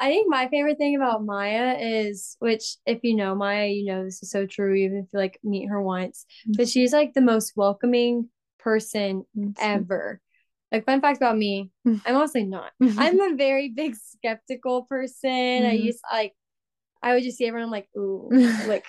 I 0.00 0.08
think 0.08 0.28
my 0.28 0.48
favorite 0.48 0.78
thing 0.78 0.96
about 0.96 1.24
Maia 1.24 1.76
is, 1.78 2.36
which 2.38 2.76
if 2.86 3.00
you 3.02 3.14
know 3.16 3.34
Maia, 3.34 3.66
you 3.66 3.84
know 3.84 4.04
this 4.04 4.22
is 4.22 4.30
so 4.30 4.46
true, 4.46 4.74
even 4.74 4.98
if 4.98 5.06
you 5.12 5.18
like 5.18 5.38
meet 5.42 5.68
her 5.68 5.80
once, 5.82 6.24
but 6.46 6.68
she's 6.68 6.92
like 6.92 7.14
the 7.14 7.20
most 7.20 7.52
welcoming 7.56 8.28
person 8.58 9.24
ever. 9.60 10.20
Like 10.72 10.86
fun 10.86 11.00
fact 11.00 11.16
about 11.18 11.36
me, 11.36 11.70
Mm. 11.86 12.00
I'm 12.06 12.16
honestly 12.16 12.44
not. 12.44 12.72
I'm 12.80 13.20
a 13.20 13.34
very 13.36 13.68
big 13.70 13.96
skeptical 13.96 14.84
person. 14.84 15.30
I 15.30 15.76
Mhm. 15.76 15.82
used 15.84 16.00
like 16.12 16.34
I 17.02 17.14
would 17.14 17.22
just 17.24 17.38
see 17.38 17.46
everyone 17.46 17.66
I'm 17.66 17.72
like, 17.72 17.88
ooh, 17.96 18.28
like 18.66 18.86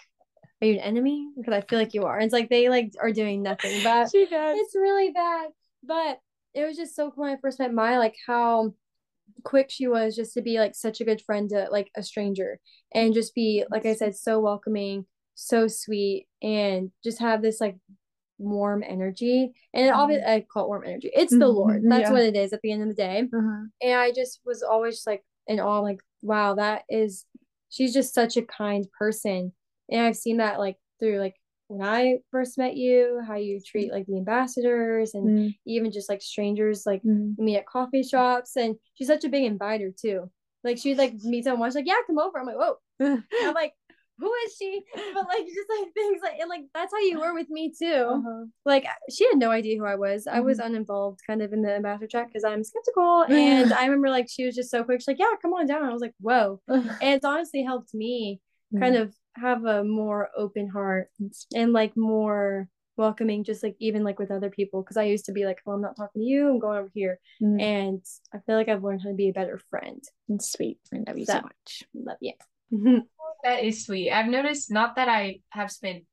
are 0.61 0.67
you 0.67 0.73
an 0.73 0.79
enemy? 0.79 1.27
Because 1.37 1.53
I 1.53 1.61
feel 1.61 1.79
like 1.79 1.93
you 1.93 2.05
are. 2.05 2.19
It's 2.19 2.33
like 2.33 2.49
they 2.49 2.69
like 2.69 2.93
are 3.01 3.11
doing 3.11 3.41
nothing. 3.41 3.81
But 3.83 4.11
she 4.11 4.25
does 4.25 4.57
it's 4.59 4.75
really 4.75 5.11
bad. 5.11 5.49
But 5.83 6.19
it 6.53 6.65
was 6.65 6.77
just 6.77 6.95
so 6.95 7.09
cool 7.11 7.23
when 7.23 7.33
I 7.33 7.39
first 7.41 7.59
met 7.59 7.73
Maia, 7.73 7.97
like 7.97 8.15
how 8.27 8.73
quick 9.43 9.71
she 9.71 9.87
was 9.87 10.15
just 10.15 10.33
to 10.33 10.41
be 10.41 10.59
like 10.59 10.75
such 10.75 11.01
a 11.01 11.05
good 11.05 11.21
friend 11.21 11.49
to 11.49 11.67
like 11.71 11.89
a 11.95 12.03
stranger 12.03 12.59
and 12.93 13.13
just 13.13 13.33
be, 13.33 13.63
like 13.71 13.85
I 13.85 13.95
said, 13.95 14.15
so 14.15 14.39
welcoming, 14.39 15.05
so 15.33 15.67
sweet, 15.67 16.27
and 16.43 16.91
just 17.03 17.19
have 17.19 17.41
this 17.41 17.61
like 17.61 17.77
warm 18.37 18.83
energy. 18.87 19.53
And 19.73 19.85
it 19.87 19.89
obviously, 19.89 20.25
I 20.25 20.45
call 20.51 20.65
it 20.65 20.67
warm 20.67 20.83
energy. 20.85 21.09
It's 21.13 21.31
the 21.31 21.45
Mhm, 21.45 21.55
Lord. 21.55 21.83
That's 21.85 22.01
yeah. 22.01 22.11
what 22.11 22.23
it 22.23 22.35
is 22.35 22.53
at 22.53 22.59
the 22.61 22.71
end 22.71 22.83
of 22.83 22.89
the 22.89 22.95
day. 22.95 23.21
uh-huh. 23.33 23.65
And 23.81 23.93
I 23.99 24.11
just 24.11 24.41
was 24.45 24.61
always 24.61 25.03
like 25.07 25.23
in 25.47 25.59
awe, 25.59 25.79
like, 25.79 26.01
wow, 26.21 26.55
that 26.55 26.83
is, 26.89 27.25
she's 27.69 27.93
just 27.93 28.13
such 28.13 28.37
a 28.37 28.41
kind 28.41 28.85
person. 28.99 29.53
And 29.91 30.01
I've 30.01 30.15
seen 30.15 30.37
that 30.37 30.59
like 30.59 30.77
through 30.99 31.19
like 31.19 31.35
when 31.67 31.81
I 31.81 32.17
first 32.31 32.57
met 32.57 32.75
you, 32.75 33.21
how 33.25 33.35
you 33.35 33.59
treat 33.65 33.91
like 33.91 34.05
the 34.05 34.17
ambassadors 34.17 35.13
and 35.13 35.27
Mm, 35.27 35.55
even 35.65 35.91
just 35.91 36.09
like 36.09 36.21
strangers, 36.21 36.83
like 36.85 37.01
mm. 37.03 37.37
meet 37.37 37.57
at 37.57 37.65
coffee 37.65 38.03
shops. 38.03 38.57
And 38.57 38.75
she's 38.95 39.07
such 39.07 39.23
a 39.23 39.29
big 39.29 39.45
inviter 39.45 39.91
too. 39.97 40.29
Like 40.63 40.77
she'd 40.77 40.97
like 40.97 41.13
meet 41.23 41.45
someone, 41.45 41.69
she's 41.69 41.75
like, 41.75 41.87
yeah, 41.87 41.95
come 42.05 42.19
over. 42.19 42.39
I'm 42.39 42.45
like, 42.45 42.57
whoa. 42.57 42.75
I'm 42.99 43.23
like, 43.53 43.73
who 44.19 44.31
is 44.45 44.55
she? 44.57 44.83
But 44.93 45.27
like 45.27 45.45
just 45.45 45.69
like 45.79 45.93
things 45.93 46.19
like 46.21 46.39
and 46.39 46.49
like 46.49 46.61
that's 46.75 46.93
how 46.93 46.99
you 46.99 47.19
were 47.19 47.33
with 47.33 47.49
me 47.49 47.73
too. 47.77 48.05
Uh-huh. 48.07 48.45
Like 48.65 48.85
she 49.09 49.25
had 49.25 49.37
no 49.37 49.49
idea 49.49 49.77
who 49.79 49.85
I 49.85 49.95
was. 49.95 50.27
I 50.27 50.41
was 50.41 50.59
uninvolved 50.59 51.21
kind 51.25 51.41
of 51.41 51.53
in 51.53 51.61
the 51.61 51.73
ambassador 51.73 52.07
track 52.07 52.27
because 52.27 52.43
I'm 52.43 52.63
skeptical. 52.63 53.25
And 53.29 53.73
I 53.73 53.85
remember 53.85 54.09
like 54.09 54.27
she 54.29 54.45
was 54.45 54.55
just 54.55 54.69
so 54.69 54.83
quick. 54.83 54.99
She's 54.99 55.07
like, 55.07 55.19
yeah, 55.19 55.33
come 55.41 55.53
on 55.53 55.65
down. 55.65 55.83
I 55.83 55.93
was 55.93 56.01
like, 56.01 56.13
whoa. 56.19 56.61
And 56.67 56.97
it's 57.01 57.25
honestly 57.25 57.63
helped 57.63 57.93
me 57.93 58.41
kind 58.79 58.95
of 58.95 59.13
have 59.35 59.65
a 59.65 59.83
more 59.83 60.29
open 60.37 60.67
heart 60.67 61.09
and 61.55 61.73
like 61.73 61.95
more 61.95 62.67
welcoming 62.97 63.43
just 63.43 63.63
like 63.63 63.75
even 63.79 64.03
like 64.03 64.19
with 64.19 64.29
other 64.31 64.49
people 64.49 64.81
because 64.83 64.97
I 64.97 65.03
used 65.03 65.25
to 65.25 65.31
be 65.31 65.45
like 65.45 65.59
well 65.65 65.75
I'm 65.75 65.81
not 65.81 65.95
talking 65.95 66.21
to 66.21 66.27
you 66.27 66.49
I'm 66.49 66.59
going 66.59 66.77
over 66.79 66.91
here 66.93 67.19
Mm. 67.41 67.61
and 67.61 68.05
I 68.33 68.39
feel 68.45 68.55
like 68.55 68.67
I've 68.69 68.83
learned 68.83 69.01
how 69.01 69.09
to 69.09 69.15
be 69.15 69.29
a 69.29 69.33
better 69.33 69.59
friend 69.69 70.03
It's 70.29 70.51
sweet 70.51 70.79
I 70.93 70.97
love 71.07 71.17
you 71.17 71.25
so 71.25 71.33
So- 71.33 71.41
much 71.41 71.83
love 71.93 72.17
you 72.21 72.33
mm-hmm. 72.73 72.97
That 73.43 73.63
is 73.63 73.85
sweet. 73.85 74.11
I've 74.11 74.27
noticed 74.27 74.69
not 74.71 74.97
that 74.97 75.07
I 75.09 75.39
have 75.49 75.71
spent 75.71 76.03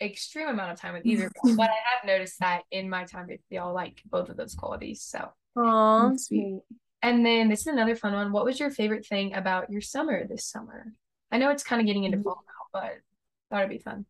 extreme 0.00 0.48
amount 0.48 0.72
of 0.72 0.80
time 0.80 0.94
with 0.94 1.06
either, 1.06 1.30
but 1.56 1.70
I 1.70 1.78
have 1.94 2.04
noticed 2.04 2.40
that 2.40 2.62
in 2.72 2.90
my 2.90 3.04
time 3.04 3.28
with 3.28 3.38
y'all, 3.50 3.72
like 3.72 4.02
both 4.04 4.28
of 4.30 4.36
those 4.36 4.56
qualities. 4.56 5.02
So, 5.02 5.28
Aw, 5.56 5.60
mm, 5.60 6.10
That's 6.10 6.26
sweet. 6.26 6.60
and 7.02 7.24
then 7.24 7.48
this 7.48 7.60
is 7.60 7.66
another 7.68 7.94
fun 7.94 8.14
one. 8.14 8.32
What 8.32 8.44
was 8.44 8.58
your 8.58 8.70
favorite 8.70 9.06
thing 9.06 9.34
about 9.34 9.70
your 9.70 9.80
summer 9.80 10.26
this 10.26 10.44
summer? 10.44 10.92
I 11.30 11.38
know 11.38 11.50
it's 11.50 11.62
kind 11.62 11.80
of 11.80 11.86
getting 11.86 12.02
into 12.02 12.16
mm-hmm. 12.18 12.24
fall 12.24 12.42
now, 12.48 12.51
but 12.72 13.00
it'd 13.52 13.68
be 13.68 13.78
fun. 13.78 14.06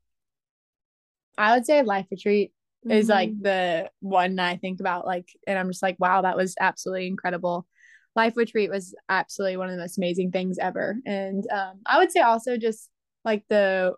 I 1.38 1.54
would 1.54 1.66
say 1.66 1.82
life 1.82 2.06
retreat 2.10 2.52
is 2.88 3.08
like 3.08 3.30
Mhm. 3.30 3.42
the 3.42 3.90
one 4.00 4.38
I 4.38 4.56
think 4.56 4.80
about 4.80 5.06
like 5.06 5.28
and 5.46 5.58
I'm 5.58 5.70
just 5.70 5.82
like 5.82 5.96
wow 5.98 6.22
that 6.22 6.36
was 6.36 6.54
absolutely 6.60 7.06
incredible. 7.06 7.66
Life 8.14 8.36
retreat 8.36 8.70
was 8.70 8.94
absolutely 9.08 9.56
one 9.56 9.68
of 9.70 9.76
the 9.76 9.80
most 9.80 9.98
amazing 9.98 10.30
things 10.30 10.58
ever. 10.58 10.96
And 11.06 11.44
um 11.50 11.80
I 11.86 11.98
would 11.98 12.12
say 12.12 12.20
also 12.20 12.56
just 12.56 12.90
like 13.24 13.44
the 13.48 13.94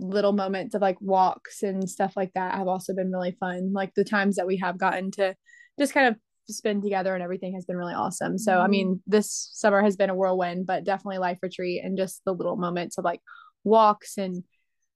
little 0.00 0.32
moments 0.32 0.74
of 0.74 0.82
like 0.82 1.00
walks 1.00 1.62
and 1.62 1.88
stuff 1.88 2.14
like 2.16 2.32
that 2.34 2.54
have 2.56 2.68
also 2.68 2.94
been 2.94 3.12
really 3.12 3.36
fun. 3.38 3.72
Like 3.72 3.94
the 3.94 4.04
times 4.04 4.36
that 4.36 4.46
we 4.46 4.56
have 4.58 4.78
gotten 4.78 5.10
to 5.12 5.36
just 5.78 5.94
kind 5.94 6.08
of 6.08 6.16
spend 6.48 6.82
together 6.82 7.14
and 7.14 7.22
everything 7.22 7.54
has 7.54 7.64
been 7.64 7.76
really 7.76 7.94
awesome. 7.94 8.36
So 8.38 8.60
I 8.60 8.66
Mhm. 8.66 8.70
mean 8.70 9.02
this 9.06 9.50
summer 9.54 9.82
has 9.82 9.96
been 9.96 10.10
a 10.10 10.14
whirlwind, 10.14 10.66
but 10.66 10.84
definitely 10.84 11.18
life 11.18 11.38
retreat 11.42 11.82
and 11.84 11.96
just 11.96 12.22
the 12.24 12.34
little 12.34 12.56
moments 12.56 12.98
of 12.98 13.04
like 13.04 13.20
walks 13.64 14.16
and 14.18 14.44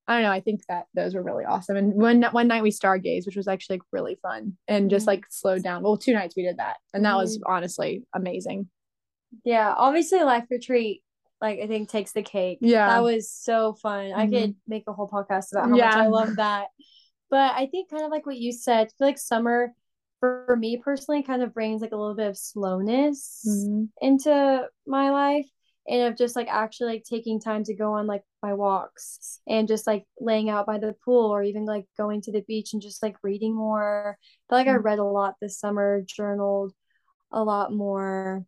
I 0.06 0.14
don't 0.14 0.22
know. 0.22 0.30
I 0.32 0.40
think 0.40 0.62
that 0.68 0.86
those 0.94 1.14
were 1.14 1.22
really 1.22 1.44
awesome. 1.44 1.76
And 1.76 1.92
one 1.94 2.22
one 2.32 2.48
night 2.48 2.62
we 2.62 2.70
stargazed, 2.70 3.26
which 3.26 3.36
was 3.36 3.46
actually 3.48 3.74
like, 3.76 3.82
really 3.92 4.18
fun 4.22 4.56
and 4.66 4.88
just 4.88 5.04
Mhm. 5.04 5.08
like 5.08 5.26
slowed 5.28 5.62
down. 5.62 5.82
Well, 5.82 5.98
two 5.98 6.14
nights 6.14 6.34
we 6.36 6.44
did 6.44 6.56
that, 6.58 6.78
and 6.94 7.04
that 7.04 7.16
was 7.16 7.38
honestly 7.46 8.04
amazing. 8.14 8.68
yeah 9.44 9.74
obviously 9.76 10.22
life 10.22 10.46
retreat 10.50 11.02
like 11.42 11.60
I 11.60 11.66
think 11.66 11.90
takes 11.90 12.12
the 12.12 12.22
cake 12.22 12.60
Yeah. 12.62 12.88
that 12.88 13.02
was 13.02 13.30
so 13.30 13.74
fun 13.74 14.10
I 14.12 14.26
Mhm. 14.26 14.30
could 14.32 14.54
make 14.66 14.84
a 14.88 14.92
whole 14.94 15.06
podcast 15.06 15.52
about 15.52 15.68
how 15.68 15.76
much 15.76 15.94
I 15.94 16.06
love 16.06 16.36
that 16.36 16.68
but 17.28 17.52
I 17.54 17.66
think 17.66 17.90
kind 17.90 18.04
of 18.04 18.10
like 18.10 18.24
what 18.24 18.38
you 18.38 18.52
said 18.52 18.86
I 18.86 18.90
feel 18.96 19.06
like 19.08 19.18
summer 19.18 19.74
for, 20.20 20.56
me 20.58 20.78
personally 20.78 21.22
kind 21.22 21.42
of 21.42 21.52
brings 21.52 21.82
like 21.82 21.92
a 21.92 21.96
little 21.96 22.14
bit 22.14 22.28
of 22.28 22.38
slowness 22.38 23.44
Mhm. 23.46 23.90
into 24.00 24.66
my 24.86 25.10
life 25.10 25.50
and 25.88 26.02
of 26.02 26.16
just 26.16 26.36
like 26.36 26.48
actually 26.48 26.92
like 26.94 27.04
taking 27.04 27.40
time 27.40 27.64
to 27.64 27.74
go 27.74 27.94
on 27.94 28.06
like 28.06 28.22
my 28.42 28.52
walks 28.54 29.40
and 29.48 29.68
just 29.68 29.86
like 29.86 30.04
laying 30.20 30.50
out 30.50 30.66
by 30.66 30.78
the 30.78 30.94
pool 31.04 31.30
or 31.32 31.42
even 31.42 31.64
like 31.64 31.86
going 31.96 32.20
to 32.22 32.32
the 32.32 32.42
beach 32.42 32.72
and 32.72 32.82
just 32.82 33.02
like 33.02 33.16
reading 33.22 33.54
more. 33.54 34.18
I 34.20 34.52
feel 34.52 34.58
like 34.58 34.68
I 34.68 34.78
Mhm. 34.78 34.84
read 34.84 34.98
a 34.98 35.04
lot 35.04 35.34
this 35.40 35.58
summer, 35.58 36.02
journaled 36.06 36.72
a 37.32 37.42
lot 37.42 37.72
more. 37.72 38.44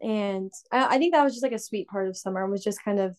And 0.00 0.52
I, 0.72 0.96
I 0.96 0.98
think 0.98 1.14
that 1.14 1.24
was 1.24 1.34
just 1.34 1.42
like 1.44 1.52
a 1.52 1.58
sweet 1.58 1.88
part 1.88 2.08
of 2.08 2.16
summer 2.16 2.46
was 2.46 2.64
just 2.64 2.84
kind 2.84 3.00
of 3.00 3.16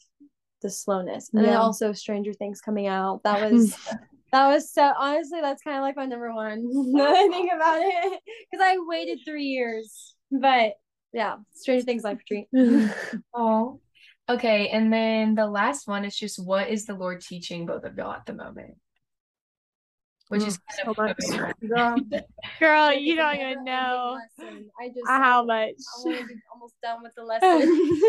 the 0.61 0.69
slowness. 0.69 1.29
And 1.33 1.45
then 1.45 1.55
also 1.55 1.93
Stranger 1.93 2.33
Things 2.33 2.61
coming 2.61 2.87
out. 2.87 3.23
That 3.23 3.39
was 3.41 3.75
that 4.31 4.47
was 4.47 4.71
so 4.71 4.93
honestly 4.97 5.41
that's 5.41 5.61
kind 5.61 5.77
of 5.77 5.83
like 5.83 5.95
my 5.95 6.05
number 6.05 6.33
one 6.33 6.63
that 6.93 7.15
I 7.15 7.27
think 7.29 7.51
about 7.53 7.79
it. 7.81 8.21
Because 8.51 8.65
I 8.65 8.77
waited 8.79 9.19
three 9.25 9.45
years. 9.45 10.15
But 10.31 10.73
yeah, 11.13 11.37
Stranger 11.53 11.85
Things 11.85 12.03
life 12.03 12.17
retreat. 12.17 12.47
Oh, 13.33 13.79
okay. 14.27 14.69
And 14.69 14.91
then 14.91 15.35
the 15.35 15.47
last 15.47 15.87
one 15.87 16.05
is 16.05 16.15
just 16.15 16.43
what 16.43 16.69
is 16.69 16.85
the 16.85 16.95
Lord 16.95 17.21
teaching 17.21 17.65
both 17.65 17.83
of 17.83 17.95
y'all 17.97 18.13
at 18.13 18.25
the 18.25 18.33
moment? 18.33 18.75
Which 20.29 20.43
is 20.43 20.57
mm, 20.57 20.61
kind 20.85 20.85
So 20.85 20.91
of 20.91 20.97
much. 20.97 21.53
a 21.61 21.67
Girl, 21.67 21.95
Girl, 22.59 22.93
you 22.93 23.15
don't 23.15 23.35
even 23.35 23.63
know. 23.63 24.17
I 24.79 24.87
just 24.87 25.05
how 25.05 25.45
much. 25.45 25.69
I 25.69 26.01
want 26.03 26.19
to 26.21 26.27
be 26.27 26.33
almost 26.51 26.73
done 26.81 27.03
with 27.03 27.13
the 27.15 27.23
lesson. 27.23 28.01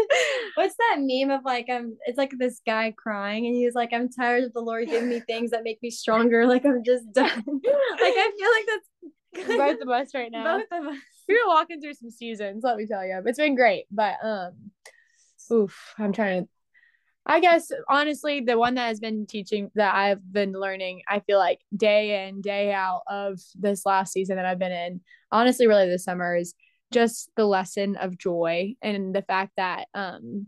What's 0.55 0.77
that 0.77 0.97
meme 1.01 1.31
of 1.31 1.45
like 1.45 1.67
I'm? 1.69 1.99
It's 2.07 2.17
like 2.17 2.33
this 2.39 2.63
guy 2.65 2.95
crying, 2.97 3.47
and 3.47 3.55
he's 3.55 3.75
like, 3.75 3.93
"I'm 3.93 4.09
tired 4.09 4.45
of 4.45 4.55
the 4.55 4.61
Lord 4.61 4.89
giving 4.89 5.11
me 5.11 5.21
things 5.21 5.51
that 5.51 5.65
make 5.65 5.83
me 5.83 5.91
stronger. 5.91 6.47
Like 6.47 6.65
I'm 6.65 6.83
just 6.83 7.13
done." 7.13 7.29
like 7.47 8.15
I 8.17 8.31
feel 8.39 8.49
like 8.53 9.47
that's 9.47 9.59
both 9.59 9.81
of 9.83 9.89
us 9.89 10.15
right 10.15 10.31
now. 10.31 10.59
Both 10.59 10.69
of 10.73 10.87
us. 10.87 10.99
We're 11.29 11.47
walking 11.47 11.81
through 11.81 11.95
some 11.95 12.11
seasons, 12.11 12.63
let 12.65 12.77
me 12.77 12.87
tell 12.87 13.05
you. 13.05 13.21
It's 13.25 13.39
been 13.39 13.55
great, 13.57 13.87
but 13.91 14.15
um, 14.23 14.53
oof, 15.53 15.95
I'm 15.99 16.13
trying 16.13 16.45
to. 16.45 16.49
I 17.27 17.41
guess 17.41 17.71
honestly, 17.89 18.41
the 18.41 18.59
one 18.59 18.75
that 18.75 18.89
has 18.89 19.01
been 19.01 19.27
teaching 19.27 19.71
that 19.77 19.95
I've 19.95 20.31
been 20.31 20.53
learning, 20.53 21.01
I 21.09 21.21
feel 21.21 21.39
like 21.39 21.61
day 21.75 22.27
in, 22.29 22.43
day 22.43 22.71
out 22.71 23.01
of 23.07 23.41
this 23.55 23.87
last 23.87 24.13
season 24.13 24.37
that 24.37 24.45
I've 24.45 24.59
been 24.59 24.73
in, 24.73 25.01
honestly, 25.33 25.67
really 25.67 25.89
this 25.89 26.05
summer 26.05 26.37
is 26.37 26.55
just 26.93 27.31
the 27.37 27.47
lesson 27.47 27.97
of 27.97 28.19
joy 28.19 28.75
and 28.83 29.15
the 29.15 29.23
fact 29.23 29.53
that 29.57 29.89
um 29.95 30.47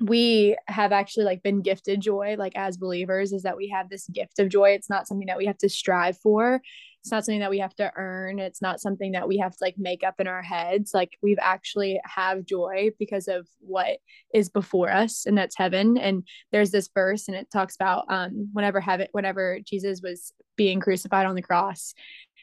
we 0.00 0.56
have 0.68 0.92
actually 0.92 1.24
like 1.24 1.42
been 1.42 1.62
gifted 1.62 2.00
joy 2.00 2.36
like 2.38 2.52
as 2.54 2.76
believers 2.76 3.32
is 3.32 3.42
that 3.42 3.56
we 3.56 3.68
have 3.68 3.88
this 3.88 4.06
gift 4.08 4.38
of 4.38 4.48
joy 4.48 4.70
it's 4.70 4.90
not 4.90 5.08
something 5.08 5.26
that 5.26 5.38
we 5.38 5.46
have 5.46 5.58
to 5.58 5.68
strive 5.68 6.16
for 6.18 6.60
it's 7.00 7.12
not 7.12 7.24
something 7.24 7.40
that 7.40 7.50
we 7.50 7.58
have 7.58 7.74
to 7.76 7.92
earn. 7.96 8.38
It's 8.38 8.60
not 8.60 8.80
something 8.80 9.12
that 9.12 9.28
we 9.28 9.38
have 9.38 9.52
to 9.52 9.58
like 9.60 9.76
make 9.78 10.04
up 10.04 10.16
in 10.18 10.26
our 10.26 10.42
heads. 10.42 10.92
Like 10.92 11.16
we've 11.22 11.38
actually 11.40 12.00
have 12.04 12.44
joy 12.44 12.90
because 12.98 13.28
of 13.28 13.46
what 13.60 13.98
is 14.34 14.48
before 14.48 14.90
us 14.90 15.24
and 15.26 15.38
that's 15.38 15.56
heaven. 15.56 15.96
And 15.96 16.24
there's 16.52 16.70
this 16.70 16.88
verse 16.92 17.28
and 17.28 17.36
it 17.36 17.48
talks 17.52 17.74
about 17.76 18.04
um 18.08 18.50
whenever 18.52 18.80
heaven 18.80 19.06
whenever 19.12 19.58
jesus 19.64 20.00
was 20.02 20.32
being 20.56 20.80
crucified 20.80 21.26
on 21.26 21.34
the 21.34 21.42
cross 21.42 21.94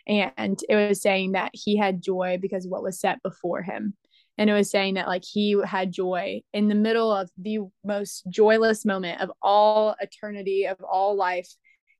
and 0.08 0.60
it 0.70 0.76
was 0.76 1.02
saying 1.02 1.32
that 1.32 1.52
he 1.54 1.78
had 1.78 2.02
joy 2.02 2.38
because 2.42 2.66
of 2.66 2.72
what 2.72 2.84
was 2.84 3.00
set 3.00 3.22
before 3.24 3.62
him. 3.62 3.96
And 4.38 4.50
it 4.50 4.54
was 4.54 4.70
saying 4.70 4.96
that 4.96 5.08
like 5.08 5.24
he 5.24 5.58
had 5.66 5.92
joy 5.92 6.42
in 6.54 6.68
the 6.68 6.76
middle 6.76 7.12
of 7.12 7.30
the 7.38 7.60
most 7.84 8.24
joyless 8.30 8.86
moment 8.86 9.22
of 9.22 9.32
all 9.42 9.96
eternity 10.00 10.66
of 10.66 10.78
all 10.84 11.16
life 11.16 11.48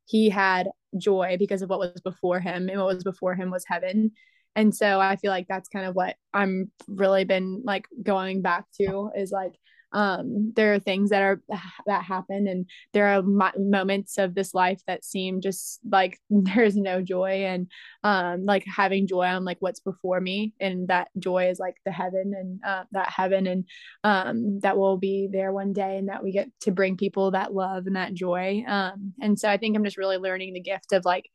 he 0.06 0.30
had 0.30 0.70
joy 0.98 1.36
because 1.38 1.62
of 1.62 1.70
what 1.70 1.80
was 1.80 2.02
before 2.04 2.40
him 2.40 2.70
and 2.70 2.80
what 2.80 2.96
was 2.96 3.04
before 3.04 3.36
him 3.36 3.52
was 3.52 3.66
heaven. 3.68 4.12
And 4.56 4.74
so 4.74 5.02
i 5.02 5.18
feel 5.18 5.32
like 5.32 5.48
that's 5.50 5.68
kind 5.68 5.86
of 5.86 5.96
what 5.96 6.16
i'm 6.34 6.72
really 6.88 7.26
been 7.26 7.62
like 7.66 7.88
going 8.02 8.42
back 8.42 8.64
to 8.80 9.10
is 9.14 9.30
like 9.30 9.52
um, 9.96 10.52
there 10.58 10.74
are 10.74 10.80
things 10.80 11.10
that 11.10 11.22
are 11.22 11.42
that 11.88 12.04
happen 12.04 12.48
and 12.48 12.70
there 12.94 13.08
are 13.08 13.24
mo- 13.24 13.52
moments 13.58 14.18
of 14.18 14.36
this 14.36 14.54
life 14.54 14.82
that 14.88 15.06
seem 15.06 15.42
just 15.42 15.80
like 15.90 16.20
there's 16.30 16.76
no 16.76 17.02
joy 17.02 17.46
and 17.46 17.72
um, 18.04 18.46
like 18.46 18.66
having 18.68 19.08
joy 19.08 19.26
on 19.26 19.46
like 19.46 19.58
what's 19.62 19.80
before 19.80 20.20
me 20.20 20.54
and 20.60 20.90
that 20.90 21.08
joy 21.18 21.50
is 21.50 21.60
like 21.60 21.78
the 21.86 21.92
heaven 21.92 22.34
and 22.38 22.60
uh, 22.64 22.84
that 22.92 23.10
heaven 23.10 23.48
and 23.48 23.66
um, 24.04 24.60
that 24.60 24.78
will 24.78 24.98
be 24.98 25.30
there 25.32 25.52
one 25.52 25.74
day 25.74 25.98
and 25.98 26.10
that 26.10 26.24
we 26.24 26.32
get 26.32 26.50
to 26.62 26.72
bring 26.72 26.98
people 26.98 27.32
that 27.32 27.54
love 27.54 27.88
and 27.88 27.96
that 27.96 28.14
joy 28.14 28.64
um, 28.68 29.14
and 29.22 29.40
so 29.40 29.50
i 29.50 29.58
think 29.58 29.76
i'm 29.76 29.84
just 29.86 29.98
really 29.98 30.18
learning 30.18 30.54
the 30.54 30.60
gift 30.60 30.92
of 30.92 31.06
like 31.06 31.30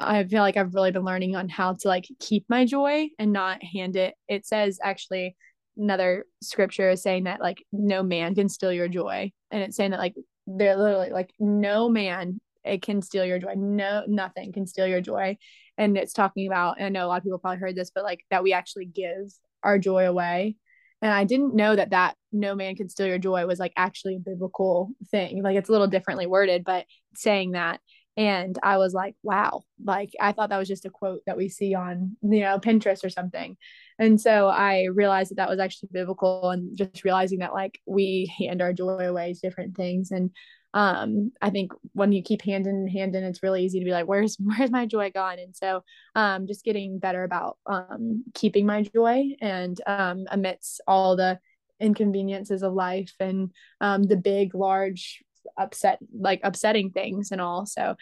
I 0.00 0.24
feel 0.24 0.42
like 0.42 0.56
I've 0.56 0.74
really 0.74 0.90
been 0.90 1.04
learning 1.04 1.36
on 1.36 1.48
how 1.48 1.74
to 1.74 1.86
like 1.88 2.08
keep 2.18 2.44
my 2.48 2.64
joy 2.64 3.08
and 3.20 3.32
not 3.32 3.62
hand 3.62 3.94
it. 3.94 4.14
It 4.26 4.44
says 4.44 4.80
actually 4.82 5.36
another 5.76 6.26
scripture 6.42 6.90
is 6.90 7.02
saying 7.02 7.24
that 7.24 7.40
like 7.40 7.64
no 7.72 8.02
man 8.02 8.34
can 8.34 8.48
steal 8.48 8.72
your 8.72 8.88
joy. 8.88 9.32
And 9.50 9.62
it's 9.62 9.76
saying 9.76 9.92
that 9.92 10.00
like 10.00 10.14
they're 10.46 10.76
literally 10.76 11.10
like 11.10 11.32
no 11.38 11.88
man 11.88 12.40
it 12.64 12.82
can 12.82 13.02
steal 13.02 13.24
your 13.24 13.38
joy. 13.38 13.54
No 13.56 14.04
nothing 14.06 14.52
can 14.52 14.66
steal 14.66 14.86
your 14.86 15.00
joy. 15.00 15.36
And 15.78 15.96
it's 15.96 16.12
talking 16.12 16.46
about 16.46 16.76
and 16.78 16.86
i 16.86 16.88
know 16.88 17.06
a 17.06 17.08
lot 17.08 17.18
of 17.18 17.24
people 17.24 17.38
probably 17.38 17.58
heard 17.58 17.76
this 17.76 17.90
but 17.94 18.04
like 18.04 18.24
that 18.30 18.42
we 18.42 18.52
actually 18.52 18.86
give 18.86 19.32
our 19.62 19.78
joy 19.78 20.06
away. 20.06 20.56
And 21.00 21.12
i 21.12 21.24
didn't 21.24 21.54
know 21.54 21.74
that 21.74 21.90
that 21.90 22.16
no 22.32 22.54
man 22.54 22.76
can 22.76 22.88
steal 22.88 23.06
your 23.06 23.18
joy 23.18 23.46
was 23.46 23.58
like 23.58 23.72
actually 23.76 24.16
a 24.16 24.20
biblical 24.20 24.90
thing. 25.10 25.42
Like 25.42 25.56
it's 25.56 25.68
a 25.68 25.72
little 25.72 25.86
differently 25.88 26.26
worded 26.26 26.64
but 26.64 26.86
saying 27.14 27.52
that. 27.52 27.80
And 28.16 28.58
i 28.62 28.76
was 28.76 28.92
like 28.94 29.14
wow. 29.22 29.62
Like 29.82 30.12
i 30.20 30.32
thought 30.32 30.50
that 30.50 30.58
was 30.58 30.68
just 30.68 30.86
a 30.86 30.90
quote 30.90 31.22
that 31.26 31.36
we 31.36 31.48
see 31.48 31.74
on 31.74 32.16
you 32.22 32.40
know 32.40 32.58
pinterest 32.58 33.04
or 33.04 33.10
something 33.10 33.56
and 34.02 34.20
so 34.20 34.48
i 34.48 34.86
realized 34.92 35.30
that 35.30 35.36
that 35.36 35.48
was 35.48 35.60
actually 35.60 35.88
biblical 35.92 36.50
and 36.50 36.76
just 36.76 37.04
realizing 37.04 37.38
that 37.38 37.54
like 37.54 37.80
we 37.86 38.32
hand 38.36 38.60
our 38.60 38.72
joy 38.72 39.08
away 39.08 39.32
to 39.32 39.40
different 39.40 39.76
things. 39.76 40.10
And 40.10 40.30
um 40.74 41.30
i 41.42 41.50
think 41.50 41.70
when 41.92 42.12
you 42.12 42.22
keep 42.22 42.42
hand 42.42 42.66
in 42.66 42.88
hand 42.88 43.14
in 43.14 43.22
it's 43.24 43.42
really 43.42 43.62
easy 43.62 43.78
to 43.78 43.84
be 43.84 43.92
like 43.92 44.06
where's 44.06 44.36
where's 44.40 44.70
my 44.70 44.86
joy 44.86 45.10
gone? 45.10 45.38
And 45.38 45.54
so 45.54 45.84
um 46.16 46.46
just 46.46 46.64
getting 46.64 46.98
better 46.98 47.22
about 47.22 47.58
um 47.66 48.24
keeping 48.34 48.66
my 48.66 48.82
joy 48.82 49.36
and 49.40 49.80
um 49.86 50.24
amidst 50.30 50.80
all 50.88 51.14
the 51.14 51.38
inconveniences 51.78 52.62
of 52.62 52.72
life 52.72 53.14
and 53.20 53.52
um 53.80 54.02
the 54.02 54.16
big 54.16 54.54
large 54.54 55.22
upset 55.58 55.98
like 56.18 56.40
upsetting 56.42 56.90
things 56.90 57.30
and 57.30 57.40
all. 57.40 57.66
So 57.66 57.94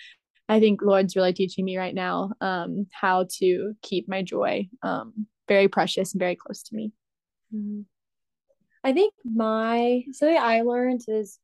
i 0.48 0.59
think 0.59 0.82
lord's 0.82 1.14
really 1.14 1.32
teaching 1.32 1.64
me 1.64 1.78
right 1.78 1.94
now 1.94 2.32
um 2.40 2.86
how 2.90 3.24
to 3.38 3.72
keep 3.82 4.09
my 4.09 4.20
joy 4.20 4.68
um 4.82 5.26
very 5.51 5.68
precious 5.68 6.12
and 6.12 6.20
very 6.20 6.36
close 6.36 6.62
to 6.62 6.74
me 6.74 6.92
mm-hmm. 7.55 7.82
i 8.84 8.92
think 8.92 9.12
my 9.24 10.03
something 10.12 10.38
i 10.38 10.62
learned 10.62 11.03
is 11.09 11.38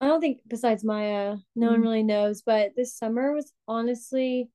i 0.00 0.06
don't 0.06 0.20
think 0.20 0.38
besides 0.46 0.84
maia 0.84 1.36
no 1.54 1.66
mm-hmm. 1.66 1.72
one 1.72 1.80
really 1.80 2.02
knows 2.02 2.42
but 2.42 2.72
this 2.76 2.96
summer 2.96 3.32
was 3.32 3.52
honestly 3.66 4.48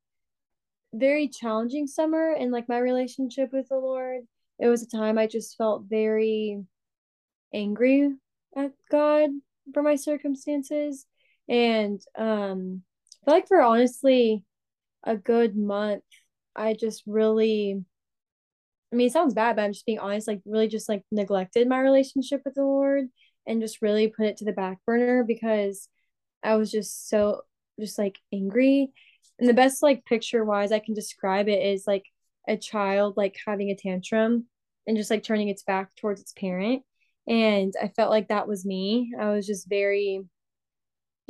very 0.94 1.28
challenging 1.28 1.88
summer 1.88 2.34
in 2.34 2.52
like 2.52 2.70
my 2.70 2.78
relationship 2.78 3.52
with 3.52 3.68
the 3.70 3.78
lord 3.78 4.22
it 4.60 4.68
was 4.68 4.84
a 4.84 4.98
time 4.98 5.18
i 5.18 5.26
just 5.28 5.58
felt 5.58 5.84
very 5.90 6.64
angry 7.54 8.10
at 8.56 8.72
god 8.90 9.30
for 9.74 9.84
my 9.84 9.96
circumstances. 9.96 11.06
And 11.48 12.02
um 12.18 12.84
I 13.22 13.26
feel 13.26 13.34
like 13.36 13.48
for 13.48 13.62
honestly 13.62 14.44
a 15.04 15.16
good 15.16 15.56
month, 15.56 16.04
I 16.56 16.74
just 16.74 17.04
really 17.06 17.84
I 18.92 18.96
mean 18.96 19.08
it 19.08 19.14
sounds 19.14 19.34
bad, 19.34 19.56
but 19.56 19.64
I'm 19.64 19.74
just 19.74 19.86
being 19.86 20.00
honest, 20.00 20.28
like 20.28 20.42
really 20.46 20.68
just 20.68 20.90
like 20.90 21.04
neglected 21.12 21.68
my 21.68 21.80
relationship 21.80 22.42
with 22.44 22.56
the 22.56 22.64
Lord 22.64 23.06
and 23.48 23.62
just 23.62 23.82
really 23.82 24.08
put 24.08 24.26
it 24.26 24.38
to 24.38 24.46
the 24.46 24.52
back 24.52 24.80
burner 24.86 25.24
because 25.24 25.88
I 26.44 26.56
was 26.56 26.72
just 26.72 27.10
so 27.10 27.42
just 27.80 27.98
like 27.98 28.20
angry. 28.34 28.92
And 29.40 29.50
the 29.50 29.54
best 29.54 29.82
like 29.82 30.06
picture 30.06 30.44
wise 30.44 30.72
I 30.72 30.80
can 30.80 30.94
describe 30.94 31.48
it 31.48 31.64
is 31.66 31.86
like 31.88 32.04
a 32.48 32.58
child 32.58 33.16
like 33.18 33.38
having 33.46 33.70
a 33.70 33.76
tantrum 33.76 34.46
and 34.88 34.98
just 34.98 35.10
like 35.12 35.24
turning 35.24 35.48
its 35.50 35.64
back 35.64 35.96
towards 35.96 36.22
its 36.22 36.34
parent. 36.34 36.84
And 37.28 37.74
i 37.82 37.88
felt 37.88 38.10
like 38.10 38.30
that 38.30 38.48
was 38.48 38.66
me. 38.66 39.14
I 39.20 39.30
was 39.30 39.48
just 39.48 39.70
very 39.70 40.24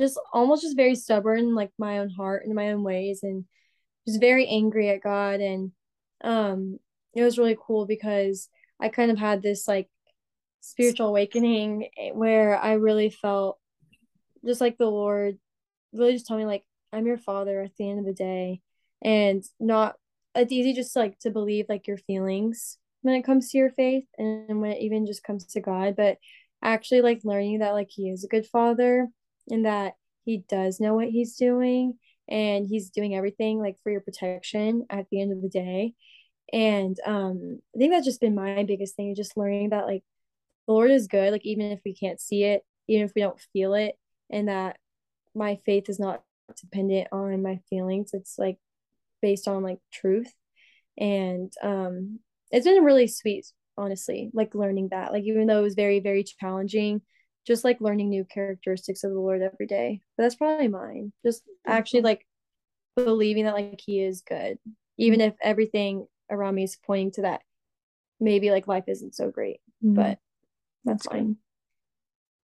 just 0.00 0.18
almost 0.32 0.62
just 0.62 0.76
very 0.76 0.94
stubborn 0.94 1.54
like 1.54 1.70
my 1.78 1.98
own 1.98 2.10
heart 2.10 2.44
and 2.44 2.54
my 2.54 2.72
own 2.72 2.82
ways 2.82 3.20
and 3.22 3.44
just 4.06 4.20
very 4.20 4.48
angry 4.48 4.90
at 4.90 5.02
god. 5.02 5.40
And 5.40 5.72
um 6.24 6.78
it 7.14 7.22
was 7.22 7.38
really 7.38 7.56
cool 7.60 7.86
because 7.86 8.48
i 8.80 8.88
kind 8.88 9.10
of 9.10 9.18
had 9.18 9.42
this 9.42 9.66
like 9.68 9.88
spiritual 10.60 11.08
awakening 11.08 11.88
eh, 11.98 12.10
where 12.12 12.56
i 12.58 12.72
really 12.72 13.10
felt 13.10 13.58
just 14.44 14.60
like 14.60 14.78
the 14.78 14.86
lord 14.86 15.36
really 15.92 16.12
just 16.12 16.26
told 16.26 16.40
me 16.40 16.46
like 16.46 16.64
i'm 16.92 17.06
your 17.06 17.18
father 17.18 17.62
at 17.62 17.74
the 17.76 17.88
end 17.88 17.98
of 17.98 18.06
the 18.06 18.12
day 18.12 18.60
and 19.02 19.44
not 19.58 19.96
it's 20.34 20.52
easy 20.52 20.72
just 20.72 20.96
like 20.96 21.18
to 21.18 21.30
believe 21.30 21.66
like 21.68 21.86
your 21.86 21.98
feelings 21.98 22.78
when 23.02 23.14
it 23.14 23.24
comes 23.24 23.50
to 23.50 23.58
your 23.58 23.70
faith 23.70 24.04
and 24.16 24.60
when 24.60 24.72
it 24.72 24.80
even 24.80 25.06
just 25.06 25.22
comes 25.22 25.44
to 25.44 25.60
God, 25.60 25.94
but 25.96 26.18
actually 26.62 27.02
like 27.02 27.20
learning 27.24 27.58
that 27.58 27.72
like 27.72 27.90
he 27.90 28.08
is 28.08 28.24
a 28.24 28.28
good 28.28 28.46
father 28.46 29.08
and 29.50 29.66
that 29.66 29.94
he 30.24 30.44
does 30.48 30.80
know 30.80 30.94
what 30.94 31.08
he's 31.08 31.36
doing 31.36 31.98
and 32.28 32.66
he's 32.66 32.90
doing 32.90 33.14
everything 33.14 33.58
like 33.58 33.76
for 33.82 33.90
your 33.90 34.00
protection 34.00 34.86
at 34.88 35.06
the 35.10 35.20
end 35.20 35.32
of 35.32 35.42
the 35.42 35.48
day. 35.48 35.94
And 36.52 36.96
um 37.06 37.60
I 37.74 37.78
think 37.78 37.92
that's 37.92 38.06
just 38.06 38.20
been 38.20 38.34
my 38.34 38.64
biggest 38.64 38.96
thing, 38.96 39.14
just 39.14 39.36
learning 39.36 39.70
that 39.70 39.86
like 39.86 40.04
the 40.66 40.74
Lord 40.74 40.90
is 40.90 41.08
good, 41.08 41.32
like 41.32 41.46
even 41.46 41.72
if 41.72 41.80
we 41.84 41.94
can't 41.94 42.20
see 42.20 42.44
it, 42.44 42.64
even 42.88 43.04
if 43.06 43.12
we 43.14 43.22
don't 43.22 43.40
feel 43.52 43.74
it, 43.74 43.96
and 44.30 44.48
that 44.48 44.78
my 45.34 45.58
faith 45.66 45.88
is 45.88 45.98
not 46.00 46.22
dependent 46.60 47.08
on 47.12 47.42
my 47.42 47.60
feelings. 47.70 48.10
It's 48.14 48.38
like 48.38 48.58
based 49.22 49.48
on 49.48 49.62
like 49.62 49.78
truth. 49.92 50.32
And 50.98 51.52
um 51.62 52.20
it's 52.50 52.66
been 52.66 52.84
really 52.84 53.06
sweet 53.08 53.46
honestly 53.78 54.30
like 54.34 54.54
learning 54.54 54.88
that 54.90 55.12
like 55.12 55.24
even 55.24 55.46
though 55.46 55.60
it 55.60 55.62
was 55.62 55.74
very 55.74 56.00
very 56.00 56.22
challenging 56.24 57.00
just 57.46 57.64
like 57.64 57.80
learning 57.80 58.10
new 58.10 58.24
characteristics 58.24 59.02
of 59.02 59.10
the 59.12 59.18
lord 59.18 59.40
every 59.42 59.66
day 59.66 60.00
but 60.16 60.24
that's 60.24 60.34
probably 60.34 60.68
mine 60.68 61.10
just 61.24 61.42
actually 61.66 62.02
like 62.02 62.26
believing 62.96 63.44
that 63.44 63.54
like 63.54 63.80
he 63.84 64.02
is 64.02 64.22
good 64.22 64.58
even 64.98 65.20
if 65.20 65.34
everything 65.42 66.06
around 66.32 66.54
me 66.54 66.64
is 66.64 66.76
pointing 66.76 67.12
to 67.12 67.22
that 67.22 67.42
maybe 68.20 68.50
like 68.50 68.68
life 68.68 68.84
isn't 68.88 69.14
so 69.14 69.30
great 69.30 69.60
mm-hmm. 69.84 69.94
but 69.94 70.18
that's 70.84 71.06
fine 71.06 71.36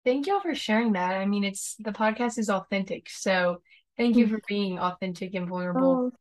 thank 0.06 0.28
y'all 0.28 0.40
for 0.40 0.56
sharing 0.56 0.94
that 0.94 1.14
i 1.14 1.26
mean 1.26 1.44
it's 1.44 1.76
the 1.80 1.92
podcast 1.92 2.38
is 2.38 2.50
authentic 2.50 3.10
so 3.10 3.62
thank 3.98 4.16
you 4.16 4.26
mm-hmm. 4.26 4.36
for 4.36 4.42
being 4.48 4.80
authentic 4.80 5.34
and 5.34 5.48
vulnerable 5.48 6.12
oh. 6.12 6.18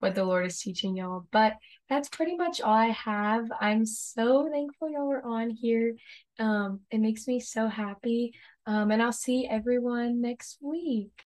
what 0.00 0.14
the 0.14 0.24
lord 0.24 0.46
is 0.46 0.60
teaching 0.60 0.96
y'all 0.96 1.26
but 1.32 1.54
that's 1.88 2.08
pretty 2.08 2.36
much 2.36 2.60
all 2.60 2.74
I 2.74 2.88
have. 2.88 3.50
I'm 3.60 3.86
so 3.86 4.48
thankful 4.50 4.90
y'all 4.90 5.08
were 5.08 5.24
on 5.24 5.50
here. 5.50 5.94
Um, 6.38 6.80
it 6.90 6.98
makes 6.98 7.26
me 7.26 7.40
so 7.40 7.66
happy. 7.66 8.34
Um, 8.66 8.90
and 8.90 9.02
I'll 9.02 9.12
see 9.12 9.48
everyone 9.48 10.20
next 10.20 10.58
week. 10.60 11.24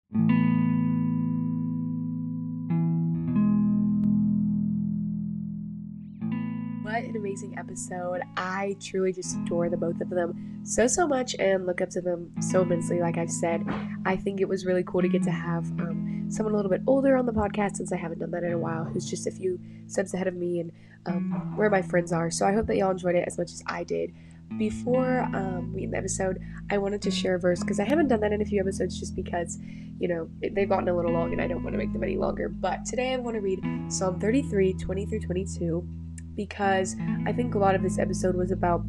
Amazing 7.33 7.59
episode. 7.59 8.21
I 8.37 8.77
truly 8.79 9.11
just 9.11 9.37
adore 9.37 9.71
the 9.71 9.77
both 9.79 10.03
of 10.03 10.11
them 10.11 10.61
so, 10.65 10.87
so 10.87 11.09
much 11.09 11.35
and 11.39 11.65
look 11.65 11.81
up 11.81 11.89
to 11.91 12.03
them 12.03 12.31
so 12.43 12.61
immensely. 12.61 13.01
Like 13.01 13.17
I've 13.17 13.31
said, 13.31 13.67
I 14.05 14.17
think 14.17 14.43
it 14.43 14.49
was 14.49 14.67
really 14.67 14.85
cool 14.85 15.01
to 15.01 15.09
get 15.09 15.23
to 15.23 15.31
have 15.31 15.65
um, 15.81 16.27
someone 16.29 16.53
a 16.53 16.57
little 16.57 16.71
bit 16.71 16.83
older 16.87 17.17
on 17.17 17.25
the 17.25 17.33
podcast 17.33 17.77
since 17.77 17.91
I 17.91 17.97
haven't 17.97 18.19
done 18.19 18.33
that 18.33 18.45
in 18.45 18.53
a 18.53 18.59
while, 18.59 18.85
who's 18.85 19.09
just 19.09 19.27
a 19.27 19.31
few 19.31 19.59
steps 19.87 20.13
ahead 20.13 20.27
of 20.27 20.35
me 20.35 20.61
and 20.61 20.73
um, 21.07 21.57
where 21.57 21.71
my 21.71 21.81
friends 21.81 22.13
are. 22.13 22.31
So 22.31 22.47
I 22.47 22.53
hope 22.53 22.67
that 22.67 22.77
y'all 22.77 22.91
enjoyed 22.91 23.15
it 23.15 23.25
as 23.27 23.39
much 23.39 23.51
as 23.51 23.63
I 23.67 23.83
did. 23.83 24.13
Before 24.59 25.21
um, 25.35 25.73
we 25.73 25.85
end 25.85 25.95
the 25.95 25.97
episode, 25.97 26.39
I 26.71 26.77
wanted 26.77 27.01
to 27.01 27.11
share 27.11 27.37
a 27.37 27.41
verse 27.41 27.61
because 27.61 27.81
I 27.81 27.85
haven't 27.85 28.09
done 28.09 28.21
that 28.21 28.33
in 28.33 28.43
a 28.43 28.45
few 28.45 28.61
episodes 28.61 29.01
just 29.01 29.17
because, 29.17 29.59
you 29.99 30.07
know, 30.07 30.29
they've 30.43 30.69
gotten 30.69 30.91
a 30.91 30.95
little 30.95 31.13
long 31.13 31.33
and 31.33 31.41
I 31.41 31.47
don't 31.47 31.63
want 31.63 31.73
to 31.73 31.79
make 31.79 31.95
them 31.95 32.03
any 32.03 32.19
longer. 32.19 32.51
But 32.51 32.85
today 32.85 33.15
I 33.15 33.17
want 33.17 33.37
to 33.37 33.41
read 33.41 33.65
Psalm 33.89 34.21
33 34.21 34.75
20 34.75 35.07
through 35.07 35.21
22 35.21 35.89
because 36.35 36.97
I 37.27 37.33
think 37.33 37.55
a 37.55 37.59
lot 37.59 37.75
of 37.75 37.83
this 37.83 37.99
episode 37.99 38.37
was 38.37 38.51
about, 38.51 38.83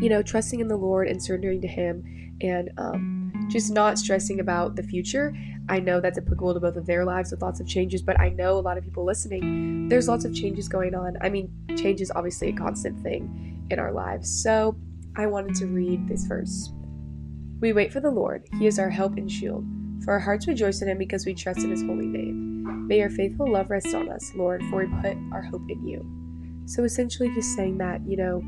you 0.00 0.08
know, 0.08 0.22
trusting 0.22 0.60
in 0.60 0.68
the 0.68 0.76
Lord 0.76 1.08
and 1.08 1.22
surrendering 1.22 1.60
to 1.62 1.68
Him 1.68 2.36
and 2.40 2.70
um, 2.78 3.48
just 3.50 3.72
not 3.72 3.98
stressing 3.98 4.40
about 4.40 4.76
the 4.76 4.82
future. 4.82 5.34
I 5.68 5.78
know 5.78 6.00
that's 6.00 6.18
applicable 6.18 6.54
to 6.54 6.60
both 6.60 6.76
of 6.76 6.86
their 6.86 7.04
lives 7.04 7.30
with 7.30 7.42
lots 7.42 7.60
of 7.60 7.66
changes, 7.66 8.02
but 8.02 8.18
I 8.18 8.30
know 8.30 8.58
a 8.58 8.60
lot 8.60 8.76
of 8.76 8.84
people 8.84 9.04
listening, 9.04 9.88
there's 9.88 10.08
lots 10.08 10.24
of 10.24 10.34
changes 10.34 10.68
going 10.68 10.94
on. 10.94 11.16
I 11.20 11.28
mean, 11.28 11.52
change 11.76 12.00
is 12.00 12.10
obviously 12.14 12.48
a 12.48 12.52
constant 12.52 13.00
thing 13.02 13.66
in 13.70 13.78
our 13.78 13.92
lives. 13.92 14.42
So 14.42 14.76
I 15.16 15.26
wanted 15.26 15.54
to 15.56 15.66
read 15.66 16.08
this 16.08 16.24
verse. 16.24 16.72
We 17.60 17.72
wait 17.72 17.92
for 17.92 18.00
the 18.00 18.10
Lord, 18.10 18.48
He 18.58 18.66
is 18.66 18.78
our 18.78 18.90
help 18.90 19.16
and 19.16 19.30
shield. 19.30 19.64
For 20.04 20.12
our 20.12 20.20
hearts 20.20 20.48
rejoice 20.48 20.80
in 20.82 20.88
Him 20.88 20.98
because 20.98 21.26
we 21.26 21.34
trust 21.34 21.60
in 21.60 21.70
His 21.70 21.82
holy 21.82 22.06
name. 22.06 22.86
May 22.88 22.98
your 22.98 23.10
faithful 23.10 23.50
love 23.50 23.70
rest 23.70 23.94
on 23.94 24.10
us, 24.10 24.32
Lord, 24.34 24.62
for 24.70 24.84
we 24.84 25.02
put 25.02 25.16
our 25.32 25.42
hope 25.42 25.68
in 25.68 25.86
you. 25.86 26.19
So 26.70 26.84
essentially, 26.84 27.34
just 27.34 27.56
saying 27.56 27.78
that, 27.78 28.00
you 28.06 28.16
know, 28.16 28.44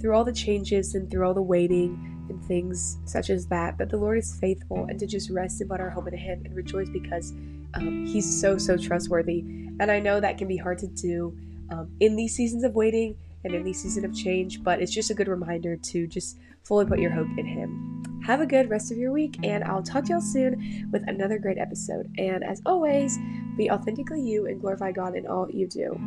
through 0.00 0.14
all 0.14 0.22
the 0.22 0.32
changes 0.32 0.94
and 0.94 1.10
through 1.10 1.26
all 1.26 1.34
the 1.34 1.42
waiting 1.42 2.24
and 2.28 2.42
things 2.44 2.98
such 3.04 3.30
as 3.30 3.46
that, 3.46 3.78
that 3.78 3.90
the 3.90 3.96
Lord 3.96 4.16
is 4.16 4.38
faithful 4.38 4.86
and 4.88 4.96
to 5.00 5.08
just 5.08 5.28
rest 5.28 5.60
and 5.60 5.68
put 5.68 5.80
our 5.80 5.90
hope 5.90 6.06
in 6.06 6.16
Him 6.16 6.42
and 6.44 6.54
rejoice 6.54 6.88
because 6.88 7.32
um, 7.74 8.06
He's 8.06 8.40
so, 8.40 8.58
so 8.58 8.76
trustworthy. 8.76 9.40
And 9.80 9.90
I 9.90 9.98
know 9.98 10.20
that 10.20 10.38
can 10.38 10.46
be 10.46 10.56
hard 10.56 10.78
to 10.78 10.86
do 10.86 11.36
um, 11.72 11.90
in 11.98 12.14
these 12.14 12.36
seasons 12.36 12.62
of 12.62 12.76
waiting 12.76 13.16
and 13.42 13.52
in 13.52 13.64
these 13.64 13.82
season 13.82 14.04
of 14.04 14.14
change, 14.14 14.62
but 14.62 14.80
it's 14.80 14.92
just 14.92 15.10
a 15.10 15.14
good 15.14 15.26
reminder 15.26 15.74
to 15.74 16.06
just 16.06 16.38
fully 16.62 16.86
put 16.86 17.00
your 17.00 17.10
hope 17.10 17.26
in 17.36 17.44
Him. 17.44 18.22
Have 18.24 18.40
a 18.40 18.46
good 18.46 18.70
rest 18.70 18.92
of 18.92 18.98
your 18.98 19.10
week, 19.10 19.36
and 19.42 19.64
I'll 19.64 19.82
talk 19.82 20.04
to 20.04 20.12
y'all 20.12 20.20
soon 20.20 20.88
with 20.92 21.02
another 21.08 21.40
great 21.40 21.58
episode. 21.58 22.08
And 22.18 22.44
as 22.44 22.62
always, 22.64 23.18
be 23.56 23.68
authentically 23.68 24.22
you 24.22 24.46
and 24.46 24.60
glorify 24.60 24.92
God 24.92 25.16
in 25.16 25.26
all 25.26 25.50
you 25.50 25.66
do. 25.66 25.98